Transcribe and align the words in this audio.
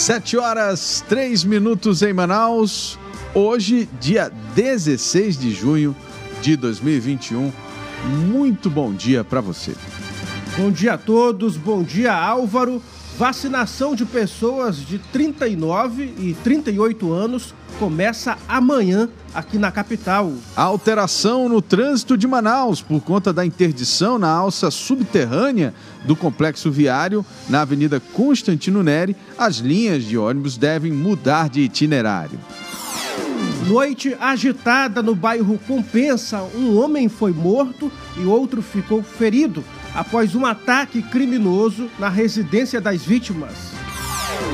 Sete 0.00 0.38
horas, 0.38 1.04
três 1.10 1.44
minutos 1.44 2.00
em 2.00 2.10
Manaus. 2.10 2.98
Hoje, 3.34 3.86
dia 4.00 4.32
16 4.54 5.38
de 5.38 5.52
junho 5.52 5.94
de 6.40 6.56
2021. 6.56 7.52
Muito 8.26 8.70
bom 8.70 8.94
dia 8.94 9.22
para 9.22 9.42
você. 9.42 9.74
Bom 10.56 10.70
dia 10.70 10.94
a 10.94 10.98
todos, 10.98 11.58
bom 11.58 11.82
dia 11.82 12.14
Álvaro. 12.14 12.82
Vacinação 13.20 13.94
de 13.94 14.06
pessoas 14.06 14.78
de 14.78 14.98
39 14.98 16.04
e 16.18 16.34
38 16.42 17.12
anos 17.12 17.54
começa 17.78 18.38
amanhã 18.48 19.10
aqui 19.34 19.58
na 19.58 19.70
capital. 19.70 20.32
Alteração 20.56 21.46
no 21.46 21.60
trânsito 21.60 22.16
de 22.16 22.26
Manaus 22.26 22.80
por 22.80 23.02
conta 23.02 23.30
da 23.30 23.44
interdição 23.44 24.18
na 24.18 24.30
alça 24.30 24.70
subterrânea 24.70 25.74
do 26.06 26.16
complexo 26.16 26.70
viário 26.70 27.22
na 27.46 27.60
Avenida 27.60 28.00
Constantino 28.00 28.82
Neri. 28.82 29.14
As 29.36 29.56
linhas 29.56 30.04
de 30.04 30.16
ônibus 30.16 30.56
devem 30.56 30.90
mudar 30.90 31.50
de 31.50 31.60
itinerário. 31.60 32.38
Noite 33.66 34.16
agitada 34.18 35.02
no 35.02 35.14
bairro 35.14 35.60
Compensa. 35.68 36.42
Um 36.54 36.74
homem 36.78 37.06
foi 37.06 37.34
morto 37.34 37.92
e 38.16 38.24
outro 38.24 38.62
ficou 38.62 39.02
ferido 39.02 39.62
após 39.94 40.34
um 40.34 40.46
ataque 40.46 41.02
criminoso 41.02 41.90
na 41.98 42.08
residência 42.08 42.80
das 42.80 43.02
vítimas. 43.02 43.72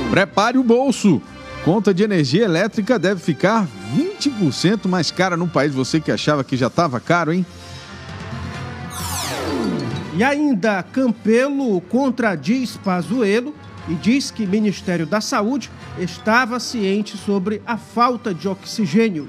Prepare 0.09 0.57
o 0.57 0.63
bolso 0.63 1.21
conta 1.67 1.93
de 1.93 2.01
energia 2.01 2.45
elétrica 2.45 2.97
deve 2.97 3.19
ficar 3.19 3.67
20% 3.93 4.87
mais 4.87 5.11
cara 5.11 5.35
no 5.35 5.49
país. 5.49 5.73
Você 5.73 5.99
que 5.99 6.09
achava 6.09 6.41
que 6.41 6.55
já 6.55 6.67
estava 6.67 6.97
caro, 6.97 7.33
hein? 7.33 7.45
E 10.15 10.23
ainda, 10.23 10.81
Campelo 10.81 11.81
contradiz 11.81 12.77
Pazuello 12.77 13.53
e 13.89 13.95
diz 13.95 14.31
que 14.31 14.45
o 14.45 14.47
Ministério 14.47 15.05
da 15.05 15.19
Saúde 15.19 15.69
estava 15.99 16.57
ciente 16.57 17.17
sobre 17.17 17.61
a 17.67 17.75
falta 17.75 18.33
de 18.33 18.47
oxigênio. 18.47 19.27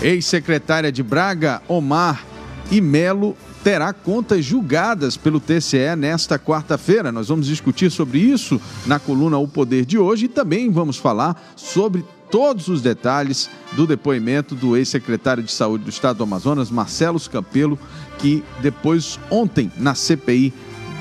Ex-secretária 0.00 0.90
de 0.90 1.02
Braga, 1.02 1.60
Omar 1.68 2.24
e 2.70 2.80
Melo 2.80 3.36
terá 3.62 3.92
contas 3.92 4.44
julgadas 4.44 5.16
pelo 5.16 5.40
TCE 5.40 5.96
nesta 5.96 6.38
quarta-feira. 6.38 7.12
Nós 7.12 7.28
vamos 7.28 7.46
discutir 7.46 7.90
sobre 7.90 8.18
isso 8.18 8.60
na 8.86 8.98
coluna 8.98 9.38
O 9.38 9.46
Poder 9.46 9.84
de 9.84 9.98
hoje 9.98 10.26
e 10.26 10.28
também 10.28 10.70
vamos 10.70 10.96
falar 10.96 11.40
sobre 11.54 12.04
todos 12.30 12.68
os 12.68 12.80
detalhes 12.80 13.50
do 13.72 13.86
depoimento 13.86 14.54
do 14.54 14.76
ex-secretário 14.76 15.42
de 15.42 15.52
Saúde 15.52 15.84
do 15.84 15.90
Estado 15.90 16.16
do 16.16 16.22
Amazonas, 16.24 16.70
Marcelo 16.70 17.20
Campelo, 17.20 17.78
que 18.18 18.42
depois 18.60 19.20
ontem 19.30 19.70
na 19.76 19.94
CPI 19.94 20.52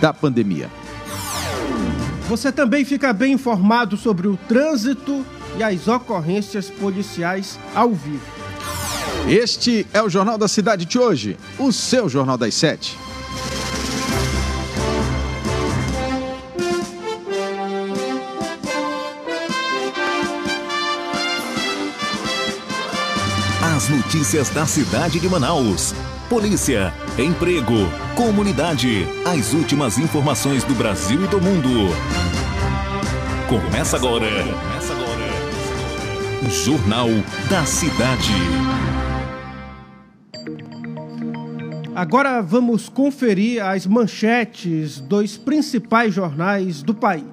da 0.02 0.14
pandemia. 0.14 0.70
Você 2.28 2.52
também 2.52 2.86
fica 2.86 3.12
bem 3.14 3.34
informado 3.34 3.98
sobre 3.98 4.28
o 4.28 4.38
trânsito 4.48 5.26
e 5.58 5.64
as 5.64 5.88
ocorrências 5.88 6.70
policiais 6.70 7.58
ao 7.74 7.92
vivo. 7.92 8.41
Este 9.28 9.88
é 9.94 10.02
o 10.02 10.10
Jornal 10.10 10.38
da 10.38 10.48
Cidade 10.48 10.86
de 10.86 11.00
hoje, 11.00 11.38
o 11.58 11.72
seu 11.72 12.10
Jornal 12.10 12.38
das 12.38 12.54
Sete. 12.56 12.98
As 23.64 23.90
notícias 23.90 24.50
da 24.50 24.66
cidade 24.66 25.20
de 25.20 25.30
Manaus. 25.30 25.94
Polícia, 26.30 26.94
emprego, 27.18 27.74
comunidade. 28.16 29.08
As 29.26 29.54
últimas 29.54 29.98
informações 29.98 30.64
do 30.64 30.74
Brasil 30.74 31.24
e 31.24 31.28
do 31.28 31.42
mundo. 31.42 31.70
Começa 33.48 33.98
agora. 33.98 34.28
Começa 34.28 34.94
agora. 34.94 36.50
Jornal 36.50 37.10
da 37.50 37.66
Cidade. 37.66 38.81
Agora 42.02 42.42
vamos 42.42 42.90
conferir 42.90 43.64
as 43.64 43.86
manchetes 43.86 45.00
dos 45.00 45.38
principais 45.38 46.12
jornais 46.12 46.82
do 46.82 46.96
país. 46.96 47.24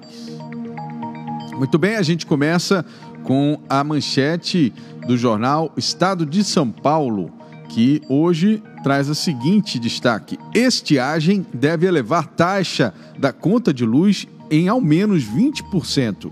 Muito 1.57 1.79
bem, 1.79 1.95
a 1.95 2.03
gente 2.03 2.23
começa 2.23 2.85
com 3.23 3.59
a 3.67 3.83
manchete 3.83 4.71
do 5.07 5.17
jornal 5.17 5.73
Estado 5.75 6.23
de 6.23 6.43
São 6.43 6.69
Paulo, 6.69 7.31
que 7.67 7.99
hoje 8.07 8.61
traz 8.83 9.09
o 9.09 9.15
seguinte 9.15 9.79
destaque: 9.79 10.37
Estiagem 10.53 11.43
deve 11.51 11.87
elevar 11.87 12.27
taxa 12.27 12.93
da 13.17 13.33
conta 13.33 13.73
de 13.73 13.83
luz 13.83 14.27
em 14.51 14.67
ao 14.67 14.79
menos 14.79 15.23
20% 15.23 16.31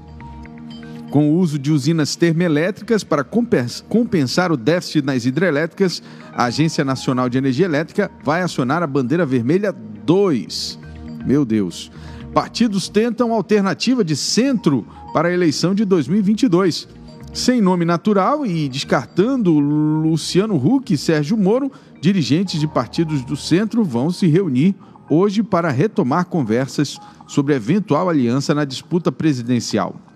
com 1.09 1.31
o 1.31 1.37
uso 1.37 1.57
de 1.57 1.71
usinas 1.71 2.15
termoelétricas 2.15 3.03
para 3.03 3.23
compensar 3.23 4.51
o 4.51 4.57
déficit 4.57 5.05
nas 5.05 5.25
hidrelétricas, 5.25 6.03
a 6.33 6.45
Agência 6.45 6.83
Nacional 6.83 7.29
de 7.29 7.37
Energia 7.37 7.65
Elétrica 7.65 8.11
vai 8.23 8.41
acionar 8.41 8.83
a 8.83 8.87
bandeira 8.87 9.25
vermelha 9.25 9.71
2. 9.71 10.79
Meu 11.25 11.45
Deus. 11.45 11.91
Partidos 12.33 12.89
tentam 12.89 13.33
alternativa 13.33 14.03
de 14.03 14.15
centro 14.15 14.85
para 15.13 15.29
a 15.29 15.33
eleição 15.33 15.73
de 15.73 15.85
2022. 15.85 16.87
Sem 17.33 17.61
nome 17.61 17.85
natural 17.85 18.45
e 18.45 18.67
descartando 18.67 19.57
Luciano 19.59 20.55
Huck 20.55 20.93
e 20.93 20.97
Sérgio 20.97 21.37
Moro, 21.37 21.71
dirigentes 22.01 22.59
de 22.59 22.67
partidos 22.67 23.23
do 23.23 23.35
centro 23.35 23.83
vão 23.83 24.11
se 24.11 24.27
reunir 24.27 24.75
hoje 25.09 25.41
para 25.41 25.69
retomar 25.69 26.25
conversas 26.25 26.97
sobre 27.27 27.55
eventual 27.55 28.09
aliança 28.09 28.53
na 28.53 28.65
disputa 28.65 29.11
presidencial. 29.11 30.06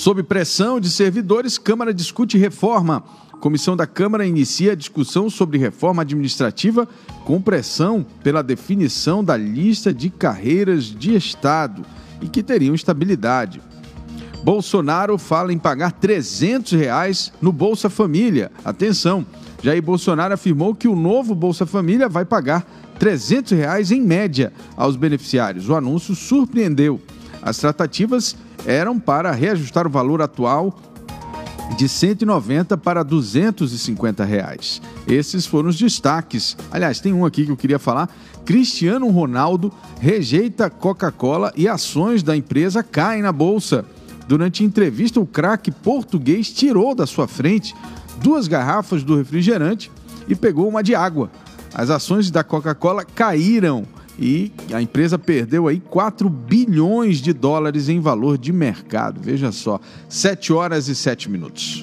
Sob 0.00 0.22
pressão 0.22 0.80
de 0.80 0.88
servidores, 0.88 1.58
Câmara 1.58 1.92
discute 1.92 2.38
reforma. 2.38 3.04
Comissão 3.38 3.76
da 3.76 3.86
Câmara 3.86 4.24
inicia 4.24 4.72
a 4.72 4.74
discussão 4.74 5.28
sobre 5.28 5.58
reforma 5.58 6.00
administrativa 6.00 6.88
com 7.22 7.38
pressão 7.38 8.06
pela 8.22 8.42
definição 8.42 9.22
da 9.22 9.36
lista 9.36 9.92
de 9.92 10.08
carreiras 10.08 10.84
de 10.84 11.14
Estado 11.14 11.84
e 12.22 12.28
que 12.28 12.42
teriam 12.42 12.74
estabilidade. 12.74 13.60
Bolsonaro 14.42 15.18
fala 15.18 15.52
em 15.52 15.58
pagar 15.58 15.92
300 15.92 16.72
reais 16.72 17.30
no 17.38 17.52
Bolsa 17.52 17.90
Família. 17.90 18.50
Atenção, 18.64 19.26
Jair 19.62 19.82
Bolsonaro 19.82 20.32
afirmou 20.32 20.74
que 20.74 20.88
o 20.88 20.96
novo 20.96 21.34
Bolsa 21.34 21.66
Família 21.66 22.08
vai 22.08 22.24
pagar 22.24 22.66
300 22.98 23.52
reais 23.52 23.90
em 23.90 24.00
média 24.00 24.50
aos 24.78 24.96
beneficiários. 24.96 25.68
O 25.68 25.76
anúncio 25.76 26.14
surpreendeu. 26.14 26.98
As 27.42 27.58
tratativas 27.58 28.36
eram 28.66 28.98
para 28.98 29.32
reajustar 29.32 29.86
o 29.86 29.90
valor 29.90 30.20
atual 30.20 30.78
de 31.76 31.88
190 31.88 32.76
para 32.76 33.02
250 33.02 34.24
reais. 34.24 34.82
Esses 35.06 35.46
foram 35.46 35.68
os 35.68 35.78
destaques. 35.78 36.56
Aliás, 36.70 37.00
tem 37.00 37.12
um 37.12 37.24
aqui 37.24 37.44
que 37.44 37.52
eu 37.52 37.56
queria 37.56 37.78
falar. 37.78 38.10
Cristiano 38.44 39.08
Ronaldo 39.08 39.72
rejeita 40.00 40.68
Coca-Cola 40.68 41.52
e 41.56 41.68
ações 41.68 42.22
da 42.22 42.36
empresa 42.36 42.82
caem 42.82 43.22
na 43.22 43.32
bolsa. 43.32 43.84
Durante 44.26 44.64
entrevista, 44.64 45.20
o 45.20 45.26
craque 45.26 45.70
português 45.70 46.50
tirou 46.50 46.94
da 46.94 47.06
sua 47.06 47.26
frente 47.26 47.74
duas 48.22 48.46
garrafas 48.46 49.02
do 49.02 49.16
refrigerante 49.16 49.90
e 50.28 50.34
pegou 50.34 50.68
uma 50.68 50.82
de 50.82 50.94
água. 50.94 51.30
As 51.74 51.90
ações 51.90 52.30
da 52.30 52.44
Coca-Cola 52.44 53.04
caíram 53.04 53.86
e 54.20 54.52
a 54.70 54.82
empresa 54.82 55.18
perdeu 55.18 55.66
aí 55.66 55.80
4 55.80 56.28
bilhões 56.28 57.18
de 57.18 57.32
dólares 57.32 57.88
em 57.88 57.98
valor 57.98 58.36
de 58.36 58.52
mercado. 58.52 59.18
Veja 59.18 59.50
só, 59.50 59.80
7 60.10 60.52
horas 60.52 60.88
e 60.88 60.94
7 60.94 61.30
minutos. 61.30 61.82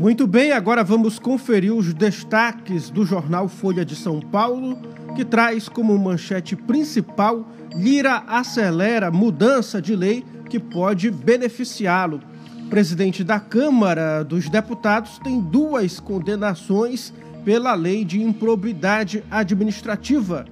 Muito 0.00 0.26
bem, 0.26 0.52
agora 0.52 0.82
vamos 0.82 1.18
conferir 1.18 1.74
os 1.74 1.92
destaques 1.92 2.88
do 2.88 3.04
jornal 3.04 3.48
Folha 3.48 3.84
de 3.84 3.94
São 3.94 4.18
Paulo, 4.18 4.78
que 5.14 5.24
traz 5.24 5.68
como 5.68 5.98
manchete 5.98 6.56
principal: 6.56 7.46
Lira 7.74 8.22
acelera 8.26 9.10
mudança 9.10 9.82
de 9.82 9.94
lei 9.94 10.24
que 10.48 10.58
pode 10.58 11.10
beneficiá-lo. 11.10 12.22
presidente 12.70 13.22
da 13.22 13.38
Câmara 13.38 14.22
dos 14.22 14.48
Deputados 14.48 15.18
tem 15.18 15.38
duas 15.38 16.00
condenações 16.00 17.12
pela 17.44 17.74
lei 17.74 18.04
de 18.04 18.22
improbidade 18.22 19.22
administrativa 19.30 20.46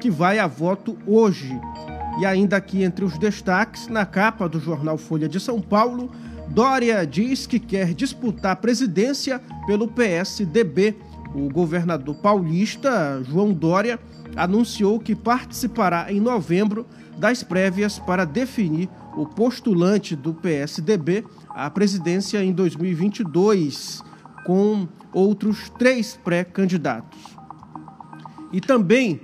que 0.00 0.10
vai 0.10 0.38
a 0.38 0.46
voto 0.46 0.96
hoje. 1.06 1.58
E 2.18 2.26
ainda 2.26 2.56
aqui 2.56 2.82
entre 2.82 3.04
os 3.04 3.18
destaques, 3.18 3.88
na 3.88 4.04
capa 4.04 4.48
do 4.48 4.60
jornal 4.60 4.98
Folha 4.98 5.28
de 5.28 5.40
São 5.40 5.60
Paulo, 5.60 6.10
Dória 6.48 7.06
diz 7.06 7.46
que 7.46 7.58
quer 7.58 7.94
disputar 7.94 8.52
a 8.52 8.56
presidência 8.56 9.40
pelo 9.66 9.88
PSDB. 9.88 10.94
O 11.34 11.48
governador 11.48 12.14
paulista, 12.16 13.22
João 13.24 13.52
Dória, 13.54 13.98
anunciou 14.36 15.00
que 15.00 15.14
participará 15.14 16.12
em 16.12 16.20
novembro 16.20 16.86
das 17.16 17.42
prévias 17.42 17.98
para 17.98 18.26
definir 18.26 18.88
o 19.16 19.26
postulante 19.26 20.14
do 20.14 20.34
PSDB 20.34 21.24
à 21.50 21.70
presidência 21.70 22.42
em 22.42 22.52
2022, 22.52 24.02
com 24.44 24.86
outros 25.12 25.70
três 25.78 26.18
pré-candidatos. 26.22 27.18
E 28.52 28.60
também 28.60 29.20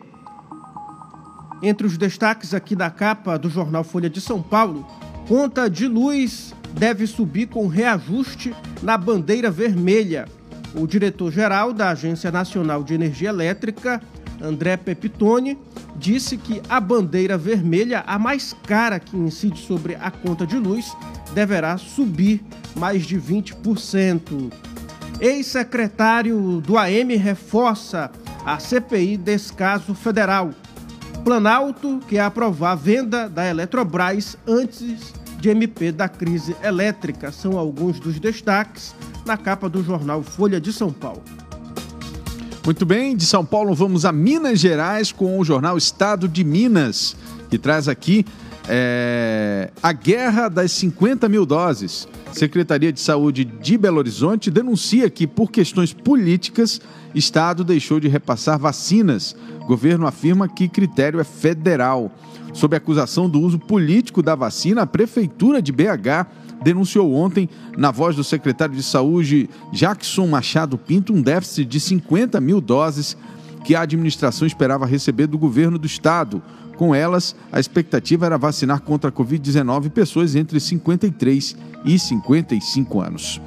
entre 1.63 1.87
os 1.87 1.97
destaques 1.97 2.55
aqui 2.55 2.75
da 2.77 2.91
capa 2.91 3.39
do 3.39 3.51
jornal 3.51 3.85
Folha 3.85 4.09
de 4.09 4.21
São 4.21 4.43
Paulo, 4.43 4.87
Conta 5.29 5.69
de 5.69 5.87
luz 5.87 6.55
deve 6.73 7.07
subir 7.07 7.49
com 7.49 7.67
reajuste 7.67 8.55
na 8.83 8.97
bandeira 8.97 9.51
vermelha. 9.51 10.27
O 10.75 10.87
diretor-geral 10.87 11.71
da 11.75 11.91
Agência 11.91 12.33
Nacional 12.33 12.83
de 12.83 12.95
Energia 12.95 13.29
Elétrica, 13.29 14.01
André 14.41 14.79
Pepitone, 14.79 15.59
disse 15.97 16.39
que 16.39 16.63
a 16.67 16.81
bandeira 16.81 17.37
vermelha, 17.37 18.05
a 18.07 18.19
mais 18.19 18.57
cara 18.67 18.99
que 18.99 19.19
incide 19.19 19.61
sobre 19.61 19.97
a 19.97 20.11
conta 20.11 20.47
de 20.47 20.57
luz, 20.57 20.97
deverá 21.35 21.77
subir 21.77 22.43
mais 22.75 23.05
de 23.05 23.21
20%. 23.21 24.51
Ex-secretário 25.21 26.63
do 26.63 26.79
AM 26.79 27.15
reforça 27.17 28.11
a 28.47 28.59
CPI 28.59 29.19
desse 29.19 29.53
caso 29.53 29.95
federal. 29.95 30.53
Planalto 31.29 32.01
quer 32.09 32.21
aprovar 32.21 32.73
a 32.73 32.75
venda 32.75 33.29
da 33.29 33.47
Eletrobras 33.47 34.35
antes 34.47 35.13
de 35.39 35.51
MP 35.51 35.93
da 35.93 36.09
crise 36.09 36.57
elétrica. 36.65 37.31
São 37.31 37.59
alguns 37.59 38.01
dos 38.01 38.19
destaques 38.19 38.95
na 39.27 39.37
capa 39.37 39.69
do 39.69 39.85
jornal 39.85 40.23
Folha 40.23 40.59
de 40.59 40.73
São 40.73 40.91
Paulo. 40.91 41.23
Muito 42.65 42.87
bem, 42.87 43.15
de 43.15 43.27
São 43.27 43.45
Paulo 43.45 43.75
vamos 43.75 44.07
a 44.07 44.11
Minas 44.11 44.59
Gerais 44.59 45.13
com 45.13 45.39
o 45.39 45.45
jornal 45.45 45.77
Estado 45.77 46.27
de 46.27 46.43
Minas, 46.43 47.15
que 47.51 47.59
traz 47.59 47.89
aqui 47.89 48.25
é, 48.69 49.71
a 49.83 49.93
guerra 49.93 50.49
das 50.49 50.73
50 50.73 51.29
mil 51.29 51.47
doses. 51.47 52.07
Secretaria 52.33 52.93
de 52.93 53.01
Saúde 53.01 53.45
de 53.45 53.79
Belo 53.79 53.99
Horizonte 53.99 54.51
denuncia 54.51 55.09
que, 55.09 55.27
por 55.27 55.51
questões 55.51 55.93
políticas, 55.93 56.81
Estado 57.15 57.65
deixou 57.65 57.99
de 57.99 58.09
repassar 58.09 58.59
vacinas. 58.59 59.35
Governo 59.67 60.07
afirma 60.07 60.47
que 60.49 60.69
critério 60.69 61.19
é 61.19 61.25
federal. 61.25 62.13
Sob 62.53 62.77
acusação 62.77 63.29
do 63.29 63.41
uso 63.41 63.59
político 63.59 64.23
da 64.23 64.35
vacina, 64.35 64.83
a 64.83 64.87
Prefeitura 64.87 65.63
de 65.63 65.73
BH 65.73 66.27
denunciou 66.63 67.15
ontem, 67.15 67.49
na 67.77 67.91
voz 67.91 68.17
do 68.17 68.25
secretário 68.25 68.75
de 68.75 68.83
Saúde, 68.83 69.49
Jackson 69.73 70.27
Machado 70.27 70.77
Pinto, 70.77 71.13
um 71.13 71.23
déficit 71.23 71.65
de 71.65 71.81
50 71.81 72.41
mil 72.41 72.61
doses 72.61 73.17
que 73.65 73.75
a 73.75 73.83
administração 73.83 74.47
esperava 74.47 74.87
receber 74.87 75.27
do 75.27 75.39
governo 75.39 75.79
do 75.79 75.87
estado. 75.87 76.43
Com 76.79 76.95
elas, 76.95 77.35
a 77.51 77.59
expectativa 77.59 78.25
era 78.25 78.39
vacinar 78.39 78.81
contra 78.83 79.11
a 79.11 79.13
Covid-19 79.13 79.91
pessoas 79.91 80.37
entre 80.37 80.61
53 80.61 81.57
e 81.85 81.99
55 81.99 83.01
anos. 83.01 83.41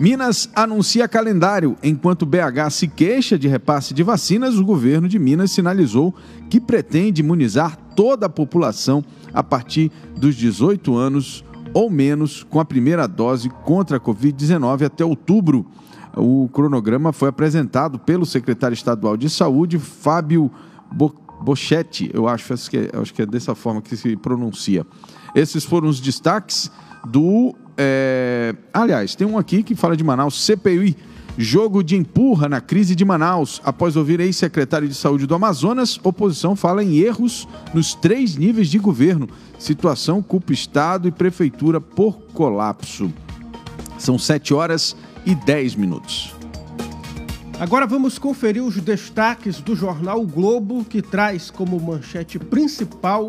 Minas 0.00 0.48
anuncia 0.54 1.06
calendário. 1.06 1.76
Enquanto 1.82 2.24
BH 2.24 2.70
se 2.70 2.88
queixa 2.88 3.38
de 3.38 3.46
repasse 3.46 3.92
de 3.92 4.02
vacinas, 4.02 4.54
o 4.54 4.64
governo 4.64 5.06
de 5.06 5.18
Minas 5.18 5.50
sinalizou 5.50 6.14
que 6.48 6.58
pretende 6.58 7.20
imunizar 7.20 7.76
toda 7.94 8.24
a 8.24 8.30
população 8.30 9.04
a 9.34 9.42
partir 9.42 9.92
dos 10.16 10.34
18 10.34 10.96
anos 10.96 11.44
ou 11.74 11.90
menos 11.90 12.42
com 12.42 12.58
a 12.58 12.64
primeira 12.64 13.06
dose 13.06 13.50
contra 13.50 13.98
a 13.98 14.00
Covid-19 14.00 14.86
até 14.86 15.04
outubro. 15.04 15.66
O 16.16 16.48
cronograma 16.54 17.12
foi 17.12 17.28
apresentado 17.28 17.98
pelo 17.98 18.24
secretário 18.24 18.72
estadual 18.72 19.14
de 19.14 19.28
Saúde, 19.28 19.78
Fábio 19.78 20.50
Bochetti, 21.40 22.10
eu 22.12 22.28
acho, 22.28 22.52
acho, 22.52 22.70
que 22.70 22.76
é, 22.76 22.90
acho 23.00 23.14
que 23.14 23.22
é 23.22 23.26
dessa 23.26 23.54
forma 23.54 23.80
que 23.80 23.96
se 23.96 24.16
pronuncia. 24.16 24.86
Esses 25.34 25.64
foram 25.64 25.88
os 25.88 26.00
destaques 26.00 26.70
do. 27.06 27.54
É... 27.76 28.54
Aliás, 28.72 29.14
tem 29.14 29.26
um 29.26 29.38
aqui 29.38 29.62
que 29.62 29.74
fala 29.74 29.96
de 29.96 30.04
Manaus, 30.04 30.44
CPI. 30.44 30.96
Jogo 31.40 31.84
de 31.84 31.94
empurra 31.94 32.48
na 32.48 32.60
crise 32.60 32.96
de 32.96 33.04
Manaus. 33.04 33.60
Após 33.64 33.94
ouvir 33.94 34.18
ex-secretário 34.18 34.88
de 34.88 34.94
Saúde 34.94 35.24
do 35.24 35.36
Amazonas, 35.36 36.00
oposição 36.02 36.56
fala 36.56 36.82
em 36.82 36.98
erros 36.98 37.46
nos 37.72 37.94
três 37.94 38.34
níveis 38.34 38.68
de 38.68 38.78
governo. 38.78 39.28
Situação 39.56 40.20
culpa 40.20 40.52
Estado 40.52 41.06
e 41.06 41.12
Prefeitura 41.12 41.80
por 41.80 42.14
colapso. 42.34 43.12
São 43.98 44.18
7 44.18 44.52
horas 44.52 44.96
e 45.24 45.34
10 45.36 45.76
minutos. 45.76 46.37
Agora 47.60 47.88
vamos 47.88 48.20
conferir 48.20 48.62
os 48.62 48.76
destaques 48.76 49.60
do 49.60 49.74
jornal 49.74 50.22
o 50.22 50.26
Globo, 50.26 50.84
que 50.84 51.02
traz 51.02 51.50
como 51.50 51.80
manchete 51.80 52.38
principal 52.38 53.28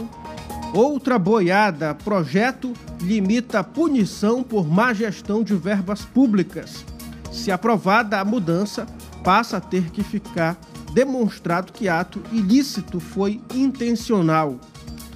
outra 0.72 1.18
boiada. 1.18 1.96
Projeto 1.96 2.72
limita 3.02 3.64
punição 3.64 4.44
por 4.44 4.68
má 4.68 4.94
gestão 4.94 5.44
de 5.44 5.56
verbas 5.56 6.06
públicas. 6.06 6.86
Se 7.32 7.52
aprovada, 7.52 8.20
a 8.20 8.26
mudança 8.26 8.86
passa 9.24 9.58
a 9.58 9.62
ter 9.62 9.90
que 9.90 10.04
ficar 10.04 10.60
demonstrado 10.94 11.74
que 11.74 11.90
ato 11.90 12.22
ilícito 12.32 13.00
foi 13.00 13.42
intencional. 13.56 14.60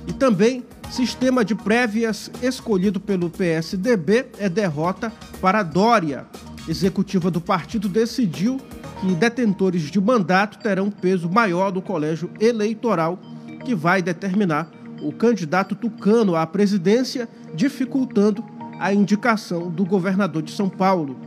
E 0.08 0.14
também, 0.14 0.64
sistema 0.90 1.46
de 1.46 1.54
prévias 1.54 2.32
escolhido 2.42 3.00
pelo 3.00 3.30
PSDB 3.30 4.26
é 4.40 4.50
derrota 4.50 5.14
para 5.40 5.62
Dória. 5.62 6.26
Executiva 6.68 7.30
do 7.30 7.42
partido 7.42 7.88
decidiu 7.88 8.60
que 9.04 9.14
detentores 9.16 9.92
de 9.92 10.00
mandato 10.00 10.58
terão 10.60 10.90
peso 10.90 11.30
maior 11.30 11.72
do 11.72 11.82
colégio 11.82 12.30
eleitoral, 12.40 13.20
que 13.66 13.76
vai 13.76 14.02
determinar 14.02 14.72
o 15.02 15.12
candidato 15.12 15.76
tucano 15.76 16.38
à 16.38 16.48
presidência, 16.48 17.28
dificultando 17.54 18.42
a 18.80 18.94
indicação 18.94 19.70
do 19.70 19.86
governador 19.86 20.42
de 20.42 20.52
São 20.52 20.70
Paulo. 20.70 21.18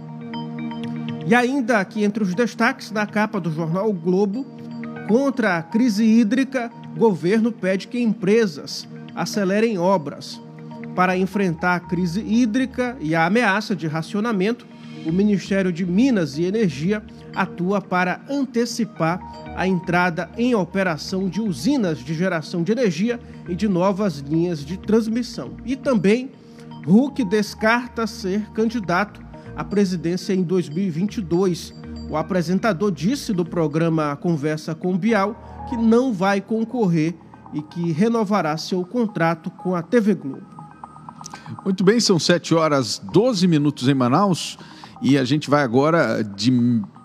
E 1.26 1.34
ainda 1.34 1.78
aqui 1.78 2.02
entre 2.02 2.22
os 2.22 2.34
destaques 2.34 2.90
na 2.90 3.04
capa 3.06 3.38
do 3.38 3.52
jornal 3.52 3.90
o 3.90 3.92
Globo, 3.92 4.46
contra 5.06 5.58
a 5.58 5.62
crise 5.62 6.02
hídrica, 6.02 6.70
governo 6.96 7.52
pede 7.52 7.88
que 7.88 8.00
empresas 8.00 8.88
acelerem 9.14 9.76
obras. 9.76 10.40
Para 10.94 11.18
enfrentar 11.18 11.74
a 11.76 11.80
crise 11.80 12.22
hídrica 12.22 12.96
e 13.00 13.14
a 13.14 13.26
ameaça 13.26 13.76
de 13.76 13.86
racionamento, 13.86 14.66
o 15.08 15.12
Ministério 15.12 15.72
de 15.72 15.86
Minas 15.86 16.36
e 16.36 16.44
Energia 16.44 17.02
atua 17.34 17.80
para 17.80 18.20
antecipar 18.28 19.20
a 19.56 19.66
entrada 19.66 20.28
em 20.36 20.54
operação 20.54 21.28
de 21.28 21.40
usinas 21.40 21.98
de 21.98 22.14
geração 22.14 22.62
de 22.62 22.72
energia 22.72 23.20
e 23.48 23.54
de 23.54 23.68
novas 23.68 24.18
linhas 24.18 24.64
de 24.64 24.76
transmissão. 24.76 25.52
E 25.64 25.76
também, 25.76 26.30
Huck 26.86 27.24
descarta 27.24 28.06
ser 28.06 28.42
candidato 28.52 29.20
à 29.56 29.64
presidência 29.64 30.32
em 30.32 30.42
2022. 30.42 31.74
O 32.10 32.16
apresentador 32.16 32.90
disse 32.90 33.32
do 33.32 33.44
programa 33.44 34.16
Conversa 34.16 34.74
com 34.74 34.96
Bial 34.96 35.66
que 35.68 35.76
não 35.76 36.12
vai 36.12 36.40
concorrer 36.40 37.14
e 37.52 37.62
que 37.62 37.92
renovará 37.92 38.56
seu 38.56 38.84
contrato 38.84 39.50
com 39.50 39.74
a 39.74 39.82
TV 39.82 40.14
Globo. 40.14 40.46
Muito 41.64 41.82
bem, 41.82 41.98
são 42.00 42.18
7 42.18 42.54
horas 42.54 43.00
12 43.12 43.46
minutos 43.48 43.88
em 43.88 43.94
Manaus 43.94 44.58
e 45.02 45.18
a 45.18 45.24
gente 45.24 45.50
vai 45.50 45.62
agora 45.62 46.22
de, 46.22 46.50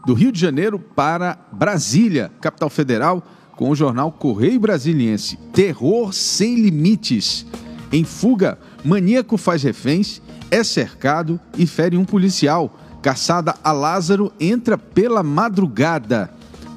do 0.06 0.14
Rio 0.14 0.32
de 0.32 0.40
Janeiro 0.40 0.80
para 0.80 1.38
Brasília, 1.52 2.32
capital 2.42 2.70
federal, 2.70 3.24
com 3.56 3.70
o 3.70 3.76
jornal 3.76 4.12
Correio 4.12 4.60
Brasiliense. 4.60 5.38
Terror 5.54 6.14
sem 6.14 6.56
limites. 6.56 7.46
Em 7.92 8.04
fuga, 8.04 8.58
maníaco 8.84 9.38
faz 9.38 9.64
reféns 9.64 10.22
é 10.52 10.64
cercado 10.66 11.40
e 11.58 11.66
fere 11.66 11.98
um 11.98 12.04
policial. 12.04 12.78
Caçada 13.02 13.56
a 13.64 13.72
Lázaro 13.72 14.32
entra 14.40 14.78
pela 14.78 15.24
madrugada. 15.24 16.30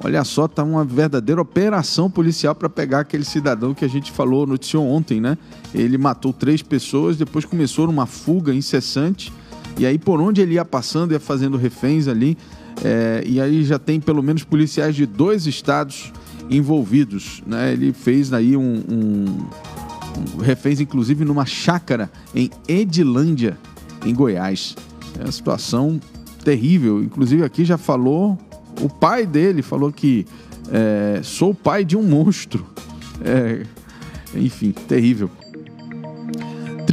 Olha 0.03 0.23
só, 0.23 0.47
tá 0.47 0.63
uma 0.63 0.85
verdadeira 0.85 1.41
operação 1.41 2.11
policial 2.11 2.55
para 2.55 2.69
pegar 2.69 3.01
aquele 3.01 3.25
cidadão 3.25 3.75
que 3.75 3.85
a 3.85 3.89
gente 3.89 4.13
falou, 4.13 4.47
noticiou 4.47 4.87
ontem, 4.87 5.21
né? 5.21 5.37
Ele 5.75 5.99
matou 5.99 6.33
três 6.33 6.63
pessoas, 6.63 7.17
depois 7.17 7.45
começou 7.45 7.87
numa 7.87 8.07
fuga 8.07 8.55
incessante. 8.55 9.33
E 9.77 9.85
aí, 9.85 9.99
por 9.99 10.21
onde 10.21 10.41
ele 10.41 10.55
ia 10.55 10.65
passando, 10.65 11.13
ia 11.13 11.21
fazendo 11.21 11.57
reféns 11.57 12.09
ali. 12.09 12.37
É, 12.83 13.23
e 13.27 13.41
aí 13.41 13.65
já 13.65 13.79
tem 13.79 14.01
pelo 14.01 14.23
menos 14.23 14.43
policiais 14.45 14.95
de 14.95 15.07
dois 15.07 15.47
estados 15.47 16.13
envolvidos. 16.51 17.43
Né? 17.47 17.73
Ele 17.73 17.93
fez 17.93 18.33
aí 18.33 18.57
um, 18.57 18.83
um 18.91 20.43
reféns 20.43 20.81
inclusive 20.81 21.25
numa 21.25 21.47
chácara 21.47 22.11
em 22.35 22.51
Edilândia, 22.69 23.59
em 24.05 24.15
Goiás. 24.15 24.77
É 25.19 25.23
uma 25.23 25.33
situação 25.33 26.01
terrível. 26.45 27.03
Inclusive 27.03 27.45
aqui 27.45 27.65
já 27.65 27.79
falou, 27.79 28.39
o 28.81 28.89
pai 28.89 29.27
dele 29.27 29.63
falou 29.63 29.93
que 29.93 30.27
é, 30.71 31.21
sou 31.23 31.55
pai 31.55 31.85
de 31.85 31.97
um 31.97 32.03
monstro. 32.03 32.67
É, 33.25 33.63
enfim, 34.35 34.73
terrível. 34.73 35.31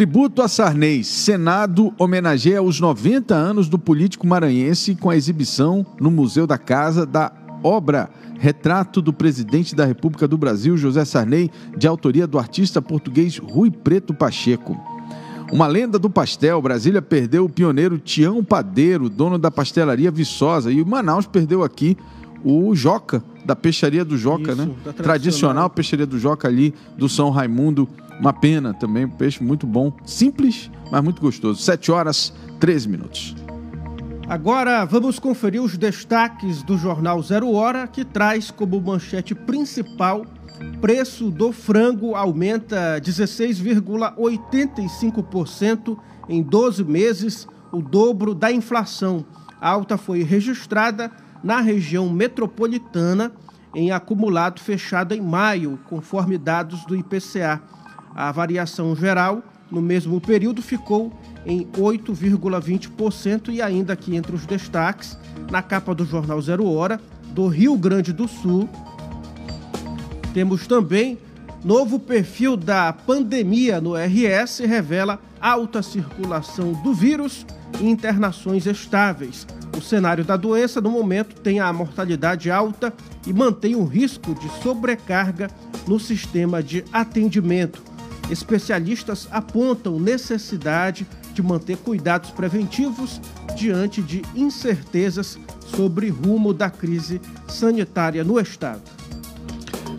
Tributo 0.02 0.42
a 0.42 0.48
Sarney. 0.48 1.04
Senado 1.04 1.94
homenageia 1.96 2.60
os 2.60 2.80
90 2.80 3.36
anos 3.36 3.70
do 3.70 3.78
político 3.78 4.26
maranhense 4.26 4.96
com 4.96 5.12
a 5.12 5.16
exibição 5.16 5.86
no 6.00 6.10
Museu 6.10 6.48
da 6.48 6.58
Casa 6.58 7.06
da 7.06 7.32
obra 7.64 8.10
Retrato 8.40 9.00
do 9.00 9.14
Presidente 9.14 9.76
da 9.76 9.86
República 9.86 10.28
do 10.28 10.40
Brasil, 10.40 10.76
José 10.76 11.06
Sarney, 11.06 11.52
de 11.78 11.86
autoria 11.86 12.26
do 12.26 12.40
artista 12.40 12.82
português 12.82 13.38
Rui 13.38 13.70
Preto 13.70 14.12
Pacheco. 14.12 14.76
Uma 15.52 15.68
lenda 15.68 16.00
do 16.00 16.10
pastel, 16.10 16.60
Brasília 16.64 17.04
perdeu 17.04 17.46
o 17.46 17.50
pioneiro 17.50 18.00
Tião 18.00 18.44
Padeiro, 18.44 19.08
dono 19.08 19.38
da 19.38 19.52
pastelaria 19.52 20.10
Viçosa, 20.10 20.72
e 20.72 20.84
Manaus 20.84 21.28
perdeu 21.28 21.62
aqui 21.62 21.96
o 22.44 22.76
Joca, 22.76 23.24
da 23.46 23.56
Peixaria 23.56 24.04
do 24.04 24.18
Joca, 24.18 24.52
Isso, 24.52 24.56
né? 24.56 24.66
Tradicional. 24.66 25.04
tradicional 25.04 25.70
Peixaria 25.70 26.06
do 26.06 26.20
Joca 26.20 26.48
ali 26.48 26.74
do 26.98 27.10
São 27.10 27.30
Raimundo. 27.30 27.88
Uma 28.20 28.34
pena 28.34 28.74
também, 28.74 29.06
um 29.06 29.10
peixe 29.10 29.44
muito 29.44 29.66
bom, 29.66 29.92
simples, 30.06 30.70
mas 30.92 31.04
muito 31.04 31.22
gostoso. 31.22 31.62
7 31.62 31.92
horas, 31.92 32.34
13 32.60 32.90
minutos. 32.90 33.36
Agora 34.32 34.86
vamos 34.86 35.20
conferir 35.20 35.62
os 35.62 35.78
destaques 35.78 36.64
do 36.64 36.78
jornal 36.78 37.22
Zero 37.22 37.52
Hora, 37.52 37.86
que 37.86 38.06
traz 38.06 38.50
como 38.50 38.80
manchete 38.80 39.36
principal: 39.36 40.26
preço 40.80 41.30
do 41.30 41.52
frango 41.52 42.16
aumenta 42.16 42.98
16,85% 43.02 45.98
em 46.30 46.42
12 46.42 46.86
meses, 46.86 47.46
o 47.74 47.82
dobro 47.82 48.34
da 48.34 48.50
inflação. 48.52 49.26
A 49.60 49.70
alta 49.70 49.98
foi 49.98 50.24
registrada 50.24 51.12
na 51.44 51.62
região 51.62 52.10
metropolitana 52.10 53.32
em 53.74 53.92
acumulado 53.92 54.60
fechado 54.60 55.14
em 55.14 55.22
maio, 55.22 55.80
conforme 55.86 56.38
dados 56.38 56.86
do 56.86 56.96
IPCA. 56.96 57.62
A 58.14 58.32
variação 58.32 58.96
geral 58.96 59.42
no 59.70 59.82
mesmo 59.82 60.20
período 60.20 60.62
ficou 60.62 61.14
em 61.46 61.66
8,20% 61.68 63.50
e 63.50 63.62
ainda 63.62 63.94
aqui 63.94 64.16
entre 64.16 64.36
os 64.36 64.46
destaques, 64.46 65.18
na 65.50 65.62
capa 65.62 65.96
do 65.96 66.06
jornal 66.06 66.42
Zero 66.42 66.68
Hora, 66.68 67.00
do 67.30 67.48
Rio 67.48 67.78
Grande 67.78 68.12
do 68.12 68.28
Sul, 68.28 68.70
temos 70.34 70.66
também 70.66 71.18
novo 71.64 72.00
perfil 72.00 72.56
da 72.56 72.94
pandemia 72.94 73.82
no 73.82 73.94
RS 73.96 74.60
revela 74.60 75.20
alta 75.42 75.82
circulação 75.82 76.72
do 76.72 76.94
vírus 76.94 77.46
e 77.80 77.90
internações 77.90 78.66
estáveis. 78.66 79.46
O 79.78 79.82
cenário 79.82 80.24
da 80.24 80.36
doença 80.36 80.82
no 80.82 80.90
momento 80.90 81.36
tem 81.42 81.60
a 81.60 81.72
mortalidade 81.72 82.52
alta 82.52 82.94
e 83.26 83.34
mantém 83.34 83.76
o 83.76 83.86
risco 83.86 84.36
de 84.36 84.50
sobrecarga 84.62 85.50
no 85.88 86.00
sistema 86.00 86.62
de 86.62 86.84
atendimento. 86.92 87.82
Especialistas 88.30 89.28
apontam 89.32 90.00
necessidade 90.00 91.08
de 91.34 91.42
manter 91.42 91.78
cuidados 91.78 92.32
preventivos 92.32 93.22
diante 93.56 94.02
de 94.02 94.22
incertezas 94.36 95.38
sobre 95.76 96.10
rumo 96.10 96.54
da 96.54 96.70
crise 96.70 97.22
sanitária 97.48 98.24
no 98.24 98.40
estado. 98.40 98.82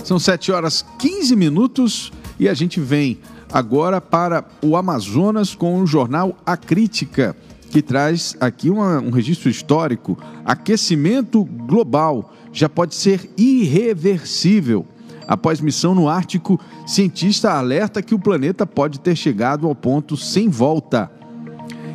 São 0.05 0.19
7 0.19 0.53
horas 0.53 0.85
15 0.99 1.37
minutos 1.37 2.13
e 2.39 2.49
a 2.49 2.55
gente 2.55 2.81
vem 2.81 3.19
agora 3.53 4.01
para 4.01 4.45
o 4.63 4.77
Amazonas 4.77 5.55
com 5.55 5.81
o 5.81 5.87
jornal 5.87 6.37
A 6.45 6.57
Crítica, 6.57 7.37
que 7.73 7.81
traz 7.81 8.37
aqui 8.39 8.69
uma, 8.69 9.01
um 9.01 9.09
registro 9.09 9.49
histórico. 9.49 10.19
Aquecimento 10.45 11.43
global 11.43 12.31
já 12.53 12.69
pode 12.69 12.95
ser 12.95 13.31
irreversível. 13.35 14.87
Após 15.27 15.59
missão 15.59 15.95
no 15.95 16.07
Ártico, 16.07 16.61
cientista 16.87 17.53
alerta 17.53 18.03
que 18.03 18.15
o 18.15 18.19
planeta 18.19 18.67
pode 18.67 19.01
ter 19.01 19.17
chegado 19.17 19.67
ao 19.67 19.75
ponto 19.75 20.19
sem 20.19 20.51
volta. 20.51 21.11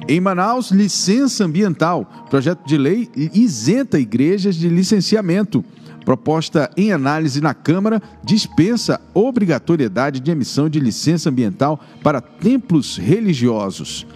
Em 0.08 0.20
Manaus, 0.20 0.72
licença 0.72 1.46
ambiental. 1.46 2.26
Projeto 2.28 2.66
de 2.66 2.76
lei 2.76 3.08
isenta 3.16 4.00
igrejas 4.00 4.56
de 4.56 4.70
licenciamento. 4.70 5.64
Proposta 6.04 6.72
em 6.76 6.92
análise 6.92 7.40
na 7.40 7.54
Câmara 7.54 8.02
dispensa 8.24 9.00
obrigatoriedade 9.14 10.20
de 10.22 10.32
emissão 10.32 10.68
de 10.68 10.80
licença 10.80 11.30
ambiental 11.30 11.80
para 12.02 12.20
templos 12.20 12.98
religiosos. 12.98 14.08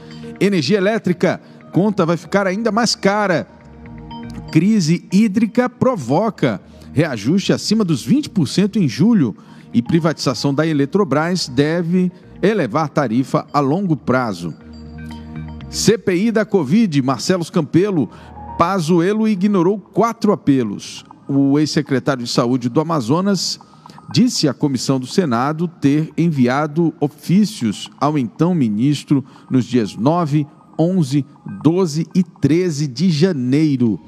Energia 0.41 0.77
elétrica. 0.77 1.39
Conta 1.71 2.03
vai 2.03 2.17
ficar 2.17 2.47
ainda 2.47 2.71
mais 2.71 2.95
cara. 2.95 3.47
Crise 4.51 5.07
hídrica 5.11 5.69
provoca 5.69 6.59
reajuste 6.91 7.53
acima 7.53 7.85
dos 7.85 8.05
20% 8.05 8.75
em 8.75 8.89
julho 8.89 9.37
e 9.71 9.83
privatização 9.83 10.51
da 10.51 10.65
Eletrobras 10.65 11.47
deve 11.47 12.11
elevar 12.41 12.89
tarifa 12.89 13.45
a 13.53 13.59
longo 13.59 13.95
prazo. 13.95 14.53
CPI 15.69 16.31
da 16.31 16.43
Covid, 16.43 17.01
Marcelo 17.03 17.45
Campelo, 17.49 18.09
Pazuello 18.57 19.27
ignorou 19.27 19.79
quatro 19.79 20.33
apelos. 20.33 21.05
O 21.27 21.57
ex-secretário 21.57 22.23
de 22.23 22.29
Saúde 22.29 22.67
do 22.67 22.81
Amazonas 22.81 23.59
disse 24.11 24.47
à 24.47 24.53
comissão 24.53 24.99
do 24.99 25.07
Senado 25.07 25.67
ter 25.67 26.11
enviado 26.17 26.93
ofícios 26.99 27.89
ao 27.99 28.17
então 28.17 28.53
ministro 28.53 29.23
nos 29.49 29.65
dias 29.65 29.95
9, 29.95 30.45
11, 30.77 31.25
12 31.63 32.07
e 32.13 32.23
13 32.23 32.87
de 32.87 33.09
janeiro. 33.09 33.99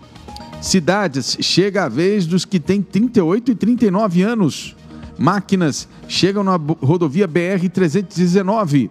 Cidades, 0.61 1.37
chega 1.41 1.85
a 1.85 1.89
vez 1.89 2.25
dos 2.25 2.45
que 2.45 2.59
têm 2.59 2.81
38 2.81 3.51
e 3.51 3.55
39 3.55 4.21
anos. 4.21 4.75
Máquinas 5.17 5.87
chegam 6.07 6.43
na 6.43 6.55
rodovia 6.55 7.27
BR-319. 7.27 8.89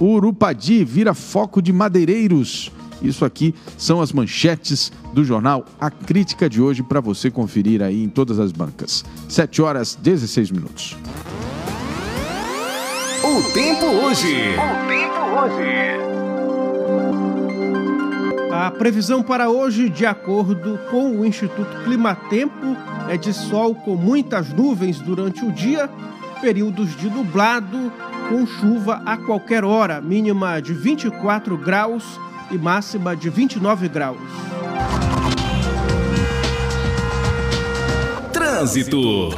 Urupadi 0.00 0.84
vira 0.84 1.12
foco 1.12 1.60
de 1.60 1.72
madeireiros. 1.72 2.70
Isso 3.02 3.24
aqui 3.24 3.54
são 3.76 4.00
as 4.00 4.12
manchetes 4.12 4.92
do 5.12 5.24
jornal 5.24 5.66
A 5.80 5.90
Crítica 5.90 6.48
de 6.48 6.62
hoje 6.62 6.82
para 6.82 7.00
você 7.00 7.30
conferir 7.30 7.82
aí 7.82 8.02
em 8.02 8.08
todas 8.08 8.38
as 8.38 8.52
bancas. 8.52 9.04
7 9.28 9.60
horas 9.60 9.98
16 10.00 10.50
minutos. 10.50 10.96
O 13.24 13.42
tempo 13.52 13.86
hoje. 13.86 14.36
O 14.56 14.88
tempo 14.88 15.20
hoje. 15.40 15.92
A 18.52 18.70
previsão 18.70 19.22
para 19.22 19.50
hoje, 19.50 19.88
de 19.88 20.06
acordo 20.06 20.78
com 20.90 21.18
o 21.18 21.26
Instituto 21.26 21.84
Climatempo, 21.84 22.76
é 23.08 23.16
de 23.16 23.32
sol 23.32 23.74
com 23.74 23.96
muitas 23.96 24.52
nuvens 24.52 25.00
durante 25.00 25.44
o 25.44 25.50
dia, 25.50 25.90
períodos 26.40 26.96
de 26.96 27.10
nublado 27.10 27.92
com 28.28 28.46
chuva 28.46 29.02
a 29.04 29.16
qualquer 29.16 29.64
hora, 29.64 30.00
mínima 30.00 30.60
de 30.60 30.72
24 30.72 31.56
graus 31.56 32.20
e 32.50 32.58
máxima 32.58 33.16
de 33.16 33.30
29 33.30 33.88
graus. 33.88 34.18
Trânsito. 38.32 39.30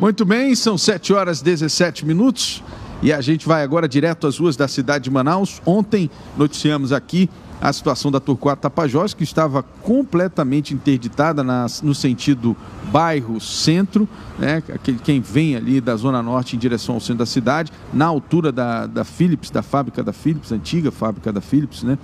Muito 0.00 0.24
bem, 0.24 0.54
são 0.54 0.76
7 0.76 1.12
horas 1.12 1.40
e 1.40 1.44
17 1.44 2.04
minutos 2.04 2.62
e 3.02 3.12
a 3.12 3.20
gente 3.20 3.46
vai 3.46 3.62
agora 3.62 3.88
direto 3.88 4.26
às 4.26 4.38
ruas 4.38 4.56
da 4.56 4.66
cidade 4.66 5.04
de 5.04 5.10
Manaus. 5.10 5.60
Ontem 5.64 6.10
noticiamos 6.36 6.92
aqui 6.92 7.28
a 7.64 7.72
situação 7.72 8.12
da 8.12 8.20
Turquato 8.20 8.60
Tapajós, 8.60 9.14
que 9.14 9.24
estava 9.24 9.62
completamente 9.62 10.74
interditada 10.74 11.42
nas, 11.42 11.80
no 11.80 11.94
sentido 11.94 12.54
bairro-centro, 12.92 14.06
né? 14.38 14.62
quem 15.02 15.18
vem 15.22 15.56
ali 15.56 15.80
da 15.80 15.96
Zona 15.96 16.22
Norte 16.22 16.56
em 16.56 16.58
direção 16.58 16.96
ao 16.96 17.00
centro 17.00 17.20
da 17.20 17.26
cidade, 17.26 17.72
na 17.90 18.04
altura 18.04 18.52
da, 18.52 18.86
da 18.86 19.02
Philips, 19.02 19.48
da 19.48 19.62
fábrica 19.62 20.02
da 20.02 20.12
Philips, 20.12 20.52
antiga 20.52 20.90
fábrica 20.90 21.32
da 21.32 21.40
Philips, 21.40 21.82
né? 21.82 21.96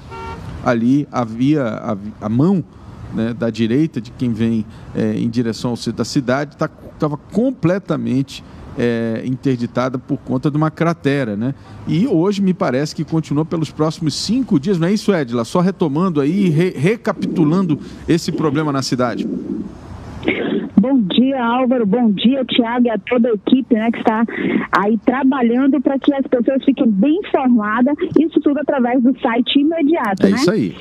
ali 0.64 1.06
havia 1.12 1.62
a, 1.62 1.96
a 2.22 2.28
mão 2.30 2.64
né, 3.12 3.34
da 3.34 3.50
direita 3.50 4.00
de 4.00 4.10
quem 4.12 4.32
vem 4.32 4.64
é, 4.94 5.12
em 5.12 5.28
direção 5.28 5.72
ao 5.72 5.76
centro 5.76 5.98
da 5.98 6.06
cidade, 6.06 6.54
estava 6.54 7.18
tá, 7.18 7.22
completamente 7.32 8.42
é, 8.80 9.22
interditada 9.26 9.98
por 9.98 10.16
conta 10.16 10.50
de 10.50 10.56
uma 10.56 10.70
cratera, 10.70 11.36
né? 11.36 11.54
E 11.86 12.06
hoje 12.06 12.40
me 12.40 12.54
parece 12.54 12.96
que 12.96 13.04
continua 13.04 13.44
pelos 13.44 13.70
próximos 13.70 14.14
cinco 14.14 14.58
dias, 14.58 14.78
não 14.78 14.88
é 14.88 14.92
isso, 14.94 15.14
Edila? 15.14 15.44
Só 15.44 15.60
retomando 15.60 16.18
aí, 16.18 16.48
re 16.48 16.70
recapitulando 16.70 17.78
esse 18.08 18.32
problema 18.32 18.72
na 18.72 18.80
cidade. 18.80 19.28
Bom 20.80 20.98
dia, 21.02 21.44
Álvaro. 21.44 21.84
Bom 21.84 22.10
dia, 22.10 22.42
Tiago 22.46 22.86
e 22.86 22.90
a 22.90 22.98
toda 22.98 23.28
a 23.28 23.34
equipe 23.34 23.74
né, 23.74 23.90
que 23.90 23.98
está 23.98 24.24
aí 24.72 24.96
trabalhando 25.04 25.78
para 25.82 25.98
que 25.98 26.14
as 26.14 26.26
pessoas 26.26 26.64
fiquem 26.64 26.88
bem 26.88 27.18
informadas. 27.18 27.94
Isso 28.18 28.40
tudo 28.40 28.60
através 28.60 29.02
do 29.02 29.14
site 29.20 29.60
imediato. 29.60 30.24
É 30.26 30.30
né? 30.30 30.36
isso 30.36 30.50
aí. 30.50 30.74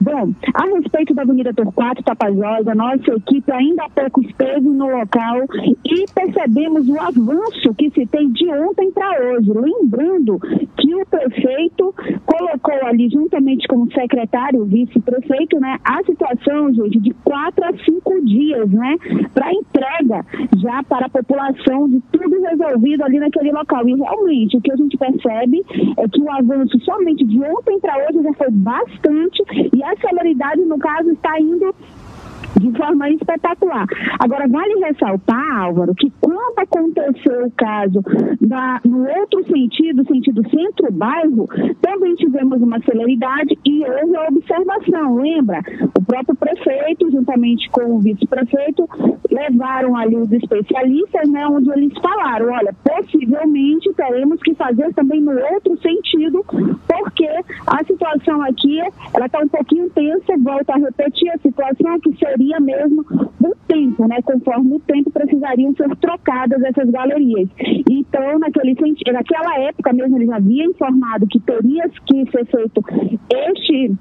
Bom, 0.00 0.32
a 0.54 0.64
respeito 0.76 1.14
da 1.14 1.22
Avenida 1.22 1.54
Torquato 1.54 2.02
Tapajós, 2.02 2.66
a 2.66 2.74
nossa 2.74 3.12
equipe 3.12 3.52
ainda 3.52 3.84
há 3.84 3.90
pouco 3.90 4.20
esteve 4.22 4.68
no 4.68 4.90
local 4.90 5.38
e 5.84 6.04
percebemos 6.12 6.88
o 6.88 6.98
avanço 6.98 7.74
que 7.76 7.90
se 7.90 8.06
tem 8.06 8.30
de 8.32 8.48
ontem 8.48 8.90
para 8.90 9.10
hoje. 9.20 9.52
Lembrando 9.52 10.38
que 10.76 10.94
o 10.94 11.06
prefeito 11.06 11.94
colocou 12.26 12.86
ali, 12.86 13.08
juntamente 13.08 13.68
com 13.68 13.82
o 13.82 13.92
secretário, 13.92 14.62
o 14.62 14.66
vice-prefeito, 14.66 15.60
né, 15.60 15.78
a 15.84 16.02
situação, 16.04 16.72
gente, 16.74 16.98
de 16.98 17.10
quatro 17.24 17.64
a 17.64 17.72
cinco 17.84 18.24
dias, 18.24 18.68
né, 18.70 18.96
para 19.32 19.52
entrega 19.52 20.24
já 20.56 20.82
para 20.82 21.06
a 21.06 21.10
população 21.10 21.88
de 21.88 22.00
tudo 22.12 22.40
resolvido 22.42 23.02
ali 23.02 23.18
naquele 23.18 23.52
local. 23.52 23.88
E 23.88 23.94
realmente, 23.94 24.56
o 24.56 24.60
que 24.60 24.72
a 24.72 24.76
gente 24.76 24.96
percebe 24.96 25.62
é 25.96 26.08
que 26.08 26.20
o 26.20 26.30
avanço 26.30 26.78
somente 26.80 27.24
de 27.24 27.40
ontem 27.42 27.78
para 27.80 27.96
hoje 27.98 28.22
já 28.22 28.32
foi 28.34 28.50
bastante 28.50 29.42
e 29.52 29.82
a 29.82 29.94
celeridade, 29.96 30.62
no 30.62 30.78
caso, 30.78 31.10
está 31.10 31.38
indo 31.40 31.74
de 32.58 32.70
forma 32.76 33.10
espetacular. 33.10 33.86
Agora, 34.18 34.48
vale 34.48 34.84
ressaltar, 34.84 35.62
Álvaro, 35.62 35.94
que 35.94 36.10
quando 36.20 36.58
aconteceu 36.58 37.46
o 37.46 37.50
caso 37.52 38.02
da, 38.40 38.80
no 38.84 39.08
outro 39.08 39.44
sentido, 39.46 40.06
sentido 40.06 40.42
centro-bairro, 40.48 41.48
também 41.80 42.14
tivemos 42.14 42.60
uma 42.60 42.80
celeridade 42.80 43.58
e 43.64 43.84
houve 43.84 44.16
a 44.16 44.28
observação. 44.28 45.16
Lembra? 45.16 45.60
O 45.98 46.04
próprio 46.04 46.36
prefeito, 46.36 47.10
juntamente 47.10 47.68
com 47.70 47.96
o 47.96 48.00
vice-prefeito, 48.00 48.88
levaram 49.30 49.96
ali 49.96 50.16
os 50.16 50.30
especialistas, 50.30 51.28
né, 51.28 51.46
onde 51.46 51.70
eles 51.70 51.92
falaram, 51.98 52.52
olha, 52.52 52.74
possivelmente 52.84 53.92
teremos 53.94 54.40
que 54.42 54.54
fazer 54.54 54.92
também 54.94 55.20
no 55.20 55.32
outro 55.32 55.76
sentido, 55.80 56.44
porque 56.48 57.28
a 57.66 57.84
situação 57.84 58.42
aqui, 58.42 58.80
ela 59.14 59.26
está 59.26 59.38
um 59.38 59.48
pouquinho 59.48 59.88
tensa, 59.90 60.36
volta 60.38 60.74
a 60.74 60.78
repetir 60.78 61.30
a 61.30 61.38
situação 61.38 62.00
que 62.00 62.12
seria 62.18 62.41
mesmo 62.60 63.04
o 63.40 63.54
tempo, 63.66 64.06
né, 64.06 64.20
conforme 64.22 64.76
o 64.76 64.80
tempo 64.80 65.10
precisariam 65.10 65.74
ser 65.74 65.94
trocadas 65.96 66.62
essas 66.62 66.90
galerias. 66.90 67.48
Então, 67.90 68.38
naquele 68.38 68.74
sentido, 68.74 69.12
naquela 69.12 69.58
época 69.60 69.92
mesmo, 69.92 70.16
ele 70.16 70.26
já 70.26 70.36
havia 70.36 70.64
informado 70.64 71.26
que 71.26 71.40
teria 71.40 71.88
que 71.88 72.30
ser 72.30 72.44
feito 72.46 72.82
este 73.30 73.94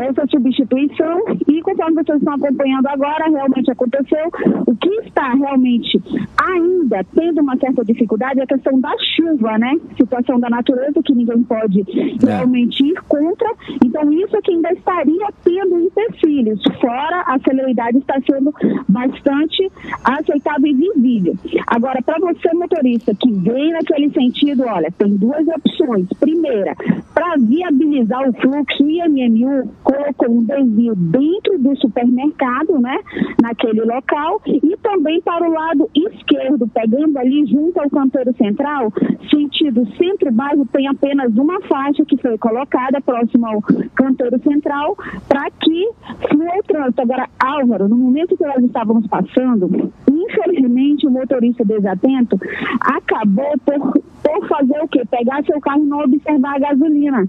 essa 0.00 0.26
substituição 0.26 1.20
e 1.48 1.60
conforme 1.62 2.02
vocês 2.02 2.18
estão 2.18 2.34
acompanhando 2.34 2.86
agora, 2.86 3.28
realmente 3.28 3.70
aconteceu. 3.70 4.30
O 4.66 4.74
que 4.76 4.88
está 5.06 5.32
realmente 5.34 6.02
ainda 6.36 7.04
tendo 7.14 7.40
uma 7.40 7.56
certa 7.56 7.84
dificuldade 7.84 8.40
é 8.40 8.42
a 8.42 8.46
questão 8.46 8.80
da 8.80 8.92
chuva, 9.16 9.58
né? 9.58 9.74
Situação 9.96 10.40
da 10.40 10.48
natureza 10.48 11.02
que 11.04 11.14
ninguém 11.14 11.42
pode 11.42 11.80
é. 11.80 12.26
realmente 12.26 12.84
ir 12.84 13.00
contra. 13.08 13.48
Então, 13.84 14.12
isso 14.12 14.40
que 14.42 14.52
ainda 14.52 14.72
estaria 14.72 15.28
tendo 15.44 15.78
empecilhos. 15.80 16.60
Fora, 16.80 17.22
a 17.26 17.38
celeridade 17.40 17.98
está 17.98 18.18
sendo 18.28 18.52
bastante 18.88 19.70
aceitável 20.04 20.66
e 20.66 20.74
visível. 20.74 21.34
Agora, 21.66 22.00
para 22.02 22.18
você, 22.18 22.52
motorista, 22.54 23.14
que 23.14 23.30
vem 23.32 23.72
naquele 23.72 24.10
sentido, 24.10 24.64
olha, 24.66 24.90
tem 24.96 25.16
duas 25.16 25.46
opções. 25.48 26.08
Primeira, 26.18 26.74
para 27.14 27.36
viabilizar 27.36 28.28
o 28.28 28.32
fluxo, 28.34 28.88
IMMU 28.88 29.70
colocou 29.82 30.30
um 30.30 30.44
desvio 30.44 30.94
dentro 30.96 31.58
do 31.58 31.76
supermercado, 31.76 32.78
né, 32.78 32.98
naquele 33.40 33.82
local, 33.82 34.40
e 34.46 34.76
também 34.78 35.20
para 35.22 35.48
o 35.48 35.52
lado 35.52 35.90
esquerdo, 35.94 36.68
pegando 36.68 37.18
ali 37.18 37.46
junto 37.46 37.80
ao 37.80 37.90
canteiro 37.90 38.34
central, 38.36 38.92
sentido 39.30 39.86
centro-bairro, 39.96 40.66
tem 40.72 40.86
apenas 40.88 41.34
uma 41.36 41.60
faixa 41.62 42.04
que 42.04 42.16
foi 42.16 42.36
colocada 42.38 43.00
próximo 43.00 43.46
ao 43.46 43.62
canteiro 43.94 44.38
central 44.42 44.96
para 45.28 45.50
que 45.50 45.90
flua 46.28 46.58
o 46.58 46.62
trânsito. 46.62 47.02
Agora, 47.02 47.28
Álvaro, 47.38 47.88
no 47.88 47.96
momento 47.96 48.36
que 48.36 48.44
nós 48.44 48.62
estávamos 48.64 49.06
passando, 49.06 49.92
infelizmente 50.10 51.06
o 51.06 51.10
motorista 51.10 51.64
desatento 51.64 52.38
acabou 52.80 53.52
por, 53.64 54.02
por 54.22 54.48
fazer 54.48 54.80
o 54.82 54.88
quê? 54.88 55.02
Pegar 55.10 55.44
seu 55.44 55.60
carro 55.60 55.82
e 55.84 55.86
não 55.86 56.00
observar 56.00 56.56
a 56.56 56.58
gasolina. 56.58 57.28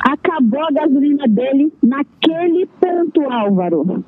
Acabou 0.00 0.64
a 0.64 0.72
gasolina 0.72 1.26
dele 1.28 1.72
naquele 1.84 2.66
ponto, 2.80 3.30
Álvaro. 3.30 4.04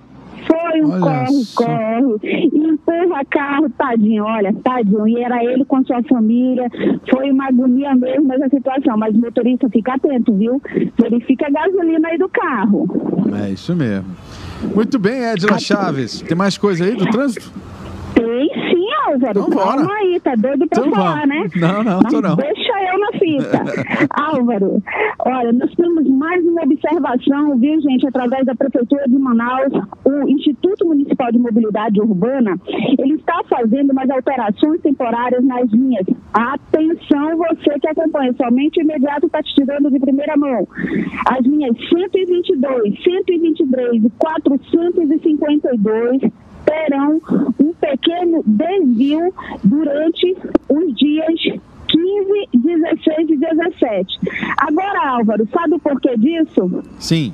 Foi 0.47 0.83
um 0.83 1.01
corre-corre, 1.01 2.51
empurra 2.53 3.25
carro, 3.25 3.71
tadinho, 3.71 4.25
olha, 4.25 4.53
tadinho. 4.63 5.09
E 5.09 5.23
era 5.23 5.43
ele 5.43 5.65
com 5.65 5.83
sua 5.85 6.03
família. 6.03 6.69
Foi 7.09 7.31
uma 7.31 7.49
agonia 7.49 7.95
mesmo 7.95 8.33
essa 8.33 8.49
situação. 8.51 8.97
Mas 8.97 9.15
o 9.15 9.21
motorista 9.21 9.69
fica 9.71 9.95
atento, 9.95 10.35
viu? 10.35 10.63
Verifica 11.01 11.47
a 11.47 11.51
gasolina 11.51 12.09
aí 12.09 12.19
do 12.19 12.29
carro. 12.29 12.87
É 13.43 13.51
isso 13.51 13.75
mesmo. 13.75 14.07
Muito 14.75 14.99
bem, 14.99 15.25
Edna 15.25 15.59
Chaves. 15.59 16.21
Tem 16.21 16.37
mais 16.37 16.57
coisa 16.59 16.85
aí 16.85 16.95
do 16.95 17.07
trânsito? 17.07 17.51
Tem 18.17 18.49
sim, 18.49 18.87
Álvaro. 19.07 19.45
Então, 19.47 19.51
Calma 19.51 19.95
aí, 19.95 20.19
tá 20.21 20.35
doido 20.35 20.67
pra 20.67 20.81
então, 20.81 20.91
falar, 20.91 21.27
né? 21.27 21.47
Não, 21.55 21.85
não, 21.85 22.01
Mas 22.03 22.13
tô 22.13 22.21
não. 22.23 22.37
Deixa 22.37 22.73
eu 22.91 22.99
na 22.99 23.13
fita. 23.19 23.63
Álvaro, 24.11 24.83
olha, 25.19 25.53
nós 25.53 25.71
temos 25.75 26.09
mais 26.09 26.43
uma 26.47 26.63
observação, 26.63 27.59
viu, 27.59 27.79
gente, 27.83 28.07
através 28.07 28.47
da 28.47 28.55
Prefeitura 28.55 29.05
de 29.07 29.19
Manaus, 29.19 29.71
o 30.03 30.27
Instituto 30.29 30.87
Municipal 30.87 31.31
de 31.31 31.39
Mobilidade 31.39 32.01
Urbana, 32.01 32.59
ele 32.99 33.17
está 33.17 33.43
fazendo 33.51 33.93
umas 33.93 34.09
alterações 34.09 34.81
temporárias 34.81 35.45
nas 35.45 35.71
linhas. 35.71 36.07
Atenção, 36.33 37.37
você 37.37 37.79
que 37.79 37.89
acompanha, 37.89 38.33
somente 38.35 38.81
o 38.81 38.83
imediato 38.83 39.27
está 39.27 39.43
te 39.43 39.55
tirando 39.55 39.91
de 39.91 40.01
primeira 40.01 40.39
mão. 40.39 40.67
As 41.29 41.45
linhas 41.45 41.77
122, 41.91 43.03
123 43.03 44.05
e 44.05 44.11
452 44.19 46.46
terão 46.77 47.21
um 47.59 47.73
pequeno 47.73 48.43
desvio 48.45 49.33
durante 49.65 50.37
os 50.69 50.95
dias 50.95 51.41
15, 51.89 52.49
16 52.55 53.31
e 53.31 53.37
17. 53.37 54.19
Agora, 54.59 55.09
Álvaro, 55.09 55.49
sabe 55.53 55.75
o 55.75 55.79
porquê 55.79 56.17
disso? 56.17 56.83
Sim. 56.99 57.33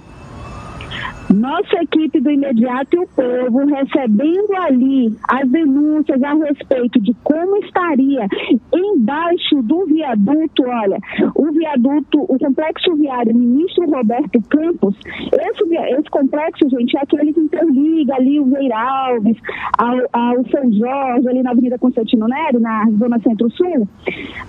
Nossa 1.33 1.83
equipe 1.83 2.21
do 2.21 2.31
imediato 2.31 2.97
e 2.97 2.99
o 2.99 3.09
povo 3.09 3.64
recebendo 3.66 4.55
ali 4.57 5.16
as 5.29 5.49
denúncias 5.49 6.23
a 6.23 6.35
respeito 6.35 7.01
de 7.01 7.14
como 7.23 7.57
estaria 7.59 8.27
embaixo 8.73 9.62
do 9.62 9.87
viaduto, 9.87 10.64
olha, 10.64 10.99
o 11.35 11.51
viaduto, 11.53 12.23
o 12.23 12.38
complexo 12.38 12.95
viário 12.97 13.35
Ministro 13.35 13.90
Roberto 13.90 14.40
Campos, 14.49 14.95
esse, 15.07 15.95
esse 15.99 16.11
complexo, 16.11 16.68
gente, 16.68 16.97
é 16.97 17.01
aquele 17.01 17.33
que 17.33 17.40
interliga 17.40 18.14
ali 18.14 18.38
o 18.38 18.47
Veiralves 18.47 19.37
ao, 19.79 19.99
ao 20.12 20.45
São 20.49 20.73
Jorge, 20.73 21.29
ali 21.29 21.42
na 21.42 21.51
Avenida 21.51 21.79
Constantino 21.79 22.27
Neri, 22.27 22.59
na 22.59 22.85
Zona 22.99 23.18
Centro-Sul. 23.21 23.88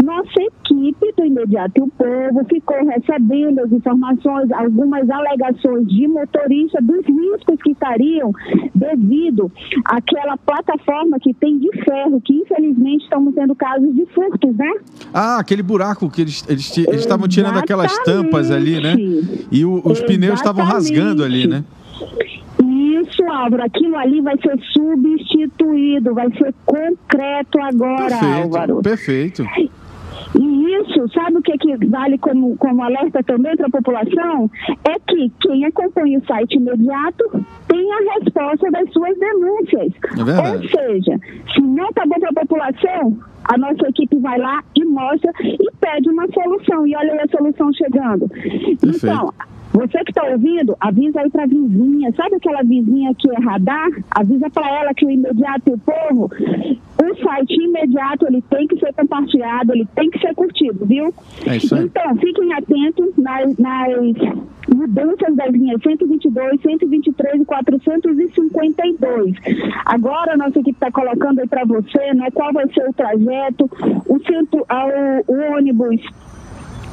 Nossa 0.04 0.42
equipe 0.42 1.14
do 1.16 1.26
imediato 1.26 1.74
e 1.78 1.82
o 1.82 1.88
povo 1.88 2.46
ficou 2.50 2.86
recebendo 2.86 3.60
as 3.60 3.72
informações, 3.72 4.52
algumas 4.52 5.10
alegações 5.10 5.88
de 5.88 6.08
motoristas 6.08 6.73
dos 6.82 7.06
riscos 7.06 7.62
que 7.62 7.72
estariam 7.72 8.32
devido 8.74 9.52
àquela 9.86 10.38
plataforma 10.38 11.20
que 11.20 11.34
tem 11.34 11.58
de 11.60 11.70
ferro, 11.84 12.22
que 12.22 12.34
infelizmente 12.34 13.04
estamos 13.04 13.34
tendo 13.36 13.56
casos 13.56 13.94
de 13.96 14.06
furtos, 14.08 14.56
né? 14.56 14.72
Ah, 15.14 15.40
aquele 15.40 15.64
buraco 15.64 16.10
que 16.10 16.22
eles 16.22 16.46
estavam 16.48 17.28
tirando 17.28 17.58
aquelas 17.58 17.98
tampas 18.00 18.52
ali, 18.52 18.82
né? 18.82 18.96
E 19.52 19.66
o, 19.66 19.82
os 19.84 20.02
pneus 20.02 20.40
estavam 20.40 20.66
rasgando 20.66 21.24
ali, 21.24 21.48
né? 21.48 21.64
Isso, 22.64 23.24
Álvaro, 23.24 23.64
aquilo 23.64 23.96
ali 23.98 24.22
vai 24.22 24.36
ser 24.38 24.58
substituído, 24.72 26.14
vai 26.14 26.32
ser 26.38 26.54
concreto 26.66 27.62
agora, 27.62 28.10
perfeito, 28.10 28.44
Álvaro. 28.44 28.82
Perfeito. 28.82 29.46
E 30.40 30.76
isso, 30.76 31.08
sabe 31.14 31.38
o 31.38 31.42
que, 31.42 31.58
que 31.58 31.86
vale 31.88 32.18
como, 32.18 32.58
como 32.58 32.84
alerta 32.84 33.24
também 33.24 33.56
para 33.56 33.68
a 33.68 33.72
população? 33.72 34.50
É 34.84 35.00
que 35.08 35.32
quem 35.42 35.66
acompanha 35.66 36.20
o 36.20 36.26
site 36.26 36.56
imediato 36.56 37.46
tem 37.68 37.92
a 37.94 38.14
resposta 38.16 38.72
das 38.72 38.92
suas 38.92 39.18
denúncias. 39.20 39.94
É 40.18 40.52
Ou 40.52 40.70
seja, 40.70 41.20
se 41.54 41.62
não 41.62 41.90
está 41.90 42.06
bom 42.06 42.20
para 42.20 42.30
a 42.30 42.34
população, 42.34 43.18
a 43.46 43.58
nossa 43.58 43.88
equipe 43.88 44.18
vai 44.20 44.40
lá 44.40 44.64
e 44.76 44.86
mostra 44.86 45.32
e 45.42 45.72
pede 45.80 46.10
uma 46.10 46.28
solução. 46.32 46.88
E 46.88 46.96
olha 46.96 47.14
aí 47.14 47.20
a 47.20 47.28
solução 47.28 47.72
chegando. 47.74 48.28
Perfeito. 48.30 49.06
Então, 49.06 49.34
você 49.74 50.04
que 50.04 50.12
está 50.12 50.24
ouvindo, 50.24 50.78
avisa 50.80 51.20
aí 51.20 51.30
para 51.32 51.44
a 51.44 51.48
vizinha. 51.48 52.14
Sabe 52.16 52.36
aquela 52.36 52.62
vizinha 52.62 53.14
que 53.16 53.30
é 53.30 53.40
radar? 53.44 53.90
Avisa 54.12 54.50
para 54.50 54.70
ela 54.70 54.94
que 54.94 55.06
o 55.06 55.10
imediato 55.10 55.70
e 55.70 55.74
o 55.74 55.78
povo, 55.80 56.32
o 57.02 57.16
site 57.24 57.54
imediato 57.54 58.28
ele 58.28 58.42
tem 58.44 58.68
que 58.68 58.80
ser 58.80 58.94
compartilhado, 58.94 59.74
ele 59.74 59.88
tem 59.96 60.10
que 60.12 60.20
ser 60.20 60.34
curtido, 60.36 60.86
viu? 60.86 61.14
É 61.48 61.58
isso 61.58 61.74
aí. 61.74 61.86
Então, 61.86 62.16
fiquem 62.18 62.54
atentos 62.54 63.18
nas, 63.18 63.58
nas 63.58 64.44
mudanças 64.74 65.36
das 65.36 65.52
linhas 65.52 65.82
122, 65.82 66.62
123 66.62 67.42
e 67.42 67.46
452. 67.46 69.36
Agora 69.86 70.34
a 70.34 70.38
nossa 70.38 70.60
equipe 70.60 70.72
está 70.72 70.92
colocando 70.92 71.40
aí 71.40 71.48
para 71.48 71.66
você 71.66 72.14
né, 72.14 72.30
qual 72.32 72.54
vai 72.54 72.68
ser 72.72 72.88
o 72.88 72.94
trajeto, 72.94 73.70
o, 74.08 74.20
centro, 74.20 74.66
o, 74.70 75.32
o 75.32 75.58
ônibus 75.58 76.02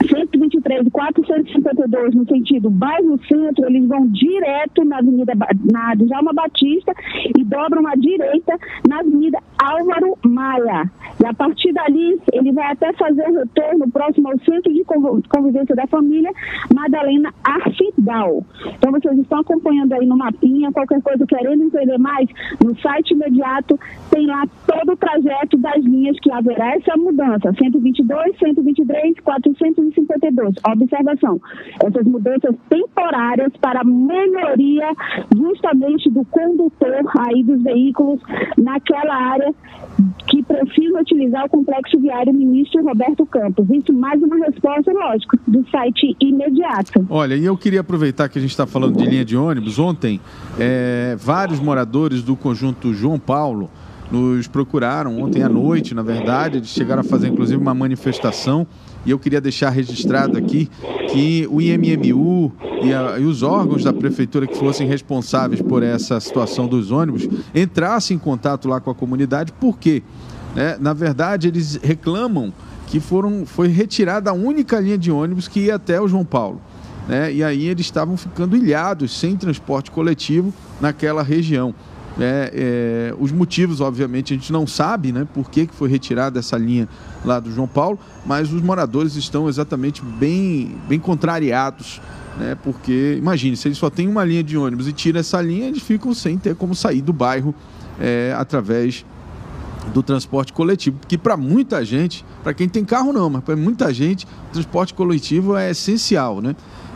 123 0.09 0.87
e 0.87 0.91
452 0.91 2.15
no 2.15 2.25
sentido 2.27 2.71
bairro 2.71 3.19
centro, 3.27 3.67
eles 3.67 3.87
vão 3.87 4.07
direto 4.09 4.85
na 4.85 4.99
Avenida 4.99 5.33
na 5.71 5.95
Djalma 5.95 6.33
Batista 6.33 6.93
e 7.37 7.45
dobram 7.45 7.87
à 7.87 7.95
direita 7.95 8.57
na 8.89 9.01
Avenida 9.01 9.39
Álvaro 9.59 10.17
Maia. 10.25 10.91
E 11.23 11.27
a 11.27 11.35
partir 11.35 11.73
dali, 11.73 12.19
ele 12.33 12.53
vai 12.53 12.73
até 12.73 12.93
fazer 12.95 13.29
o 13.29 13.35
retorno 13.35 13.91
próximo 13.91 14.29
ao 14.31 14.39
Centro 14.41 14.73
de 14.73 14.85
Convivência 15.29 15.75
da 15.75 15.87
Família, 15.87 16.31
Madalena 16.75 17.33
Arce 17.45 17.91
modal. 18.11 18.45
Então 18.67 18.91
vocês 18.93 19.19
estão 19.19 19.41
acompanhando 19.41 19.93
aí 19.93 20.07
no 20.07 20.17
mapinha, 20.17 20.73
qualquer 20.73 21.01
coisa 21.03 21.25
querendo 21.27 21.63
entender 21.63 21.99
mais, 21.99 22.29
no 22.63 22.77
site 22.81 23.13
imediato 23.13 23.79
tem 24.11 24.27
lá 24.27 24.45
todo 24.67 24.93
o 24.93 24.97
trajeto 24.97 25.57
das 25.59 25.83
linhas 25.85 26.19
que 26.21 26.31
haverá 26.33 26.75
essa 26.75 26.97
mudança, 26.97 27.53
122, 27.53 28.39
123, 28.39 29.21
452. 29.91 30.55
Observação, 30.65 31.41
essas 31.85 32.05
mudanças 32.05 32.55
temporárias 32.69 33.53
para 33.61 33.85
melhoria 33.85 34.91
justamente 35.37 36.09
do 36.11 36.25
condutor 36.27 37.03
aí 37.19 37.43
dos 37.43 37.63
veículos 37.63 38.21
naquela 38.57 39.15
área 39.15 39.55
que 40.29 40.43
precisa 40.43 41.01
utilizar 41.01 41.45
o 41.45 41.49
complexo 41.49 41.99
viário 42.01 42.33
ministro 42.33 42.83
Roberto 42.83 43.27
Campos. 43.27 43.69
Isso 43.71 43.93
mais 43.93 44.23
uma 44.23 44.37
resposta, 44.37 44.93
lógico, 44.93 45.37
do 45.47 45.69
site 45.71 46.17
imediato. 46.21 47.07
Olha, 47.09 47.35
e 47.35 47.45
eu 47.45 47.57
queria 47.57 47.81
aproveitar 47.81 48.29
que 48.29 48.39
a 48.39 48.41
gente 48.41 48.51
está 48.51 48.67
falando 48.67 48.97
de 48.97 49.07
linha 49.07 49.25
de 49.25 49.37
ônibus. 49.37 49.79
Ontem, 49.79 50.21
é, 50.59 51.17
vários 51.19 51.61
moradores 51.61 52.23
do 52.23 52.37
conjunto 52.37 52.95
João 52.95 53.19
Paulo 53.19 53.69
nos 54.11 54.49
procuraram 54.49 55.21
ontem 55.21 55.43
à 55.43 55.49
noite, 55.49 55.95
na 55.95 56.03
verdade, 56.03 56.59
eles 56.59 56.69
chegaram 56.69 57.01
a 57.01 57.05
fazer 57.05 57.29
inclusive 57.29 57.61
uma 57.61 57.75
manifestação 57.75 58.67
e 59.05 59.11
eu 59.11 59.19
queria 59.19 59.41
deixar 59.41 59.71
registrado 59.71 60.37
aqui 60.37 60.69
que 61.11 61.47
o 61.51 61.61
IMMU 61.61 62.53
e, 62.83 62.93
a, 62.93 63.19
e, 63.19 63.25
os 63.25 63.43
órgãos 63.43 63.85
da 63.85 63.93
prefeitura 63.93 64.47
que 64.47 64.57
fossem 64.57 64.87
responsáveis 64.87 65.61
por 65.61 65.83
essa 65.83 66.21
situação 66.21 66.67
dos 66.67 66.91
ônibus 66.91 67.29
entrassem 67.55 68.17
em 68.17 68.21
contato 68.21 68.69
lá 68.69 68.81
com 68.81 68.91
a 68.91 68.95
comunidade, 68.95 69.53
porque, 69.59 70.03
né, 70.55 70.77
na 70.81 70.93
verdade, 70.93 71.49
eles 71.49 71.79
reclamam 71.83 72.53
que 72.87 73.01
foram, 73.01 73.47
foi 73.47 73.69
retirada 73.69 74.31
a 74.31 74.35
única 74.35 74.79
linha 74.81 74.99
de 74.99 75.11
ônibus 75.11 75.49
que 75.49 75.61
ia 75.61 75.77
até 75.77 76.01
o 76.01 76.09
João 76.09 76.25
Paulo. 76.25 76.61
Né, 77.09 77.33
e 77.33 77.43
aí 77.43 77.67
eles 77.67 77.87
estavam 77.87 78.17
ficando 78.17 78.57
ilhados, 78.57 79.19
sem 79.19 79.37
transporte 79.37 79.91
coletivo 79.91 80.53
naquela 80.81 81.23
região. 81.23 81.75
É, 82.19 83.13
é, 83.13 83.15
os 83.19 83.31
motivos, 83.31 83.81
obviamente, 83.81 84.33
a 84.33 84.37
gente 84.37 84.53
não 84.53 84.67
sabe 84.67 85.13
né, 85.13 85.27
por 85.33 85.51
que, 85.51 85.69
foi 85.73 85.89
retirada 85.89 86.39
essa 86.39 86.57
linha 86.57 86.89
lá 87.25 87.39
do 87.39 87.53
João 87.53 87.69
Paulo, 87.69 87.99
mas 88.27 88.53
os 88.53 88.61
moradores 88.63 89.15
estão 89.17 89.49
exatamente 89.49 90.03
bem, 90.03 90.77
bem 90.89 90.99
contrariados, 90.99 92.01
né, 92.39 92.57
porque, 92.63 93.17
imagine, 93.19 93.57
se 93.57 93.69
eles 93.69 93.79
só 93.79 93.89
têm 93.89 94.09
uma 94.09 94.25
linha 94.25 94.43
de 94.43 94.57
ônibus 94.57 94.89
e 94.89 94.93
tira 94.93 95.21
essa 95.21 95.41
linha, 95.41 95.69
eles 95.69 95.83
ficam 95.83 96.13
sem 96.13 96.37
ter 96.37 96.57
como 96.57 96.75
sair 96.75 97.01
do 97.01 97.13
bairro 97.13 97.55
é, 97.99 98.35
através 98.37 99.05
do 99.95 100.03
transporte 100.03 100.53
coletivo, 100.53 100.99
que 101.09 101.17
para 101.17 101.37
muita 101.37 101.85
gente, 101.85 102.25
para 102.43 102.53
quem 102.53 102.69
tem 102.69 102.85
carro 102.85 103.13
não, 103.13 103.31
mas 103.31 103.43
para 103.43 103.57
muita 103.57 103.93
gente, 103.93 104.27
o 104.49 104.53
transporte 104.53 104.95
coletivo 104.95 105.57
é 105.57 105.71
essencial, 105.71 106.41
né? 106.41 106.55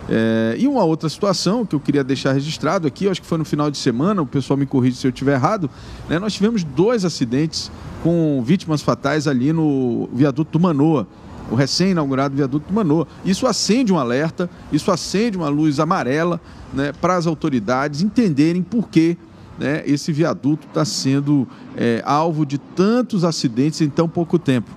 É, 0.09 0.57
e 0.59 0.69
uma 0.69 0.85
outra 0.85 1.09
situação 1.09 1.64
que 1.64 1.75
eu 1.75 1.81
queria 1.81 2.05
deixar 2.05 2.33
registrado 2.33 2.87
aqui, 2.87 3.09
acho 3.09 3.23
que 3.23 3.27
foi 3.27 3.38
no 3.38 3.45
final 3.45 3.71
de 3.71 3.79
semana, 3.79 4.21
o 4.21 4.27
pessoal 4.27 4.57
me 4.57 4.67
corrige 4.67 4.97
se 4.97 5.07
eu 5.07 5.11
estiver 5.11 5.35
errado, 5.35 5.71
né, 6.09 6.19
nós 6.19 6.35
tivemos 6.35 6.62
dois 6.62 7.05
acidentes 7.05 7.71
com 8.03 8.43
vítimas 8.45 8.83
fatais 8.83 9.27
ali 9.27 9.53
no 9.53 10.09
viaduto 10.12 10.59
do 10.59 10.61
Manoa, 10.61 11.07
o 11.51 11.55
recém-inaugurado 11.55 12.37
viaduto 12.37 12.69
do 12.69 12.75
Manoa. 12.75 13.07
Isso 13.25 13.47
acende 13.47 13.93
um 13.93 13.99
alerta, 13.99 14.49
isso 14.73 14.90
acende 14.90 15.37
uma 15.37 15.49
luz 15.49 15.81
amarela 15.81 16.40
né, 16.73 16.93
para 16.93 17.17
as 17.17 17.27
autoridades 17.27 18.03
entenderem 18.03 18.62
por 18.62 18.88
que 18.88 19.17
né, 19.59 19.83
esse 19.87 20.12
viaduto 20.12 20.67
está 20.67 20.85
sendo 20.85 21.47
é, 21.77 22.03
alvo 22.05 22.45
de 22.45 22.59
tantos 22.59 23.25
acidentes 23.25 23.81
em 23.81 23.88
tão 23.88 24.09
pouco 24.09 24.38
tempo. 24.38 24.71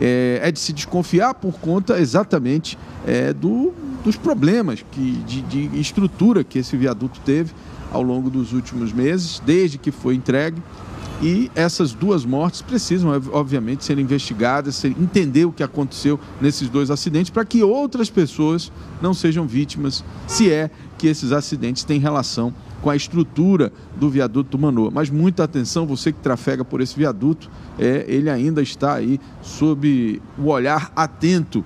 É, 0.00 0.40
é 0.42 0.52
de 0.52 0.58
se 0.58 0.72
desconfiar 0.72 1.34
por 1.34 1.58
conta 1.58 1.98
exatamente 1.98 2.78
é, 3.06 3.32
do 3.32 3.72
dos 4.04 4.16
problemas 4.16 4.84
que, 4.90 5.12
de, 5.26 5.42
de 5.42 5.80
estrutura 5.80 6.42
que 6.42 6.58
esse 6.58 6.76
viaduto 6.76 7.20
teve 7.20 7.52
ao 7.92 8.02
longo 8.02 8.30
dos 8.30 8.52
últimos 8.52 8.92
meses, 8.92 9.42
desde 9.44 9.78
que 9.78 9.90
foi 9.90 10.14
entregue. 10.14 10.62
E 11.22 11.50
essas 11.54 11.92
duas 11.92 12.24
mortes 12.24 12.62
precisam, 12.62 13.10
obviamente, 13.32 13.84
ser 13.84 13.98
investigadas, 13.98 14.76
ser, 14.76 14.88
entender 14.88 15.44
o 15.44 15.52
que 15.52 15.62
aconteceu 15.62 16.18
nesses 16.40 16.70
dois 16.70 16.90
acidentes, 16.90 17.28
para 17.28 17.44
que 17.44 17.62
outras 17.62 18.08
pessoas 18.08 18.72
não 19.02 19.12
sejam 19.12 19.46
vítimas, 19.46 20.02
se 20.26 20.50
é 20.50 20.70
que 20.96 21.06
esses 21.06 21.30
acidentes 21.30 21.84
têm 21.84 22.00
relação 22.00 22.54
com 22.80 22.88
a 22.88 22.96
estrutura 22.96 23.70
do 23.96 24.08
viaduto 24.08 24.58
Manoa. 24.58 24.90
Mas 24.90 25.10
muita 25.10 25.44
atenção, 25.44 25.86
você 25.86 26.10
que 26.10 26.20
trafega 26.20 26.64
por 26.64 26.80
esse 26.80 26.96
viaduto, 26.96 27.50
é, 27.78 28.06
ele 28.08 28.30
ainda 28.30 28.62
está 28.62 28.94
aí 28.94 29.20
sob 29.42 30.22
o 30.38 30.46
olhar 30.46 30.90
atento 30.96 31.62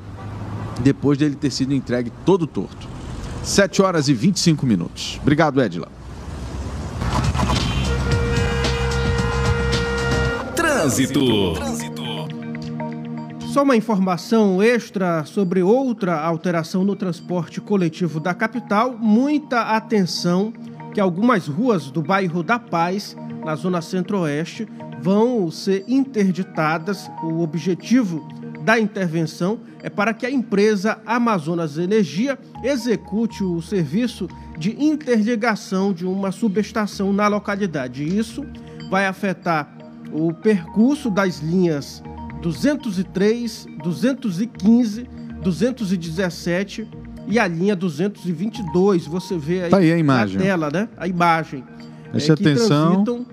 depois 0.81 1.19
dele 1.19 1.35
ter 1.35 1.51
sido 1.51 1.75
entregue 1.75 2.13
todo 2.25 2.47
torto. 2.47 2.89
7 3.43 3.83
horas 3.83 4.09
e 4.09 4.15
25 4.15 4.67
minutos. 4.67 5.19
Obrigado, 5.21 5.63
Edila. 5.63 5.89
Trânsito. 10.57 11.21
Só 13.53 13.63
uma 13.63 13.77
informação 13.77 14.61
extra 14.61 15.25
sobre 15.25 15.63
outra 15.63 16.19
alteração 16.21 16.83
no 16.83 16.97
transporte 16.97 17.61
coletivo 17.61 18.19
da 18.19 18.35
capital. 18.35 18.97
Muita 18.99 19.77
atenção 19.77 20.53
que 20.93 21.01
algumas 21.01 21.47
ruas 21.47 21.91
do 21.91 22.03
bairro 22.03 22.43
da 22.43 22.59
Paz, 22.59 23.17
na 23.45 23.55
zona 23.55 23.81
centro-oeste, 23.81 24.67
vão 25.01 25.51
ser 25.51 25.85
interditadas. 25.87 27.09
O 27.23 27.43
objetivo 27.43 28.27
da 28.65 28.81
intervenção 28.81 29.61
é 29.83 29.91
para 29.91 30.15
que 30.15 30.25
a 30.25 30.31
empresa 30.31 30.99
Amazonas 31.05 31.77
Energia 31.77 32.39
execute 32.63 33.45
o 33.45 33.61
serviço 33.61 34.27
de 34.59 34.83
interligação 34.83 35.93
de 35.93 36.07
uma 36.07 36.33
subestação 36.33 37.13
na 37.13 37.29
localidade. 37.29 38.03
Isso 38.03 38.43
vai 38.91 39.07
afetar 39.07 39.77
o 40.11 40.33
percurso 40.33 41.11
das 41.11 41.41
linhas 41.41 42.03
203, 42.41 43.67
215, 43.83 45.09
217 45.43 46.89
e 47.29 47.39
a 47.39 47.47
linha 47.47 47.77
222. 47.77 49.07
Você 49.07 49.37
vê 49.37 49.65
aí, 49.65 49.71
tá 49.71 49.77
aí 49.77 49.93
a 49.93 49.99
imagem. 49.99 50.39
na 50.39 50.43
tela, 50.43 50.71
né? 50.73 50.89
A 50.97 51.07
imagem. 51.07 51.63
Preste 52.11 52.31
é, 52.31 52.35
atenção. 52.35 53.27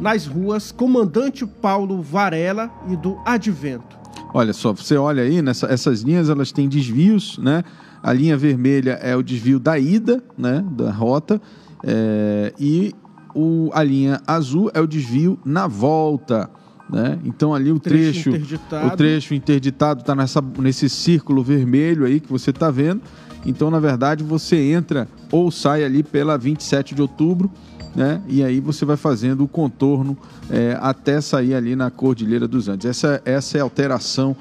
nas 0.00 0.24
ruas 0.26 0.72
Comandante 0.72 1.44
Paulo 1.46 2.00
Varela 2.00 2.70
e 2.88 2.96
do 2.96 3.20
Advento. 3.26 4.03
Olha 4.36 4.52
só, 4.52 4.72
você 4.72 4.96
olha 4.96 5.22
aí, 5.22 5.40
nessa, 5.40 5.68
essas 5.68 6.00
linhas 6.00 6.28
elas 6.28 6.50
têm 6.50 6.68
desvios, 6.68 7.38
né? 7.38 7.62
A 8.02 8.12
linha 8.12 8.36
vermelha 8.36 8.98
é 9.00 9.14
o 9.14 9.22
desvio 9.22 9.60
da 9.60 9.78
ida, 9.78 10.20
né? 10.36 10.64
Da 10.72 10.90
rota. 10.90 11.40
É, 11.84 12.52
e 12.58 12.92
o, 13.32 13.70
a 13.72 13.80
linha 13.84 14.20
azul 14.26 14.72
é 14.74 14.80
o 14.80 14.88
desvio 14.88 15.38
na 15.44 15.68
volta. 15.68 16.50
Né? 16.90 17.16
Então 17.24 17.54
ali 17.54 17.70
o 17.70 17.78
trecho, 17.78 18.32
trecho 18.32 18.60
o 18.84 18.96
trecho 18.96 19.34
interditado 19.34 20.00
está 20.00 20.14
nesse 20.58 20.88
círculo 20.88 21.42
vermelho 21.42 22.04
aí 22.04 22.18
que 22.18 22.28
você 22.28 22.50
está 22.50 22.72
vendo. 22.72 23.02
Então, 23.46 23.70
na 23.70 23.78
verdade, 23.78 24.24
você 24.24 24.56
entra 24.56 25.06
ou 25.30 25.50
sai 25.50 25.84
ali 25.84 26.02
pela 26.02 26.36
27 26.36 26.94
de 26.94 27.02
outubro 27.02 27.50
né? 27.94 28.20
E 28.26 28.42
aí 28.42 28.60
você 28.60 28.84
vai 28.84 28.96
fazendo 28.96 29.44
o 29.44 29.48
contorno 29.48 30.16
é, 30.50 30.76
até 30.80 31.20
sair 31.20 31.54
ali 31.54 31.76
na 31.76 31.90
Cordilheira 31.90 32.48
dos 32.48 32.68
Andes. 32.68 32.86
Essa, 32.86 33.22
essa 33.24 33.58
é 33.58 33.60
a 33.60 33.64
alteração. 33.64 34.36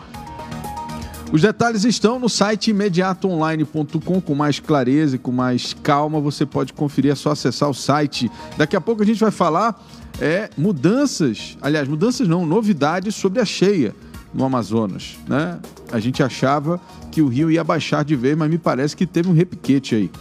Os 1.32 1.42
detalhes 1.42 1.84
estão 1.84 2.20
no 2.20 2.30
site 2.30 2.70
imediatoonline.com 2.70 4.22
com 4.22 4.36
mais 4.36 4.60
clareza 4.60 5.16
e 5.16 5.20
com 5.20 5.32
mais 5.32 5.74
calma. 5.74 6.20
Você 6.20 6.46
pode 6.46 6.74
conferir, 6.74 7.12
é 7.12 7.16
só 7.16 7.32
acessar 7.32 7.70
o 7.70 7.74
site. 7.74 8.30
Daqui 8.56 8.76
a 8.76 8.82
pouco 8.82 9.02
a 9.02 9.06
gente 9.06 9.20
vai 9.20 9.32
falar 9.32 9.84
é, 10.22 10.50
mudanças, 10.56 11.58
aliás, 11.60 11.88
mudanças 11.88 12.28
não, 12.28 12.46
novidades 12.46 13.16
sobre 13.16 13.42
a 13.42 13.46
cheia 13.46 13.96
no 14.34 14.46
Amazonas. 14.46 15.18
Né? 15.28 15.60
A 15.92 16.00
gente 16.00 16.22
achava 16.22 16.80
que 17.12 17.22
o 17.22 17.28
rio 17.28 17.50
ia 17.50 17.64
baixar 17.64 18.04
de 18.04 18.16
vez, 18.16 18.38
mas 18.38 18.50
me 18.50 18.58
parece 18.58 18.96
que 18.96 19.06
teve 19.06 19.30
um 19.30 19.34
repiquete 19.34 19.96
aí. 19.96 20.12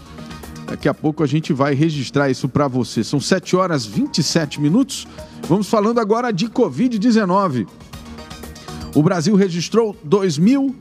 Daqui 0.72 0.88
a 0.88 0.94
pouco 0.94 1.22
a 1.22 1.26
gente 1.26 1.52
vai 1.52 1.74
registrar 1.74 2.30
isso 2.30 2.48
para 2.48 2.66
você. 2.66 3.04
São 3.04 3.20
7 3.20 3.54
horas 3.54 3.84
27 3.84 4.58
minutos. 4.58 5.06
Vamos 5.46 5.68
falando 5.68 6.00
agora 6.00 6.32
de 6.32 6.48
Covid-19. 6.48 7.68
O 8.94 9.02
Brasil 9.02 9.36
registrou 9.36 9.94
2 10.02 10.38
mil, 10.38 10.74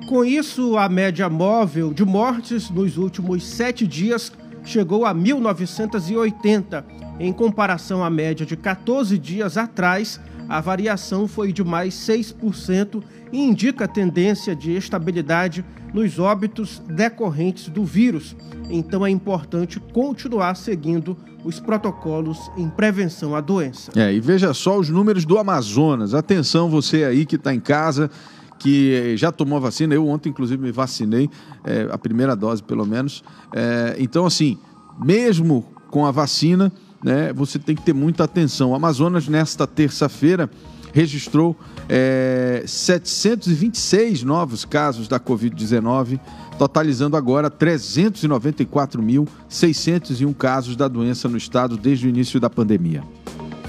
Com 0.09 0.25
isso, 0.25 0.77
a 0.77 0.89
média 0.89 1.29
móvel 1.29 1.93
de 1.93 2.05
mortes 2.05 2.71
nos 2.71 2.97
últimos 2.97 3.45
sete 3.45 3.85
dias 3.87 4.33
chegou 4.65 5.05
a 5.05 5.15
1.980 5.15 6.85
Em 7.19 7.33
comparação 7.33 8.05
à 8.05 8.11
média 8.11 8.47
de 8.47 8.57
14 8.57 9.19
dias 9.19 9.57
atrás, 9.57 10.21
a 10.49 10.61
variação 10.61 11.27
foi 11.27 11.53
de 11.53 11.65
mais 11.65 11.95
6% 11.95 13.03
e 13.33 13.41
indica 13.41 13.89
tendência 13.89 14.55
de 14.55 14.73
estabilidade 14.73 15.65
nos 15.93 16.19
óbitos 16.19 16.83
decorrentes 16.89 17.69
do 17.69 17.85
vírus. 17.85 18.37
Então 18.71 19.05
é 19.05 19.11
importante 19.11 19.81
continuar 19.81 20.57
seguindo 20.57 21.17
os 21.45 21.61
protocolos 21.61 22.51
em 22.57 22.69
prevenção 22.69 23.35
à 23.35 23.41
doença. 23.41 23.93
É, 23.95 24.13
e 24.13 24.21
veja 24.21 24.53
só 24.53 24.79
os 24.79 24.91
números 24.91 25.25
do 25.25 25.39
Amazonas. 25.39 26.13
Atenção, 26.13 26.69
você 26.69 27.05
aí 27.05 27.25
que 27.25 27.37
está 27.37 27.55
em 27.55 27.61
casa, 27.61 28.11
que 28.59 29.17
já 29.17 29.31
tomou 29.31 29.59
a 29.59 29.61
vacina. 29.61 29.95
Eu 29.95 30.07
ontem, 30.09 30.31
inclusive, 30.31 30.61
me 30.61 30.73
vacinei, 30.73 31.31
é, 31.65 31.89
a 31.91 31.99
primeira 31.99 32.35
dose, 32.35 32.63
pelo 32.63 32.85
menos. 32.85 33.23
É, 33.55 33.97
então, 33.99 34.27
assim, 34.27 34.59
mesmo 35.03 35.65
com 35.91 36.05
a 36.05 36.11
vacina, 36.11 36.73
né, 37.03 37.33
você 37.33 37.59
tem 37.59 37.75
que 37.75 37.83
ter 37.83 37.93
muita 37.93 38.23
atenção. 38.25 38.71
O 38.71 38.75
Amazonas, 38.75 39.29
nesta 39.29 39.67
terça-feira, 39.67 40.49
registrou 40.93 41.57
é, 41.89 42.63
726 42.67 44.23
novos 44.23 44.65
casos 44.65 45.09
da 45.09 45.19
Covid-19, 45.21 46.19
totalizando 46.59 47.19
agora 47.19 47.51
394.601 47.51 50.35
casos 50.35 50.75
da 50.75 50.89
doença 50.89 51.29
no 51.29 51.37
estado 51.37 51.77
desde 51.77 52.07
o 52.07 52.09
início 52.09 52.41
da 52.41 52.49
pandemia. 52.49 53.05